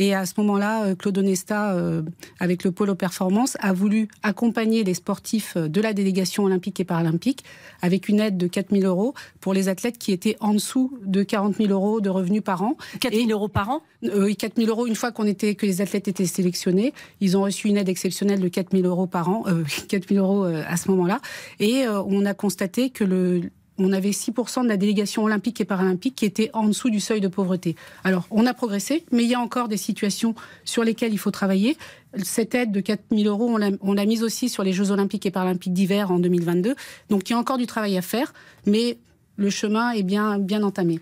Et 0.00 0.14
à 0.14 0.24
ce 0.24 0.32
moment-là, 0.38 0.84
euh, 0.86 0.94
Claude 0.94 1.18
Onesta, 1.18 1.76
avec 2.40 2.64
le 2.64 2.72
pôle 2.72 2.96
performance, 2.96 3.58
a 3.60 3.74
voulu 3.74 4.08
accompagner 4.22 4.82
les 4.82 4.94
sportifs 4.94 5.58
de 5.58 5.80
la 5.80 5.92
délégation 5.92 6.44
olympique 6.44 6.80
et 6.80 6.84
paralympique 6.84 7.44
avec 7.82 8.08
une 8.08 8.18
aide 8.18 8.38
de 8.38 8.46
4 8.46 8.74
000 8.74 8.84
euros 8.84 9.14
pour 9.40 9.52
les 9.52 9.68
athlètes 9.68 9.98
qui 9.98 10.12
étaient 10.12 10.36
en 10.40 10.54
dessous 10.54 10.98
de 11.04 11.22
40 11.22 11.56
000 11.56 11.68
euros 11.70 12.00
de 12.00 12.08
revenus 12.08 12.42
par 12.42 12.62
an. 12.62 12.78
4 13.00 13.14
000 13.14 13.28
euros 13.30 13.48
par 13.48 13.68
an? 13.68 13.82
Oui, 14.02 14.36
4 14.36 14.56
000 14.56 14.68
euros 14.70 14.86
une 14.86 14.94
fois 14.94 15.12
qu'on 15.12 15.26
était, 15.26 15.54
que 15.54 15.66
les 15.66 15.82
athlètes 15.82 16.08
étaient 16.08 16.24
sélectionnés. 16.24 16.94
Ils 17.20 17.36
ont 17.36 17.42
reçu 17.42 17.68
une 17.68 17.76
aide 17.76 17.90
exceptionnelle 17.90 18.40
de 18.40 18.48
4 18.48 18.72
000 18.72 18.86
euros 18.86 19.06
par 19.06 19.28
an, 19.28 19.44
euh, 19.48 19.64
4 19.88 20.08
000 20.08 20.24
euros 20.24 20.44
à 20.44 20.76
ce 20.78 20.90
moment-là. 20.90 21.20
Et 21.58 21.84
on 21.88 22.24
a 22.24 22.32
constaté 22.32 22.88
que 22.88 23.04
le, 23.04 23.42
on 23.82 23.92
avait 23.92 24.10
6% 24.10 24.62
de 24.62 24.68
la 24.68 24.76
délégation 24.76 25.24
olympique 25.24 25.60
et 25.60 25.64
paralympique 25.64 26.14
qui 26.14 26.26
était 26.26 26.50
en 26.52 26.66
dessous 26.66 26.90
du 26.90 27.00
seuil 27.00 27.20
de 27.20 27.28
pauvreté. 27.28 27.76
Alors, 28.04 28.26
on 28.30 28.46
a 28.46 28.54
progressé, 28.54 29.04
mais 29.10 29.24
il 29.24 29.30
y 29.30 29.34
a 29.34 29.40
encore 29.40 29.68
des 29.68 29.78
situations 29.78 30.34
sur 30.64 30.84
lesquelles 30.84 31.12
il 31.12 31.18
faut 31.18 31.30
travailler. 31.30 31.76
Cette 32.22 32.54
aide 32.54 32.72
de 32.72 32.80
4 32.80 33.04
000 33.10 33.22
euros, 33.28 33.58
on 33.80 33.92
l'a 33.94 34.06
mise 34.06 34.22
aussi 34.22 34.48
sur 34.48 34.62
les 34.62 34.72
Jeux 34.72 34.90
olympiques 34.90 35.24
et 35.24 35.30
paralympiques 35.30 35.72
d'hiver 35.72 36.10
en 36.10 36.18
2022. 36.18 36.74
Donc, 37.08 37.28
il 37.28 37.32
y 37.32 37.36
a 37.36 37.38
encore 37.38 37.58
du 37.58 37.66
travail 37.66 37.96
à 37.96 38.02
faire, 38.02 38.34
mais 38.66 38.98
le 39.36 39.48
chemin 39.50 39.92
est 39.92 40.02
bien, 40.02 40.38
bien 40.38 40.62
entamé 40.62 41.00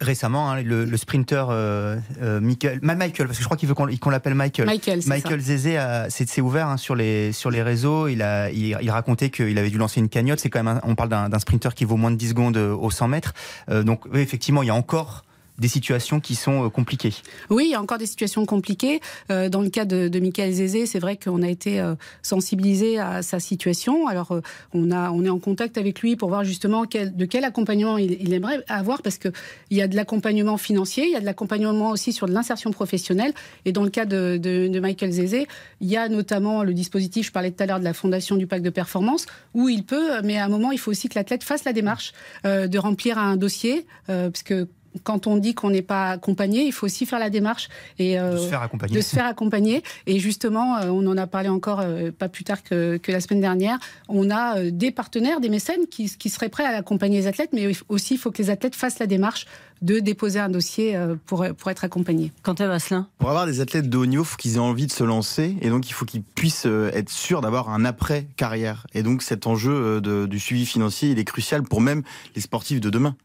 récemment, 0.00 0.50
hein, 0.50 0.62
le, 0.62 0.96
sprinter 0.96 1.46
euh, 1.50 1.96
euh, 2.20 2.40
Michael, 2.40 2.80
Michael, 2.82 3.26
parce 3.26 3.38
que 3.38 3.42
je 3.42 3.44
crois 3.44 3.56
qu'il 3.56 3.68
veut 3.68 3.74
qu'on 3.74 4.10
l'appelle 4.10 4.34
Michael. 4.34 4.66
Michael, 4.66 5.00
Michael 5.06 5.40
Zézé 5.40 5.78
s'est 6.08 6.40
ouvert 6.40 6.68
hein, 6.68 6.76
sur, 6.76 6.94
les, 6.94 7.32
sur 7.32 7.50
les 7.50 7.62
réseaux. 7.62 8.08
Il, 8.08 8.22
a, 8.22 8.50
il, 8.50 8.90
racontait 8.90 9.30
qu'il 9.30 9.56
avait 9.58 9.70
dû 9.70 9.78
lancer 9.78 10.00
une 10.00 10.08
cagnotte. 10.08 10.40
C'est 10.40 10.50
quand 10.50 10.62
même, 10.62 10.80
on 10.82 10.94
parle 10.94 11.10
d'un 11.10 11.38
sprinter 11.38 11.74
qui 11.74 11.84
vaut 11.84 11.96
moins 11.96 12.10
de 12.10 12.16
10 12.16 12.30
secondes 12.30 12.56
euh, 12.56 12.74
au 12.74 12.90
100 12.90 13.08
mètres. 13.08 13.34
donc, 13.68 14.02
effectivement, 14.14 14.62
il 14.62 14.66
y 14.66 14.70
a 14.70 14.74
encore 14.74 15.24
des 15.58 15.68
situations 15.68 16.20
qui 16.20 16.34
sont 16.34 16.66
euh, 16.66 16.68
compliquées. 16.68 17.14
Oui, 17.50 17.66
il 17.66 17.70
y 17.72 17.74
a 17.74 17.80
encore 17.80 17.98
des 17.98 18.06
situations 18.06 18.46
compliquées. 18.46 19.00
Euh, 19.30 19.48
dans 19.48 19.60
le 19.60 19.70
cas 19.70 19.84
de, 19.84 20.18
Michael 20.18 20.52
Zézé, 20.52 20.86
c'est 20.86 20.98
vrai 20.98 21.16
qu'on 21.16 21.42
a 21.42 21.48
été 21.48 21.80
euh, 21.80 21.94
sensibilisé 22.22 22.98
à 22.98 23.22
sa 23.22 23.40
situation. 23.40 24.06
Alors, 24.06 24.40
on, 24.72 25.24
est 25.24 25.28
en 25.28 25.38
contact 25.38 25.78
avec 25.78 26.00
lui 26.00 26.16
pour 26.16 26.28
voir 26.28 26.44
justement 26.44 26.82
de 26.82 27.24
quel 27.24 27.44
accompagnement 27.44 27.98
il, 27.98 28.32
aimerait 28.32 28.62
avoir, 28.68 29.02
parce 29.02 29.18
qu'il 29.18 29.32
y 29.70 29.80
a 29.80 29.88
de 29.88 29.96
l'accompagnement 29.96 30.56
financier, 30.56 31.04
il 31.06 31.12
y 31.12 31.16
a 31.16 31.20
de 31.20 31.24
l'accompagnement 31.24 31.90
aussi 31.90 32.12
sur 32.12 32.26
l'insertion 32.26 32.70
professionnelle. 32.70 33.32
Et 33.64 33.72
dans 33.72 33.82
le 33.82 33.90
cas 33.90 34.04
de, 34.04 34.38
de, 34.40 34.68
de, 34.68 34.80
Michael 34.80 35.12
Zézé, 35.12 35.46
il 35.80 35.88
y 35.88 35.96
a 35.96 36.08
notamment 36.08 36.62
le 36.62 36.74
dispositif, 36.74 37.26
je 37.26 37.32
parlais 37.32 37.50
tout 37.50 37.62
à 37.62 37.66
l'heure 37.66 37.80
de 37.80 37.84
la 37.84 37.94
fondation 37.94 38.36
du 38.36 38.46
pacte 38.46 38.64
de 38.64 38.70
performance, 38.70 39.26
où 39.54 39.68
il 39.68 39.84
peut, 39.84 40.22
mais 40.22 40.38
à 40.38 40.44
un 40.44 40.48
moment, 40.48 40.72
il 40.72 40.78
faut 40.78 40.90
aussi 40.90 41.08
que 41.08 41.14
l'athlète 41.14 41.44
fasse 41.44 41.64
la 41.64 41.72
démarche 41.72 42.12
de 42.44 42.78
remplir 42.78 43.18
un 43.18 43.36
dossier, 43.36 43.86
parce 44.06 44.42
que 44.42 44.68
quand 45.02 45.26
on 45.26 45.36
dit 45.36 45.54
qu'on 45.54 45.70
n'est 45.70 45.82
pas 45.82 46.10
accompagné, 46.10 46.64
il 46.64 46.72
faut 46.72 46.86
aussi 46.86 47.06
faire 47.06 47.18
la 47.18 47.30
démarche 47.30 47.68
et 47.98 48.18
euh, 48.18 48.32
de 48.32 48.38
se 48.38 48.48
faire 48.48 48.62
accompagner. 48.62 48.96
De 48.96 49.00
se 49.00 49.14
faire 49.14 49.26
accompagner. 49.26 49.82
Et 50.06 50.18
justement, 50.18 50.78
euh, 50.78 50.88
on 50.88 51.06
en 51.06 51.16
a 51.16 51.26
parlé 51.26 51.48
encore 51.48 51.80
euh, 51.80 52.10
pas 52.10 52.28
plus 52.28 52.44
tard 52.44 52.62
que, 52.62 53.00
la 53.08 53.20
semaine 53.20 53.40
dernière. 53.40 53.78
On 54.08 54.30
a 54.30 54.70
des 54.70 54.90
partenaires, 54.90 55.40
des 55.40 55.48
mécènes 55.48 55.86
qui, 55.90 56.08
seraient 56.08 56.48
prêts 56.48 56.64
à 56.64 56.76
accompagner 56.76 57.18
les 57.18 57.26
athlètes, 57.26 57.50
mais 57.52 57.72
aussi 57.88 58.14
il 58.14 58.18
faut 58.18 58.30
que 58.30 58.42
les 58.42 58.50
athlètes 58.50 58.74
fassent 58.74 58.98
la 58.98 59.06
démarche 59.06 59.46
de 59.80 59.98
déposer 59.98 60.40
un 60.40 60.48
dossier 60.48 60.98
pour, 61.24 61.46
pour 61.56 61.70
être 61.70 61.84
accompagnés. 61.84 62.32
Quentin 62.42 62.66
Vasselin 62.66 63.08
Pour 63.18 63.30
avoir 63.30 63.46
des 63.46 63.60
athlètes 63.60 63.88
de 63.88 63.96
haut 63.96 64.06
niveau, 64.06 64.24
il 64.24 64.26
faut 64.26 64.36
qu'ils 64.36 64.56
aient 64.56 64.58
envie 64.58 64.86
de 64.86 64.92
se 64.92 65.04
lancer 65.04 65.56
et 65.62 65.70
donc 65.70 65.88
il 65.88 65.92
faut 65.92 66.04
qu'ils 66.04 66.22
puissent 66.22 66.66
être 66.66 67.10
sûrs 67.10 67.40
d'avoir 67.40 67.70
un 67.70 67.84
après-carrière. 67.84 68.86
Et 68.92 69.02
donc 69.02 69.22
cet 69.22 69.46
enjeu 69.46 70.00
du 70.00 70.38
suivi 70.38 70.66
financier, 70.66 71.10
il 71.10 71.18
est 71.18 71.24
crucial 71.24 71.62
pour 71.62 71.80
même 71.80 72.02
les 72.34 72.42
sportifs 72.42 72.80
de 72.80 72.90
demain. 72.90 73.16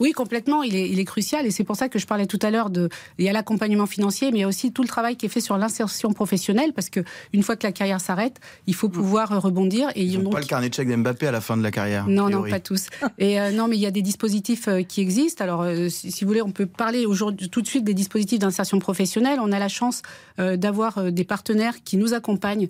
Oui, 0.00 0.12
complètement. 0.12 0.62
Il 0.62 0.76
est, 0.76 0.88
il 0.88 0.98
est 0.98 1.04
crucial 1.04 1.46
et 1.46 1.50
c'est 1.50 1.64
pour 1.64 1.76
ça 1.76 1.88
que 1.88 1.98
je 1.98 2.06
parlais 2.06 2.26
tout 2.26 2.38
à 2.42 2.50
l'heure 2.50 2.70
de. 2.70 2.88
Il 3.18 3.24
y 3.24 3.28
a 3.28 3.32
l'accompagnement 3.32 3.86
financier, 3.86 4.30
mais 4.30 4.38
il 4.38 4.40
y 4.42 4.44
a 4.44 4.48
aussi 4.48 4.72
tout 4.72 4.82
le 4.82 4.88
travail 4.88 5.16
qui 5.16 5.26
est 5.26 5.30
fait 5.30 5.40
sur 5.40 5.56
l'insertion 5.58 6.12
professionnelle 6.12 6.72
parce 6.72 6.90
que 6.90 7.00
une 7.32 7.42
fois 7.42 7.56
que 7.56 7.66
la 7.66 7.72
carrière 7.72 8.00
s'arrête, 8.00 8.40
il 8.66 8.74
faut 8.74 8.88
pouvoir 8.88 9.40
rebondir. 9.40 9.90
Et 9.94 10.02
ils 10.02 10.20
n'ont 10.20 10.30
pas 10.30 10.40
le 10.40 10.46
carnet 10.46 10.68
de 10.68 10.74
chèque 10.74 10.88
d'Mbappé 10.88 11.26
à 11.26 11.30
la 11.30 11.40
fin 11.40 11.56
de 11.56 11.62
la 11.62 11.70
carrière. 11.70 12.06
Non, 12.08 12.28
non, 12.28 12.42
pas 12.48 12.60
tous. 12.60 12.86
Et 13.18 13.40
euh, 13.40 13.50
non, 13.50 13.68
mais 13.68 13.76
il 13.76 13.80
y 13.80 13.86
a 13.86 13.90
des 13.90 14.02
dispositifs 14.02 14.68
euh, 14.68 14.82
qui 14.82 15.00
existent. 15.00 15.42
Alors, 15.42 15.62
euh, 15.62 15.88
si, 15.88 16.12
vous 16.22 16.28
voulez, 16.28 16.42
on 16.42 16.50
peut 16.50 16.66
parler 16.66 17.06
aujourd'hui 17.06 17.48
tout 17.48 17.62
de 17.62 17.66
suite 17.66 17.84
des 17.84 17.94
dispositifs 17.94 18.38
d'insertion 18.38 18.78
professionnelle. 18.78 19.38
On 19.40 19.52
a 19.52 19.58
la 19.58 19.68
chance 19.68 20.02
d'avoir 20.38 21.12
des 21.12 21.24
partenaires 21.24 21.82
qui 21.82 21.96
nous 21.96 22.12
accompagnent, 22.12 22.68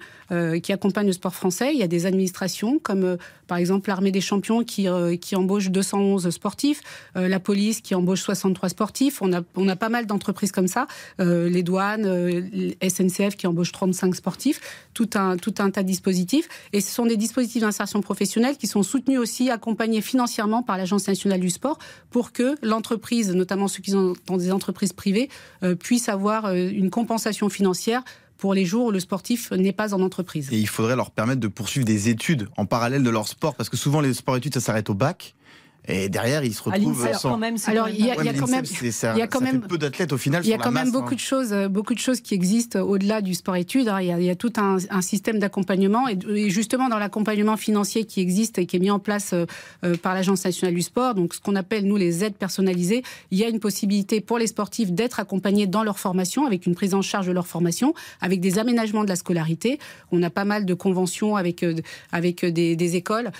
qui 0.62 0.72
accompagnent 0.72 1.08
le 1.08 1.12
sport 1.12 1.34
français. 1.34 1.72
Il 1.72 1.78
y 1.78 1.82
a 1.82 1.88
des 1.88 2.06
administrations 2.06 2.78
comme 2.78 3.16
par 3.46 3.58
exemple 3.58 3.88
l'armée 3.88 4.12
des 4.12 4.20
champions 4.20 4.62
qui, 4.62 4.86
qui 5.20 5.36
embauche 5.36 5.70
211 5.70 6.30
sportifs. 6.30 6.82
Euh, 7.16 7.28
la 7.28 7.40
police 7.40 7.80
qui 7.80 7.94
embauche 7.94 8.20
63 8.20 8.68
sportifs. 8.68 9.22
On 9.22 9.32
a, 9.32 9.40
on 9.54 9.68
a 9.68 9.76
pas 9.76 9.88
mal 9.88 10.06
d'entreprises 10.06 10.52
comme 10.52 10.68
ça, 10.68 10.86
euh, 11.20 11.48
les 11.48 11.62
douanes, 11.62 12.04
euh, 12.04 12.72
SNCF 12.86 13.36
qui 13.36 13.46
embauche 13.46 13.72
35 13.72 14.14
sportifs, 14.14 14.60
tout 14.94 15.10
un, 15.14 15.36
tout 15.36 15.54
un 15.58 15.70
tas 15.70 15.82
de 15.82 15.88
dispositifs. 15.88 16.48
Et 16.72 16.80
ce 16.80 16.92
sont 16.92 17.06
des 17.06 17.16
dispositifs 17.16 17.62
d'insertion 17.62 18.00
professionnelle 18.00 18.56
qui 18.56 18.66
sont 18.66 18.82
soutenus 18.82 19.18
aussi, 19.18 19.50
accompagnés 19.50 20.00
financièrement 20.00 20.62
par 20.62 20.76
l'Agence 20.76 21.08
nationale 21.08 21.40
du 21.40 21.50
sport 21.50 21.78
pour 22.10 22.32
que 22.32 22.56
l'entreprise, 22.62 23.32
notamment 23.32 23.68
ceux 23.68 23.82
qui 23.82 23.92
sont 23.92 24.14
dans 24.26 24.36
des 24.36 24.52
entreprises 24.52 24.92
privées, 24.92 25.28
puissent 25.80 26.08
avoir 26.08 26.52
une 26.52 26.90
compensation 26.90 27.48
financière 27.48 28.02
pour 28.36 28.54
les 28.54 28.64
jours 28.64 28.86
où 28.86 28.90
le 28.90 29.00
sportif 29.00 29.50
n'est 29.52 29.72
pas 29.72 29.94
en 29.94 30.02
entreprise. 30.02 30.48
Et 30.52 30.58
il 30.58 30.68
faudrait 30.68 30.96
leur 30.96 31.10
permettre 31.10 31.40
de 31.40 31.48
poursuivre 31.48 31.86
des 31.86 32.08
études 32.08 32.48
en 32.56 32.66
parallèle 32.66 33.02
de 33.02 33.10
leur 33.10 33.28
sport, 33.28 33.54
parce 33.54 33.68
que 33.68 33.76
souvent 33.76 34.00
les 34.00 34.14
sports-études, 34.14 34.54
ça 34.54 34.60
s'arrête 34.60 34.90
au 34.90 34.94
bac. 34.94 35.34
Et 35.88 36.08
derrière, 36.08 36.42
ils 36.44 36.54
se 36.54 36.62
retrouvent 36.62 37.08
sans. 37.14 37.30
Quand 37.30 37.38
même, 37.38 37.56
alors, 37.66 37.88
il 37.88 38.04
y 38.04 38.10
a, 38.10 38.16
quand 38.16 38.48
même, 38.48 38.64
il 38.64 39.18
y 39.18 39.22
a 39.22 39.26
quand 39.26 39.40
même 39.40 39.60
peu 39.60 39.78
d'athlètes 39.78 40.12
au 40.12 40.18
final. 40.18 40.42
Il 40.44 40.48
y 40.48 40.54
a 40.54 40.58
quand 40.58 40.72
même 40.72 40.90
beaucoup 40.90 41.14
de 41.14 41.20
choses, 41.20 41.52
euh, 41.52 41.68
beaucoup 41.68 41.94
de 41.94 41.98
choses 41.98 42.20
qui 42.20 42.34
existent 42.34 42.80
au-delà 42.80 43.20
du 43.20 43.34
sport-études. 43.34 43.88
Hein. 43.88 44.00
Il, 44.00 44.24
y 44.24 44.30
a 44.30 44.34
tout 44.34 44.52
un, 44.56 44.78
système 45.00 45.38
d'accompagnement 45.38 46.08
et, 46.08 46.50
justement 46.50 46.88
dans 46.88 46.98
l'accompagnement 46.98 47.56
financier 47.56 48.04
qui 48.04 48.20
existe 48.20 48.58
et 48.58 48.66
qui 48.66 48.76
est 48.76 48.80
mis 48.80 48.90
en 48.90 48.98
place 48.98 49.32
euh, 49.32 49.46
euh, 49.84 49.96
par 49.96 50.14
l'Agence 50.14 50.44
nationale 50.44 50.74
du 50.74 50.82
sport, 50.82 51.14
donc 51.14 51.34
ce 51.34 51.40
qu'on 51.40 51.54
appelle 51.54 51.84
nous 51.84 51.96
les 51.96 52.24
aides 52.24 52.34
personnalisées, 52.34 53.02
il 53.30 53.38
y 53.38 53.44
a 53.44 53.48
une 53.48 53.60
possibilité 53.60 54.20
pour 54.20 54.38
les 54.38 54.46
sportifs 54.48 54.90
d'être 54.90 55.20
accompagnés 55.20 55.66
dans 55.66 55.84
leur 55.84 55.98
formation 55.98 56.46
avec 56.46 56.66
une 56.66 56.74
prise 56.74 56.94
en 56.94 57.02
charge 57.02 57.26
de 57.26 57.32
leur 57.32 57.46
formation, 57.46 57.94
avec 58.20 58.40
des 58.40 58.58
aménagements 58.58 59.04
de 59.04 59.08
la 59.08 59.16
scolarité. 59.16 59.78
On 60.10 60.22
a 60.22 60.30
pas 60.30 60.44
mal 60.44 60.64
de 60.64 60.74
conventions 60.74 61.36
avec 61.36 61.64
avec 62.12 62.44
des, 62.44 62.76
des 62.76 62.96
écoles 62.96 63.30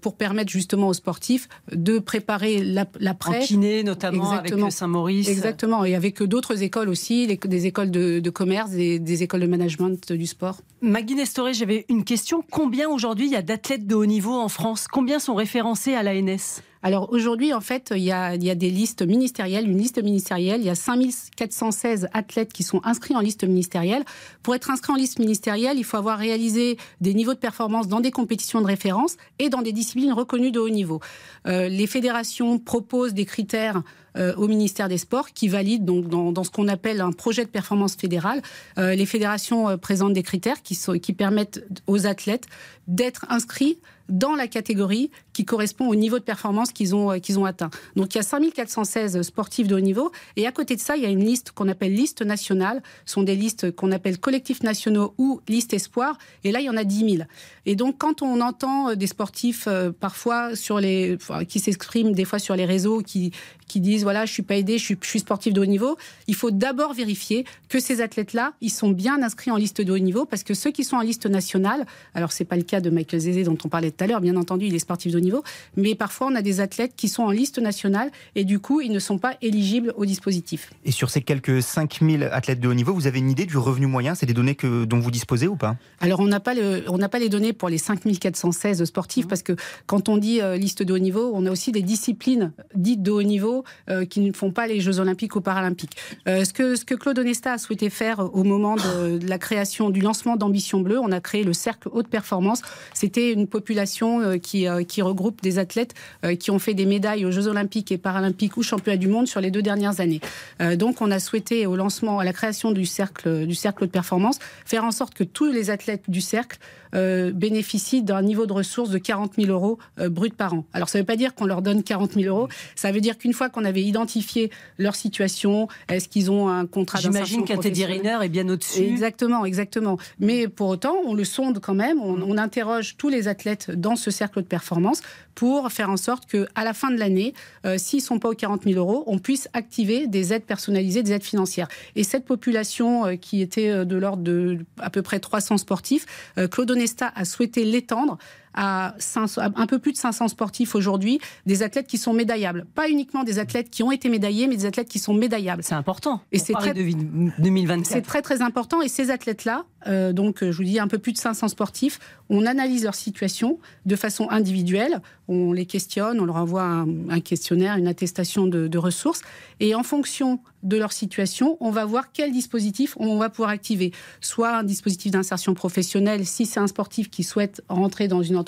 pour 0.00 0.16
permettre 0.16 0.50
justement 0.50 0.88
aux 0.88 0.94
sportifs 0.94 1.48
de 1.72 1.95
préparer 1.98 2.62
l'après. 2.62 3.38
En 3.38 3.40
kiné, 3.40 3.82
notamment 3.82 4.30
avec 4.30 4.54
Saint-Maurice. 4.70 5.28
Exactement, 5.28 5.84
et 5.84 5.94
avec 5.94 6.22
d'autres 6.22 6.62
écoles 6.62 6.88
aussi, 6.88 7.26
des 7.26 7.66
écoles 7.66 7.90
de, 7.90 8.30
commerce, 8.30 8.70
des, 8.70 8.98
des, 8.98 9.22
écoles 9.22 9.40
de 9.40 9.46
management 9.46 10.12
du 10.12 10.26
sport. 10.26 10.60
Magui 10.80 11.14
Nestoré, 11.14 11.54
j'avais 11.54 11.84
une 11.88 12.04
question. 12.04 12.44
Combien 12.50 12.88
aujourd'hui 12.88 13.26
il 13.26 13.32
y 13.32 13.36
a 13.36 13.42
d'athlètes 13.42 13.86
de 13.86 13.94
haut 13.94 14.06
niveau 14.06 14.34
en 14.34 14.48
France? 14.48 14.86
Combien 14.90 15.18
sont 15.18 15.34
référencés 15.34 15.94
à 15.94 16.02
l'ANS? 16.02 16.62
Alors 16.86 17.12
aujourd'hui, 17.12 17.52
en 17.52 17.60
fait, 17.60 17.92
il 17.96 18.04
y, 18.04 18.12
a, 18.12 18.36
des 18.36 18.70
listes 18.70 19.04
ministérielles, 19.04 19.68
une 19.68 19.76
liste 19.76 20.00
ministérielle. 20.00 20.60
Il 20.60 20.66
y 20.68 20.70
a 20.70 20.76
5416 20.76 22.06
athlètes 22.12 22.52
qui 22.52 22.62
sont 22.62 22.80
inscrits 22.84 23.16
en 23.16 23.20
liste 23.20 23.42
ministérielle. 23.42 24.04
Pour 24.44 24.54
être 24.54 24.70
inscrit 24.70 24.92
en 24.92 24.94
liste 24.96 25.18
ministérielle, 25.18 25.78
il 25.78 25.84
faut 25.84 25.96
avoir 25.96 26.16
réalisé 26.16 26.78
des 27.00 27.12
niveaux 27.12 27.34
de 27.34 27.40
performance 27.40 27.88
dans 27.88 27.98
des 27.98 28.12
compétitions 28.12 28.60
de 28.60 28.66
référence 28.66 29.16
et 29.40 29.48
dans 29.48 29.62
des 29.62 29.72
disciplines 29.72 30.12
reconnues 30.12 30.52
de 30.52 30.60
haut 30.60 30.68
niveau. 30.68 31.00
Euh, 31.48 31.68
les 31.68 31.88
fédérations 31.88 32.60
proposent 32.60 33.14
des 33.14 33.24
critères 33.24 33.82
euh, 34.16 34.36
au 34.36 34.46
ministère 34.46 34.88
des 34.88 34.98
Sports 34.98 35.32
qui 35.32 35.48
valident 35.48 35.84
dans, 35.84 36.44
ce 36.44 36.50
qu'on 36.50 36.68
appelle 36.68 37.00
un 37.00 37.10
projet 37.10 37.44
de 37.44 37.50
performance 37.50 37.96
fédérale. 37.96 38.42
Euh, 38.78 38.94
les 38.94 39.06
fédérations 39.06 39.76
présentent 39.76 40.12
des 40.12 40.22
critères 40.22 40.62
qui 40.62 41.12
permettent 41.14 41.64
aux 41.88 42.06
athlètes 42.06 42.46
d'être 42.86 43.26
inscrits 43.28 43.80
dans 44.08 44.34
la 44.34 44.46
catégorie 44.46 45.10
qui 45.32 45.44
correspond 45.44 45.88
au 45.88 45.94
niveau 45.94 46.18
de 46.18 46.24
performance 46.24 46.72
qu'ils 46.72 46.94
ont, 46.94 47.12
euh, 47.12 47.18
qu'ils 47.18 47.38
ont 47.38 47.44
atteint. 47.44 47.70
Donc 47.94 48.14
il 48.14 48.18
y 48.18 48.20
a 48.20 48.24
5416 48.24 49.22
sportifs 49.22 49.66
de 49.66 49.74
haut 49.74 49.80
niveau 49.80 50.12
et 50.36 50.46
à 50.46 50.52
côté 50.52 50.76
de 50.76 50.80
ça, 50.80 50.96
il 50.96 51.02
y 51.02 51.06
a 51.06 51.10
une 51.10 51.24
liste 51.24 51.52
qu'on 51.52 51.68
appelle 51.68 51.94
liste 51.94 52.22
nationale. 52.22 52.82
Ce 53.04 53.14
sont 53.14 53.22
des 53.22 53.36
listes 53.36 53.70
qu'on 53.72 53.92
appelle 53.92 54.18
collectifs 54.18 54.62
nationaux 54.62 55.14
ou 55.18 55.40
liste 55.48 55.74
espoir 55.74 56.18
et 56.44 56.52
là 56.52 56.60
il 56.60 56.64
y 56.64 56.70
en 56.70 56.76
a 56.76 56.84
10 56.84 57.16
000. 57.16 57.28
Et 57.66 57.74
donc 57.74 57.98
quand 57.98 58.22
on 58.22 58.40
entend 58.40 58.90
euh, 58.90 58.94
des 58.94 59.06
sportifs 59.06 59.66
euh, 59.66 59.92
parfois 59.92 60.56
sur 60.56 60.80
les, 60.80 61.18
qui 61.48 61.60
s'expriment 61.60 62.12
des 62.12 62.24
fois 62.24 62.38
sur 62.38 62.56
les 62.56 62.64
réseaux, 62.64 63.02
qui, 63.02 63.32
qui 63.66 63.80
disent 63.80 64.04
voilà 64.04 64.24
je 64.26 64.32
suis 64.32 64.42
pas 64.42 64.56
aidé, 64.56 64.78
je 64.78 64.84
suis, 64.84 64.96
je 65.00 65.08
suis 65.08 65.20
sportif 65.20 65.52
de 65.52 65.60
haut 65.60 65.66
niveau, 65.66 65.96
il 66.28 66.34
faut 66.34 66.50
d'abord 66.50 66.94
vérifier 66.94 67.44
que 67.68 67.80
ces 67.80 68.00
athlètes-là, 68.00 68.52
ils 68.60 68.70
sont 68.70 68.90
bien 68.90 69.22
inscrits 69.22 69.50
en 69.50 69.56
liste 69.56 69.80
de 69.80 69.92
haut 69.92 69.98
niveau 69.98 70.24
parce 70.24 70.42
que 70.42 70.54
ceux 70.54 70.70
qui 70.70 70.84
sont 70.84 70.96
en 70.96 71.02
liste 71.02 71.26
nationale, 71.26 71.86
alors 72.14 72.32
c'est 72.32 72.44
pas 72.44 72.56
le 72.56 72.62
cas 72.62 72.80
de 72.80 72.90
Michael 72.90 73.20
Zézé 73.20 73.44
dont 73.44 73.58
on 73.64 73.68
parlait 73.68 73.90
tout 73.96 74.04
à 74.04 74.06
l'heure, 74.06 74.20
bien 74.20 74.36
entendu 74.36 74.66
il 74.66 74.74
est 74.74 74.80
sportif 74.80 75.12
de 75.12 75.18
haut 75.18 75.20
niveau, 75.20 75.42
mais 75.76 75.94
parfois 75.94 76.28
on 76.30 76.34
a 76.34 76.42
des 76.42 76.60
athlètes 76.60 76.92
qui 76.96 77.08
sont 77.08 77.22
en 77.22 77.30
liste 77.30 77.58
nationale 77.58 78.10
et 78.34 78.44
du 78.44 78.58
coup 78.58 78.80
ils 78.80 78.92
ne 78.92 78.98
sont 78.98 79.18
pas 79.18 79.34
éligibles 79.42 79.92
au 79.96 80.04
dispositif. 80.04 80.70
Et 80.84 80.90
sur 80.90 81.10
ces 81.10 81.22
quelques 81.22 81.62
5000 81.62 82.24
athlètes 82.24 82.60
de 82.60 82.68
haut 82.68 82.74
niveau, 82.74 82.92
vous 82.92 83.06
avez 83.06 83.18
une 83.18 83.30
idée 83.30 83.46
du 83.46 83.56
revenu 83.56 83.86
moyen? 83.86 84.14
C'est 84.14 84.26
des 84.26 84.34
données 84.34 84.54
que, 84.54 84.84
dont 84.84 84.98
vous 84.98 85.10
disposez 85.10 85.48
ou 85.48 85.56
pas? 85.56 85.76
Alors 86.00 86.20
on 86.20 86.26
n'a 86.26 86.40
pas, 86.40 86.54
pas 86.54 87.18
les 87.18 87.28
données 87.28 87.52
pour 87.52 87.68
les 87.68 87.78
5416 87.78 88.84
sportifs 88.84 89.28
parce 89.28 89.42
que 89.42 89.54
quand 89.86 90.08
on 90.08 90.16
dit 90.16 90.40
euh, 90.40 90.56
liste 90.56 90.82
de 90.82 90.92
haut 90.92 90.98
niveau, 90.98 91.30
on 91.34 91.46
a 91.46 91.50
aussi 91.50 91.72
des 91.72 91.82
disciplines 91.82 92.52
dites 92.74 93.02
de 93.02 93.10
haut 93.10 93.22
niveau 93.22 93.64
euh, 93.88 94.04
qui 94.04 94.20
ne 94.20 94.32
font 94.32 94.50
pas 94.50 94.66
les 94.66 94.80
Jeux 94.80 95.00
olympiques 95.00 95.36
ou 95.36 95.40
paralympiques. 95.40 95.96
Euh, 96.28 96.44
ce, 96.44 96.52
que, 96.52 96.76
ce 96.76 96.84
que 96.84 96.94
Claude 96.94 97.18
Onesta 97.18 97.54
a 97.54 97.58
souhaité 97.58 97.90
faire 97.90 98.20
au 98.34 98.44
moment 98.44 98.76
de, 98.76 99.18
de 99.18 99.26
la 99.26 99.38
création, 99.38 99.90
du 99.90 100.00
lancement 100.00 100.36
d'Ambition 100.36 100.80
Bleue, 100.80 100.98
on 100.98 101.12
a 101.12 101.20
créé 101.20 101.44
le 101.44 101.52
cercle 101.52 101.88
haute 101.92 102.08
performance. 102.08 102.62
C'était 102.94 103.32
une 103.32 103.46
population 103.46 103.85
qui, 103.86 104.66
qui 104.88 105.02
regroupe 105.02 105.42
des 105.42 105.58
athlètes 105.58 105.94
euh, 106.24 106.34
qui 106.34 106.50
ont 106.50 106.58
fait 106.58 106.74
des 106.74 106.86
médailles 106.86 107.24
aux 107.24 107.30
Jeux 107.30 107.46
Olympiques 107.46 107.92
et 107.92 107.98
Paralympiques 107.98 108.56
ou 108.56 108.62
Championnats 108.62 108.96
du 108.96 109.08
Monde 109.08 109.26
sur 109.26 109.40
les 109.40 109.50
deux 109.50 109.62
dernières 109.62 110.00
années. 110.00 110.20
Euh, 110.60 110.76
donc, 110.76 111.00
on 111.00 111.10
a 111.10 111.18
souhaité 111.18 111.66
au 111.66 111.76
lancement, 111.76 112.18
à 112.18 112.24
la 112.24 112.32
création 112.32 112.72
du 112.72 112.86
cercle, 112.86 113.46
du 113.46 113.54
cercle 113.54 113.86
de 113.86 113.90
performance, 113.90 114.38
faire 114.64 114.84
en 114.84 114.90
sorte 114.92 115.14
que 115.14 115.24
tous 115.24 115.50
les 115.50 115.70
athlètes 115.70 116.04
du 116.08 116.20
cercle 116.20 116.58
euh, 116.94 117.32
bénéficient 117.32 118.02
d'un 118.02 118.22
niveau 118.22 118.46
de 118.46 118.52
ressources 118.52 118.90
de 118.90 118.98
40 118.98 119.34
000 119.36 119.50
euros 119.50 119.78
bruts 119.98 120.30
par 120.30 120.54
an. 120.54 120.64
Alors, 120.72 120.88
ça 120.88 120.98
ne 120.98 121.02
veut 121.02 121.06
pas 121.06 121.16
dire 121.16 121.34
qu'on 121.34 121.46
leur 121.46 121.62
donne 121.62 121.82
40 121.82 122.12
000 122.12 122.26
euros. 122.26 122.48
Ça 122.74 122.92
veut 122.92 123.00
dire 123.00 123.18
qu'une 123.18 123.32
fois 123.32 123.48
qu'on 123.48 123.64
avait 123.64 123.82
identifié 123.82 124.50
leur 124.78 124.94
situation, 124.94 125.68
est-ce 125.88 126.08
qu'ils 126.08 126.30
ont 126.30 126.48
un 126.48 126.66
contrat 126.66 126.98
J'imagine 127.00 127.44
qu'un 127.44 127.58
Teddy 127.58 127.84
Riner 127.84 128.18
est 128.22 128.28
bien 128.28 128.48
au-dessus. 128.48 128.82
Exactement, 128.82 129.44
exactement. 129.44 129.98
Mais 130.20 130.48
pour 130.48 130.68
autant, 130.68 130.96
on 131.06 131.14
le 131.14 131.24
sonde 131.24 131.60
quand 131.60 131.74
même. 131.74 132.00
On, 132.00 132.22
on 132.22 132.38
interroge 132.38 132.96
tous 132.96 133.08
les 133.08 133.28
athlètes 133.28 133.70
dans 133.70 133.96
ce 133.96 134.10
cercle 134.10 134.42
de 134.42 134.46
performance 134.46 135.02
pour 135.36 135.70
faire 135.70 135.90
en 135.90 135.96
sorte 135.96 136.26
qu'à 136.26 136.64
la 136.64 136.72
fin 136.72 136.90
de 136.90 136.98
l'année, 136.98 137.34
euh, 137.64 137.78
s'ils 137.78 138.00
ne 138.00 138.04
sont 138.04 138.18
pas 138.18 138.30
aux 138.30 138.34
40 138.34 138.64
000 138.64 138.78
euros, 138.78 139.04
on 139.06 139.18
puisse 139.18 139.48
activer 139.52 140.08
des 140.08 140.32
aides 140.32 140.44
personnalisées, 140.44 141.02
des 141.02 141.12
aides 141.12 141.22
financières. 141.22 141.68
Et 141.94 142.02
cette 142.02 142.24
population 142.24 143.06
euh, 143.06 143.16
qui 143.16 143.42
était 143.42 143.68
euh, 143.68 143.84
de 143.84 143.96
l'ordre 143.96 144.22
de 144.22 144.58
à 144.78 144.90
peu 144.90 145.02
près 145.02 145.20
300 145.20 145.58
sportifs, 145.58 146.06
Claude 146.50 146.70
A 147.14 147.24
souhaité 147.24 147.64
l'étendre 147.64 148.18
à, 148.56 148.94
un 149.36 149.66
peu 149.66 149.78
plus 149.78 149.92
de 149.92 149.96
500 149.96 150.28
sportifs 150.28 150.74
aujourd'hui, 150.74 151.20
des 151.44 151.62
athlètes 151.62 151.86
qui 151.86 151.98
sont 151.98 152.12
médaillables. 152.12 152.66
Pas 152.74 152.88
uniquement 152.88 153.22
des 153.22 153.38
athlètes 153.38 153.70
qui 153.70 153.82
ont 153.82 153.92
été 153.92 154.08
médaillés, 154.08 154.46
mais 154.46 154.56
des 154.56 154.66
athlètes 154.66 154.88
qui 154.88 154.98
sont 154.98 155.14
médaillables. 155.14 155.62
C'est 155.62 155.74
important. 155.74 156.20
Et 156.32 156.38
c'est 156.38 156.54
très, 156.54 156.74
2024. 156.74 157.86
C'est 157.86 158.02
très 158.02 158.22
très 158.22 158.42
important. 158.42 158.82
Et 158.82 158.88
ces 158.88 159.10
athlètes-là, 159.10 159.64
euh, 159.86 160.12
donc 160.12 160.38
je 160.42 160.56
vous 160.56 160.64
dis 160.64 160.78
un 160.78 160.88
peu 160.88 160.98
plus 160.98 161.12
de 161.12 161.18
500 161.18 161.48
sportifs, 161.48 161.98
on 162.28 162.46
analyse 162.46 162.84
leur 162.84 162.94
situation 162.94 163.58
de 163.84 163.96
façon 163.96 164.28
individuelle. 164.30 165.00
On 165.28 165.52
les 165.52 165.66
questionne, 165.66 166.20
on 166.20 166.24
leur 166.24 166.36
envoie 166.36 166.62
un, 166.62 167.20
questionnaire, 167.20 167.76
une 167.76 167.88
attestation 167.88 168.46
de, 168.46 168.68
de 168.68 168.78
ressources. 168.78 169.22
Et 169.60 169.74
en 169.74 169.82
fonction 169.82 170.40
de 170.62 170.76
leur 170.76 170.92
situation, 170.92 171.56
on 171.60 171.70
va 171.70 171.84
voir 171.84 172.12
quel 172.12 172.32
dispositif 172.32 172.96
on 172.98 173.18
va 173.18 173.30
pouvoir 173.30 173.50
activer. 173.50 173.92
Soit 174.20 174.56
un 174.56 174.64
dispositif 174.64 175.12
d'insertion 175.12 175.54
professionnelle 175.54 176.26
si 176.26 176.46
c'est 176.46 176.60
un 176.60 176.66
sportif 176.66 177.10
qui 177.10 177.22
souhaite 177.22 177.62
rentrer 177.68 178.08
dans 178.08 178.22
une 178.22 178.36
entreprise, 178.36 178.45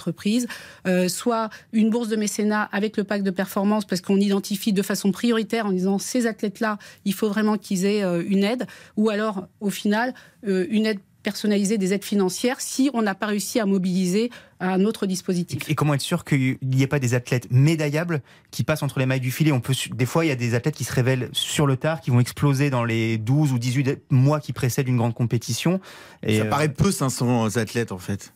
euh, 0.86 1.08
soit 1.08 1.50
une 1.72 1.90
bourse 1.90 2.08
de 2.08 2.16
mécénat 2.16 2.62
avec 2.72 2.96
le 2.96 3.04
pacte 3.04 3.24
de 3.24 3.30
performance 3.30 3.84
parce 3.84 4.00
qu'on 4.00 4.18
identifie 4.18 4.72
de 4.72 4.82
façon 4.82 5.12
prioritaire 5.12 5.66
en 5.66 5.72
disant 5.72 5.98
ces 5.98 6.26
athlètes-là, 6.26 6.78
il 7.04 7.14
faut 7.14 7.28
vraiment 7.28 7.56
qu'ils 7.56 7.84
aient 7.84 8.04
euh, 8.04 8.22
une 8.26 8.44
aide, 8.44 8.66
ou 8.96 9.10
alors 9.10 9.46
au 9.60 9.70
final 9.70 10.14
euh, 10.46 10.66
une 10.70 10.86
aide 10.86 11.00
personnaliser 11.22 11.78
des 11.78 11.92
aides 11.92 12.04
financières 12.04 12.60
si 12.60 12.90
on 12.94 13.02
n'a 13.02 13.14
pas 13.14 13.26
réussi 13.26 13.60
à 13.60 13.66
mobiliser 13.66 14.30
un 14.60 14.84
autre 14.84 15.04
dispositif. 15.04 15.68
Et 15.68 15.74
comment 15.74 15.94
être 15.94 16.00
sûr 16.00 16.24
qu'il 16.24 16.58
n'y 16.62 16.82
ait 16.82 16.86
pas 16.86 16.98
des 16.98 17.14
athlètes 17.14 17.48
médaillables 17.50 18.22
qui 18.50 18.64
passent 18.64 18.82
entre 18.82 18.98
les 18.98 19.06
mailles 19.06 19.20
du 19.20 19.30
filet? 19.30 19.52
On 19.52 19.60
peut, 19.60 19.74
Des 19.94 20.06
fois, 20.06 20.24
il 20.24 20.28
y 20.28 20.30
a 20.30 20.36
des 20.36 20.54
athlètes 20.54 20.76
qui 20.76 20.84
se 20.84 20.92
révèlent 20.92 21.28
sur 21.32 21.66
le 21.66 21.76
tard, 21.76 22.00
qui 22.00 22.10
vont 22.10 22.20
exploser 22.20 22.70
dans 22.70 22.84
les 22.84 23.18
12 23.18 23.52
ou 23.52 23.58
18 23.58 24.04
mois 24.10 24.40
qui 24.40 24.52
précèdent 24.52 24.88
une 24.88 24.96
grande 24.96 25.14
compétition. 25.14 25.80
Et 26.22 26.38
Ça 26.38 26.44
paraît 26.46 26.70
peu 26.70 26.90
500 26.90 27.56
athlètes 27.56 27.92
en 27.92 27.98
fait. 27.98 28.32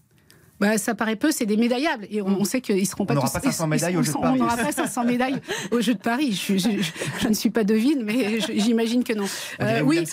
Bah, 0.63 0.79
ça 0.79 0.95
paraît 0.95 1.17
peu, 1.17 1.33
c'est 1.33 1.45
des 1.45 1.57
médaillables. 1.57 2.07
Et 2.09 2.23
on, 2.23 2.45
sait 2.45 2.61
qu'ils 2.61 2.77
ne 2.77 2.85
seront 2.85 3.05
pas 3.05 3.15
on 3.15 3.21
tous. 3.21 3.33
Pas 3.33 3.41
500 3.41 3.67
médailles 3.67 3.97
au 3.97 4.03
Jeux 4.05 4.13
de 4.13 4.19
Paris. 4.19 4.39
On 4.39 4.45
n'aura 4.45 4.57
pas 4.57 4.71
500 4.71 5.05
médailles 5.05 5.41
au 5.73 5.81
Jeux 5.81 5.95
de 5.95 5.99
Paris. 5.99 6.41
Je, 6.41 7.29
ne 7.29 7.35
suis 7.35 7.51
pas 7.51 7.65
devine, 7.65 8.05
mais 8.05 8.39
j'imagine 8.39 9.03
que 9.03 9.13
non. 9.13 9.25
Euh, 9.61 9.81
oui, 9.81 10.05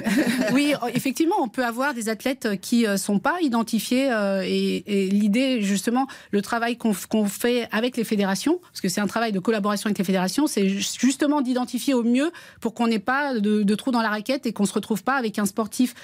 oui, 0.52 0.74
effectivement, 0.92 1.36
on 1.40 1.48
peut 1.48 1.64
avoir 1.64 1.94
des 1.94 2.10
athlètes 2.10 2.60
qui 2.60 2.82
ne 2.82 2.88
euh, 2.88 2.96
sont 2.98 3.18
pas 3.18 3.36
identifiés. 3.40 4.12
Euh, 4.12 4.42
et, 4.44 5.08
l'idée, 5.10 5.62
justement, 5.62 6.06
le 6.32 6.42
travail 6.42 6.76
qu'on 6.76 6.92
fait 7.24 7.66
avec 7.72 7.96
les 7.96 8.04
fédérations, 8.04 8.58
parce 8.62 8.82
que 8.82 8.90
c'est 8.90 9.00
un 9.00 9.06
travail 9.06 9.32
de 9.32 9.40
collaboration 9.40 9.86
avec 9.86 9.96
les 9.96 10.04
fédérations, 10.04 10.46
c'est 10.46 10.68
justement 10.68 11.40
d'identifier 11.40 11.94
au 11.94 12.02
mieux 12.02 12.30
pour 12.60 12.74
qu'on 12.74 12.88
n'ait 12.88 12.98
pas 12.98 13.40
de, 13.40 13.62
de 13.62 13.74
trous 13.74 13.90
dans 13.90 14.02
la 14.02 14.10
raquette 14.10 14.44
et 14.44 14.52
qu'on 14.52 14.64
ne 14.64 14.68
se 14.68 14.74
retrouve 14.74 15.02
pas 15.02 15.14
avec 15.14 15.38
un 15.38 15.46
sportif 15.46 15.94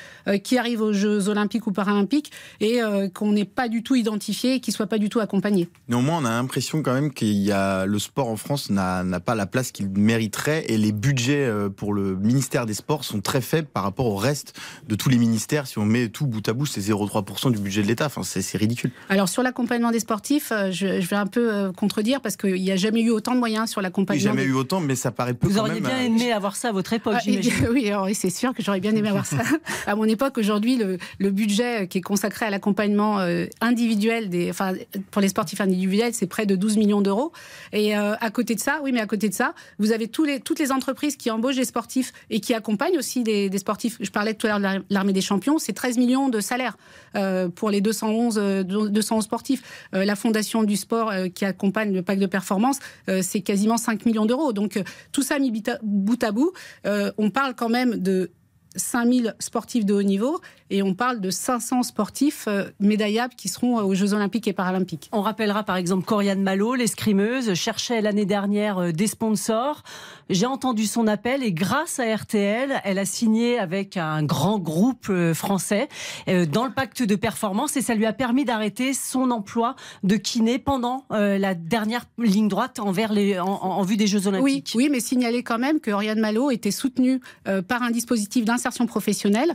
qui 0.42 0.56
arrive 0.56 0.80
aux 0.80 0.94
Jeux 0.94 1.28
olympiques 1.28 1.66
ou 1.66 1.72
paralympiques 1.72 2.32
et 2.60 2.80
qu'on 3.12 3.32
n'ait 3.32 3.44
pas 3.44 3.68
du 3.68 3.82
tout 3.82 3.89
tout 3.90 3.96
identifié 3.96 4.54
et 4.54 4.60
qui 4.60 4.70
ne 4.70 4.74
soient 4.76 4.86
pas 4.86 4.98
du 4.98 5.08
tout 5.08 5.18
accompagnés. 5.18 5.68
Néanmoins, 5.88 6.18
on 6.22 6.24
a 6.24 6.30
l'impression 6.30 6.80
quand 6.80 6.94
même 6.94 7.12
qu'il 7.12 7.32
y 7.32 7.50
a 7.50 7.86
le 7.86 7.98
sport 7.98 8.28
en 8.28 8.36
France 8.36 8.70
n'a 8.70 9.02
pas 9.18 9.34
la 9.34 9.46
place 9.46 9.72
qu'il 9.72 9.88
mériterait 9.88 10.64
et 10.68 10.78
les 10.78 10.92
budgets 10.92 11.44
euh, 11.44 11.68
pour 11.68 11.92
le 11.92 12.14
ministère 12.14 12.66
des 12.66 12.74
Sports 12.74 13.02
sont 13.02 13.20
très 13.20 13.40
faibles 13.40 13.66
par 13.66 13.82
rapport 13.82 14.06
au 14.06 14.14
reste 14.14 14.56
de 14.86 14.94
tous 14.94 15.08
les 15.08 15.18
ministères. 15.18 15.66
Si 15.66 15.78
on 15.78 15.84
met 15.84 16.08
tout 16.08 16.28
bout 16.28 16.48
à 16.48 16.52
bout, 16.52 16.66
c'est 16.66 16.80
0,3% 16.80 17.50
du 17.50 17.58
budget 17.58 17.82
de 17.82 17.88
l'État. 17.88 18.06
Enfin, 18.06 18.22
c'est 18.22 18.56
ridicule. 18.56 18.92
Alors 19.08 19.28
sur 19.28 19.42
l'accompagnement 19.42 19.90
des 19.90 19.98
sportifs, 19.98 20.52
euh, 20.52 20.70
je, 20.70 20.86
vais 20.86 21.16
un 21.16 21.26
peu 21.26 21.52
euh, 21.52 21.72
contredire 21.72 22.20
parce 22.20 22.36
qu'il 22.36 22.62
n'y 22.62 22.70
a 22.70 22.76
jamais 22.76 23.00
eu 23.00 23.10
autant 23.10 23.34
de 23.34 23.40
moyens 23.40 23.68
sur 23.68 23.80
l'accompagnement. 23.80 24.20
Il 24.20 24.22
n'y 24.22 24.28
a 24.28 24.42
jamais 24.42 24.48
eu 24.48 24.54
autant, 24.54 24.78
mais 24.78 24.94
ça 24.94 25.10
paraît 25.10 25.34
peu. 25.34 25.48
Vous 25.48 25.58
auriez 25.58 25.80
bien 25.80 25.98
aimé 25.98 26.30
avoir 26.30 26.54
ça 26.54 26.68
à 26.68 26.72
votre 26.72 26.92
époque, 26.92 27.14
ah, 27.16 27.20
j'imagine. 27.24 27.52
Oui, 27.72 28.14
c'est 28.14 28.30
sûr 28.30 28.54
que 28.54 28.62
j'aurais 28.62 28.78
bien 28.78 28.94
aimé 28.94 29.08
avoir 29.08 29.26
ça. 29.26 29.38
à 29.88 29.96
mon 29.96 30.04
époque, 30.04 30.38
aujourd'hui, 30.38 30.76
le, 30.76 30.98
le, 31.18 31.30
budget 31.32 31.88
qui 31.88 31.98
est 31.98 32.02
consacré 32.02 32.46
à 32.46 32.50
l'accompagnement 32.50 33.18
individuel 33.60 33.79
des, 34.28 34.50
enfin, 34.50 34.72
pour 35.10 35.20
les 35.22 35.28
sportifs 35.28 35.60
individuels, 35.60 36.14
c'est 36.14 36.26
près 36.26 36.46
de 36.46 36.56
12 36.56 36.76
millions 36.76 37.00
d'euros. 37.00 37.32
Et 37.72 37.94
à 37.94 38.30
côté 38.30 38.54
de 38.54 38.60
ça, 38.60 38.80
oui, 38.82 38.92
mais 38.92 39.00
à 39.00 39.06
côté 39.06 39.28
de 39.28 39.34
ça, 39.34 39.54
vous 39.78 39.92
avez 39.92 40.08
tous 40.08 40.24
les, 40.24 40.40
toutes 40.40 40.58
les 40.58 40.72
entreprises 40.72 41.16
qui 41.16 41.30
embauchent 41.30 41.56
des 41.56 41.64
sportifs 41.64 42.12
et 42.30 42.40
qui 42.40 42.54
accompagnent 42.54 42.98
aussi 42.98 43.22
des, 43.22 43.58
sportifs. 43.58 43.96
Je 44.00 44.10
parlais 44.10 44.34
tout 44.34 44.46
à 44.46 44.58
l'heure 44.58 44.78
de 44.78 44.84
l'armée 44.90 45.12
des 45.12 45.20
champions, 45.20 45.58
c'est 45.58 45.72
13 45.72 45.98
millions 45.98 46.28
de 46.28 46.40
salaires 46.40 46.76
euh, 47.16 47.48
pour 47.48 47.70
les 47.70 47.80
211, 47.80 48.34
211 48.64 49.18
euh, 49.18 49.20
sportifs. 49.20 49.62
Euh, 49.94 50.04
la 50.04 50.16
fondation 50.16 50.62
du 50.62 50.76
sport 50.76 51.12
qui 51.34 51.44
accompagne 51.44 51.92
le 51.92 52.02
pacte 52.02 52.20
de 52.20 52.26
performance, 52.26 52.78
c'est 53.22 53.40
quasiment 53.40 53.76
5 53.76 54.06
millions 54.06 54.26
d'euros. 54.26 54.52
Donc 54.52 54.82
tout 55.12 55.22
ça 55.22 55.38
mis 55.38 55.52
bout 55.82 56.22
à 56.22 56.32
bout, 56.32 56.52
on 56.84 57.30
parle 57.30 57.54
quand 57.54 57.68
même 57.68 57.96
de 57.96 58.30
5000 58.76 59.34
sportifs 59.38 59.84
de 59.84 59.94
haut 59.94 60.02
niveau 60.02 60.40
et 60.70 60.82
on 60.82 60.94
parle 60.94 61.20
de 61.20 61.30
500 61.30 61.82
sportifs 61.82 62.44
euh, 62.48 62.66
médaillables 62.78 63.34
qui 63.34 63.48
seront 63.48 63.78
aux 63.78 63.94
Jeux 63.94 64.14
Olympiques 64.14 64.46
et 64.46 64.52
Paralympiques. 64.52 65.08
On 65.12 65.20
rappellera 65.20 65.64
par 65.64 65.76
exemple 65.76 66.04
Coriane 66.04 66.42
Malo, 66.42 66.74
l'escrimeuse, 66.74 67.54
cherchait 67.54 68.00
l'année 68.00 68.24
dernière 68.24 68.78
euh, 68.78 68.92
des 68.92 69.08
sponsors. 69.08 69.82
J'ai 70.28 70.46
entendu 70.46 70.86
son 70.86 71.08
appel 71.08 71.42
et 71.42 71.52
grâce 71.52 71.98
à 71.98 72.14
RTL, 72.14 72.80
elle 72.84 72.98
a 73.00 73.04
signé 73.04 73.58
avec 73.58 73.96
un 73.96 74.22
grand 74.22 74.60
groupe 74.60 75.08
euh, 75.10 75.34
français 75.34 75.88
dans 76.26 76.64
le 76.64 76.72
pacte 76.72 77.02
de 77.02 77.16
performance 77.16 77.76
et 77.76 77.82
ça 77.82 77.94
lui 77.94 78.06
a 78.06 78.12
permis 78.12 78.44
d'arrêter 78.44 78.94
son 78.94 79.30
emploi 79.32 79.74
de 80.04 80.16
kiné 80.16 80.58
pendant 80.58 81.04
la 81.10 81.54
dernière 81.54 82.04
ligne 82.18 82.48
droite 82.48 82.78
envers 82.78 83.12
les, 83.12 83.38
en, 83.40 83.82
vue 83.82 83.96
des 83.96 84.06
Jeux 84.06 84.26
Olympiques. 84.26 84.72
Oui, 84.74 84.84
oui, 84.84 84.88
mais 84.90 85.00
signaler 85.00 85.42
quand 85.42 85.58
même 85.58 85.80
que 85.80 85.90
Oriane 85.90 86.20
Malo 86.20 86.50
était 86.50 86.70
soutenue 86.70 87.20
par 87.66 87.82
un 87.82 87.90
dispositif 87.90 88.44
d'insertion 88.60 88.86
professionnelle 88.86 89.54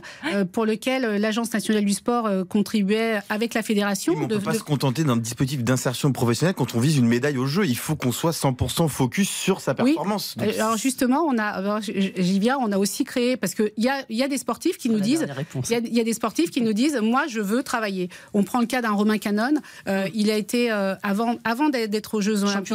pour 0.52 0.66
lequel 0.66 1.04
euh, 1.04 1.18
l'Agence 1.18 1.52
nationale 1.52 1.84
du 1.84 1.92
sport 1.92 2.26
euh, 2.26 2.44
contribuait 2.44 3.20
avec 3.28 3.54
la 3.54 3.62
fédération. 3.62 4.14
on 4.16 4.20
ne 4.20 4.26
peut 4.26 4.38
pas 4.38 4.54
se 4.54 4.62
contenter 4.62 5.04
d'un 5.04 5.16
dispositif 5.16 5.64
d'insertion 5.64 6.12
professionnelle 6.12 6.54
quand 6.54 6.74
on 6.74 6.80
vise 6.80 6.96
une 6.96 7.06
médaille 7.06 7.38
au 7.38 7.46
jeu. 7.46 7.66
Il 7.66 7.76
faut 7.76 7.96
qu'on 7.96 8.12
soit 8.12 8.32
100% 8.32 8.88
focus 8.88 9.28
sur 9.28 9.60
sa 9.60 9.74
performance. 9.74 10.34
Oui. 10.38 10.58
Alors 10.58 10.76
justement, 10.76 11.22
on 11.26 11.38
a, 11.38 11.80
j'y 11.80 12.38
viens, 12.38 12.58
on 12.60 12.72
a 12.72 12.78
aussi 12.78 13.04
créé 13.04 13.36
parce 13.36 13.54
qu'il 13.54 13.72
y 13.76 13.88
a, 13.88 14.04
y 14.10 14.22
a 14.22 14.28
des 14.28 14.38
sportifs 14.38 14.78
qui 14.78 14.88
nous 14.88 15.00
disent, 15.00 15.26
il 15.70 15.94
y, 15.94 16.00
a 16.00 16.04
des 16.04 16.12
sportifs 16.12 16.50
qui 16.50 16.60
nous 16.60 16.72
disent, 16.72 16.98
moi 17.02 17.26
je 17.28 17.40
veux 17.40 17.62
travailler. 17.62 18.08
On 18.34 18.42
prend 18.42 18.60
le 18.60 18.66
cas 18.66 18.82
d'un 18.82 18.92
Romain 18.92 19.18
Canon. 19.18 19.54
Euh, 19.88 20.08
il 20.14 20.30
a 20.30 20.36
été 20.36 20.70
avant, 21.02 21.36
avant 21.44 21.68
d'être 21.68 22.14
aux 22.14 22.20
Jeux 22.20 22.44
Olympiques, 22.44 22.74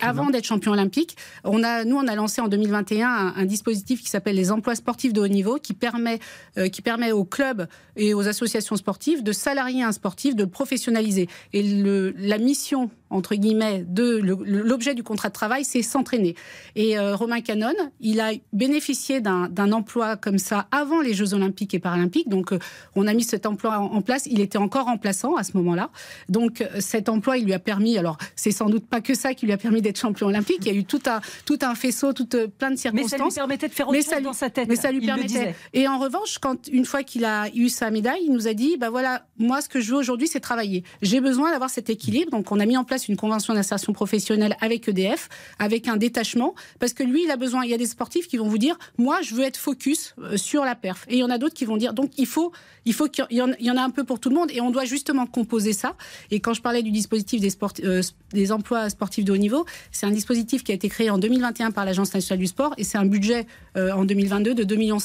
avant 0.00 0.30
d'être 0.30 0.44
champion 0.44 0.72
olympique. 0.72 1.16
On 1.44 1.62
a, 1.62 1.84
nous, 1.84 1.96
on 1.96 2.06
a 2.06 2.14
lancé 2.14 2.40
en 2.40 2.48
2021 2.48 3.08
un, 3.08 3.34
un 3.36 3.44
dispositif 3.44 4.02
qui 4.02 4.08
s'appelle 4.08 4.36
les 4.36 4.50
emplois 4.50 4.74
sportifs 4.74 5.12
de 5.12 5.20
haut 5.20 5.28
niveau, 5.28 5.58
qui 5.58 5.69
permet, 5.74 6.18
qui 6.72 6.82
permet 6.82 7.12
aux 7.12 7.24
clubs 7.24 7.66
et 7.96 8.14
aux 8.14 8.28
associations 8.28 8.76
sportives 8.76 9.22
de 9.22 9.32
salarier 9.32 9.82
un 9.82 9.92
sportif, 9.92 10.34
de 10.34 10.44
le 10.44 10.50
professionnaliser. 10.50 11.28
Et 11.52 11.62
le, 11.62 12.14
la 12.18 12.38
mission 12.38 12.90
entre 13.10 13.34
guillemets, 13.34 13.84
de 13.86 14.20
l'objet 14.22 14.94
du 14.94 15.02
contrat 15.02 15.28
de 15.28 15.34
travail, 15.34 15.64
c'est 15.64 15.82
s'entraîner. 15.82 16.36
Et 16.76 16.96
euh, 16.96 17.16
Romain 17.16 17.40
Canon, 17.40 17.74
il 18.00 18.20
a 18.20 18.30
bénéficié 18.52 19.20
d'un 19.20 19.72
emploi 19.72 20.16
comme 20.16 20.38
ça 20.38 20.68
avant 20.70 21.00
les 21.00 21.12
Jeux 21.12 21.34
Olympiques 21.34 21.74
et 21.74 21.80
Paralympiques. 21.80 22.28
Donc, 22.28 22.52
euh, 22.52 22.58
on 22.94 23.08
a 23.08 23.12
mis 23.12 23.24
cet 23.24 23.46
emploi 23.46 23.78
en, 23.78 24.00
place. 24.00 24.26
Il 24.26 24.40
était 24.40 24.58
encore 24.58 24.86
remplaçant 24.86 25.34
à 25.34 25.42
ce 25.42 25.56
moment-là. 25.56 25.90
Donc, 26.28 26.60
euh, 26.60 26.66
cet 26.78 27.08
emploi, 27.08 27.36
il 27.36 27.44
lui 27.44 27.52
a 27.52 27.58
permis. 27.58 27.98
Alors, 27.98 28.16
c'est 28.36 28.52
sans 28.52 28.70
doute 28.70 28.86
pas 28.86 29.00
que 29.00 29.14
ça 29.14 29.34
qui 29.34 29.44
lui 29.46 29.52
a 29.52 29.58
permis 29.58 29.82
d'être 29.82 29.98
champion 29.98 30.28
olympique. 30.28 30.58
Il 30.60 30.66
y 30.68 30.70
a 30.70 30.78
eu 30.78 30.84
tout 30.84 31.02
un, 31.06 31.20
tout 31.44 31.58
un 31.62 31.74
faisceau, 31.74 32.12
toute 32.12 32.46
plein 32.46 32.70
de 32.70 32.76
circonstances. 32.76 33.12
Mais 33.12 33.18
ça 33.18 33.24
lui 33.24 33.34
permettait 33.34 33.68
de 33.68 33.74
faire 33.74 33.88
autre 33.88 34.00
chose 34.00 34.22
dans 34.22 34.32
sa 34.32 34.50
tête. 34.50 34.68
Mais 34.68 34.76
ça 34.76 34.92
lui 34.92 35.04
permettait. 35.04 35.56
Et 35.72 35.88
en 35.88 35.98
revanche, 35.98 36.38
quand 36.38 36.68
une 36.68 36.84
fois 36.84 37.02
qu'il 37.02 37.24
a 37.24 37.48
eu 37.54 37.68
sa 37.68 37.90
médaille, 37.90 38.22
il 38.26 38.32
nous 38.32 38.48
a 38.48 38.54
dit, 38.54 38.76
bah 38.76 38.90
voilà, 38.90 39.26
moi, 39.38 39.60
ce 39.60 39.68
que 39.68 39.80
je 39.80 39.92
veux 39.92 39.98
aujourd'hui, 39.98 40.28
c'est 40.28 40.40
travailler. 40.40 40.84
J'ai 41.02 41.20
besoin 41.20 41.50
d'avoir 41.50 41.70
cet 41.70 41.90
équilibre. 41.90 42.30
Donc, 42.30 42.52
on 42.52 42.60
a 42.60 42.66
mis 42.66 42.76
en 42.76 42.84
place 42.84 43.08
une 43.08 43.16
convention 43.16 43.54
d'insertion 43.54 43.92
professionnelle 43.92 44.56
avec 44.60 44.88
EDF, 44.88 45.28
avec 45.58 45.88
un 45.88 45.96
détachement, 45.96 46.54
parce 46.78 46.92
que 46.92 47.02
lui, 47.02 47.24
il 47.24 47.30
a 47.30 47.36
besoin. 47.36 47.64
Il 47.64 47.70
y 47.70 47.74
a 47.74 47.78
des 47.78 47.86
sportifs 47.86 48.28
qui 48.28 48.36
vont 48.36 48.48
vous 48.48 48.58
dire, 48.58 48.78
moi, 48.98 49.20
je 49.22 49.34
veux 49.34 49.44
être 49.44 49.56
focus 49.56 50.14
euh, 50.18 50.36
sur 50.36 50.64
la 50.64 50.74
perf. 50.74 51.06
Et 51.08 51.16
il 51.16 51.18
y 51.20 51.24
en 51.24 51.30
a 51.30 51.38
d'autres 51.38 51.54
qui 51.54 51.64
vont 51.64 51.76
dire, 51.76 51.94
donc 51.94 52.10
il 52.16 52.26
faut, 52.26 52.52
il 52.84 52.94
faut 52.94 53.08
qu'il 53.08 53.24
y, 53.30 53.40
en 53.42 53.76
a 53.76 53.82
un 53.82 53.90
peu 53.90 54.04
pour 54.04 54.20
tout 54.20 54.28
le 54.28 54.34
monde, 54.34 54.50
et 54.52 54.60
on 54.60 54.70
doit 54.70 54.84
justement 54.84 55.26
composer 55.26 55.72
ça. 55.72 55.96
Et 56.30 56.40
quand 56.40 56.54
je 56.54 56.62
parlais 56.62 56.82
du 56.82 56.90
dispositif 56.90 57.40
des, 57.40 57.56
euh, 57.84 58.50
emplois 58.50 58.90
sportifs 58.90 59.24
de 59.24 59.32
haut 59.32 59.36
niveau, 59.36 59.64
c'est 59.92 60.06
un 60.06 60.10
dispositif 60.10 60.64
qui 60.64 60.72
a 60.72 60.74
été 60.74 60.88
créé 60.88 61.10
en 61.10 61.18
2021 61.18 61.70
par 61.70 61.84
l'Agence 61.84 62.14
nationale 62.14 62.38
du 62.38 62.46
sport, 62.46 62.74
et 62.78 62.84
c'est 62.84 62.98
un 62.98 63.06
budget 63.06 63.46
euh, 63.76 63.92
en 63.92 64.04
2022 64.04 64.54
de 64.54 64.64
2,5 64.64 64.76
millions. 64.76 64.98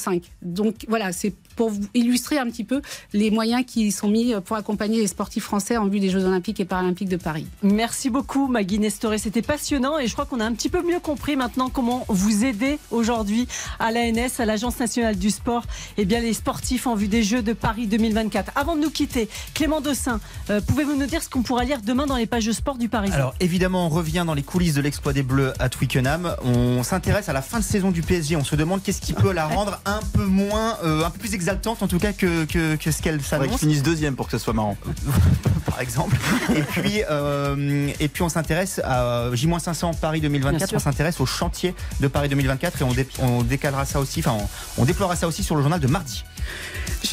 Donc 0.46 0.84
voilà, 0.88 1.12
c'est 1.12 1.34
pour 1.56 1.70
vous 1.70 1.80
illustrer 1.94 2.38
un 2.38 2.46
petit 2.46 2.64
peu 2.64 2.82
les 3.12 3.30
moyens 3.30 3.64
qui 3.66 3.90
sont 3.90 4.08
mis 4.08 4.34
pour 4.44 4.56
accompagner 4.56 4.98
les 4.98 5.06
sportifs 5.06 5.44
français 5.44 5.76
en 5.76 5.86
vue 5.86 6.00
des 6.00 6.10
Jeux 6.10 6.24
Olympiques 6.24 6.60
et 6.60 6.64
Paralympiques 6.64 7.08
de 7.08 7.16
Paris. 7.16 7.46
Merci 7.62 8.10
beaucoup 8.10 8.46
Magui 8.48 8.78
Nestoré, 8.78 9.18
c'était 9.18 9.42
passionnant 9.42 9.98
et 9.98 10.06
je 10.06 10.12
crois 10.12 10.26
qu'on 10.26 10.40
a 10.40 10.44
un 10.44 10.52
petit 10.52 10.68
peu 10.68 10.82
mieux 10.82 11.00
compris 11.00 11.36
maintenant 11.36 11.70
comment 11.70 12.04
vous 12.08 12.44
aider 12.44 12.78
aujourd'hui 12.90 13.48
à 13.78 13.90
l'ANS, 13.90 14.38
à 14.38 14.44
l'Agence 14.44 14.78
nationale 14.78 15.16
du 15.16 15.30
sport, 15.30 15.62
et 15.96 16.02
eh 16.02 16.04
bien 16.04 16.20
les 16.20 16.32
sportifs 16.32 16.86
en 16.86 16.94
vue 16.94 17.08
des 17.08 17.22
Jeux 17.22 17.42
de 17.42 17.52
Paris 17.52 17.86
2024. 17.86 18.52
Avant 18.54 18.76
de 18.76 18.80
nous 18.80 18.90
quitter, 18.90 19.28
Clément 19.54 19.80
Dossin, 19.80 20.20
euh, 20.50 20.60
pouvez-vous 20.60 20.96
nous 20.96 21.06
dire 21.06 21.22
ce 21.22 21.28
qu'on 21.28 21.42
pourra 21.42 21.64
lire 21.64 21.80
demain 21.82 22.06
dans 22.06 22.16
les 22.16 22.26
pages 22.26 22.46
de 22.46 22.52
sport 22.52 22.78
du 22.78 22.88
Paris 22.88 23.10
Alors 23.12 23.34
évidemment, 23.40 23.86
on 23.86 23.88
revient 23.88 24.24
dans 24.26 24.34
les 24.34 24.42
coulisses 24.42 24.74
de 24.74 24.80
l'exploit 24.80 25.12
des 25.12 25.22
Bleus 25.22 25.52
à 25.58 25.68
Twickenham. 25.68 26.34
On 26.44 26.82
s'intéresse 26.82 27.28
à 27.28 27.32
la 27.32 27.42
fin 27.42 27.58
de 27.58 27.64
saison 27.64 27.90
du 27.90 28.02
PSG. 28.02 28.36
On 28.36 28.44
se 28.44 28.56
demande 28.56 28.82
qu'est-ce 28.82 29.00
qui 29.00 29.12
peut 29.12 29.32
la 29.32 29.46
rendre 29.46 29.80
un 29.84 30.00
peu 30.12 30.24
moins, 30.24 30.35
euh, 30.40 31.04
un 31.04 31.10
peu 31.10 31.18
plus 31.18 31.34
exaltante 31.34 31.82
en 31.82 31.88
tout 31.88 31.98
cas 31.98 32.12
que, 32.12 32.44
que, 32.44 32.90
ce 32.90 33.02
qu'elle 33.02 33.22
s'annonce. 33.22 33.52
Ouais, 33.52 33.58
finisse 33.58 33.82
deuxième 33.82 34.16
pour 34.16 34.26
que 34.26 34.32
ce 34.32 34.38
soit 34.38 34.52
marrant. 34.52 34.76
Par 35.66 35.80
exemple. 35.80 36.16
Et 36.54 36.62
puis, 36.62 37.02
euh, 37.10 37.90
et 38.00 38.08
puis 38.08 38.22
on 38.22 38.28
s'intéresse 38.28 38.80
à 38.84 39.30
J-500 39.32 39.98
Paris 39.98 40.20
2024. 40.20 40.74
On 40.74 40.78
s'intéresse 40.78 41.20
au 41.20 41.26
chantier 41.26 41.74
de 42.00 42.08
Paris 42.08 42.28
2024 42.28 42.80
et 42.80 42.84
on, 42.84 42.94
on 43.24 43.42
décalera 43.42 43.84
ça 43.84 44.00
aussi, 44.00 44.20
enfin 44.20 44.36
on, 44.78 44.82
on 44.82 44.84
déploiera 44.84 45.16
ça 45.16 45.26
aussi 45.26 45.42
sur 45.42 45.56
le 45.56 45.62
journal 45.62 45.80
de 45.80 45.86
mardi. 45.86 46.24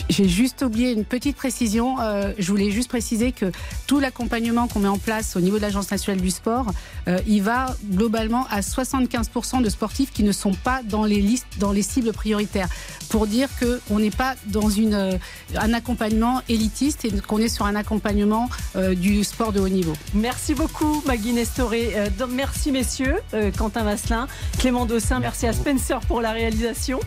J'ai 0.10 0.28
juste 0.28 0.62
oublié 0.62 0.92
une 0.92 1.06
petite 1.06 1.36
précision. 1.36 2.00
Euh, 2.00 2.32
je 2.38 2.48
voulais 2.50 2.72
juste 2.72 2.90
préciser 2.90 3.32
que 3.32 3.52
tout 3.88 4.00
l'accompagnement 4.00 4.68
qu'on 4.68 4.80
met 4.80 4.88
en 4.88 4.98
place 4.98 5.36
au 5.36 5.40
niveau 5.40 5.58
de 5.58 5.62
l'Agence 5.62 5.92
nationale 5.92 6.22
du 6.22 6.32
sport, 6.32 6.68
euh, 7.08 7.20
il 7.28 7.44
va 7.44 7.76
globalement 7.92 8.46
à 8.50 8.62
75% 8.62 9.62
de 9.62 9.70
sportifs 9.70 10.12
qui 10.12 10.24
ne 10.24 10.32
sont 10.32 10.54
pas 10.54 10.82
dans 10.84 11.06
les 11.06 11.22
listes, 11.22 11.48
dans 11.60 11.72
les 11.72 11.82
cibles 11.82 12.14
prioritaires. 12.14 12.70
Pour 13.10 13.28
dire 13.28 13.50
qu'on 13.60 14.00
n'est 14.00 14.12
pas 14.12 14.36
dans 14.48 14.70
une, 14.70 14.94
euh, 14.94 15.18
un 15.56 15.74
accompagnement 15.74 16.42
élitiste 16.50 17.06
et 17.06 17.12
qu'on 17.12 17.40
est 17.40 17.50
sur 17.50 17.66
un 17.66 17.76
accompagnement 17.76 18.50
du 18.96 19.24
sport 19.24 19.54
de 19.54 19.60
haut 19.60 19.70
niveau. 19.70 19.94
Merci 20.14 20.54
beaucoup, 20.54 21.04
Magui 21.06 21.34
Nestoré. 21.34 21.94
merci, 22.30 22.72
messieurs. 22.72 23.18
Quentin 23.58 23.84
Vasselin, 23.84 24.28
Clément 24.58 24.86
Dossin, 24.86 25.20
merci 25.20 25.46
à 25.48 25.54
Spencer 25.54 26.00
pour 26.02 26.22
la 26.22 26.32
réalisation. 26.32 27.00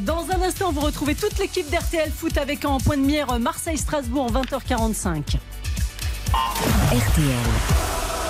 dans 0.00 0.26
un 0.30 0.42
instant, 0.42 0.72
vous 0.72 0.80
retrouvez 0.80 1.14
toute 1.14 1.38
l'équipe 1.38 1.68
d'RTL 1.70 2.10
Foot 2.14 2.38
avec 2.38 2.64
en 2.64 2.78
point 2.78 2.96
de 2.96 3.02
mire 3.02 3.38
Marseille-Strasbourg 3.38 4.30
20h45. 4.32 5.36
RTL. 6.92 7.34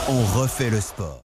On 0.08 0.40
refait 0.40 0.70
le 0.70 0.80
sport. 0.80 1.23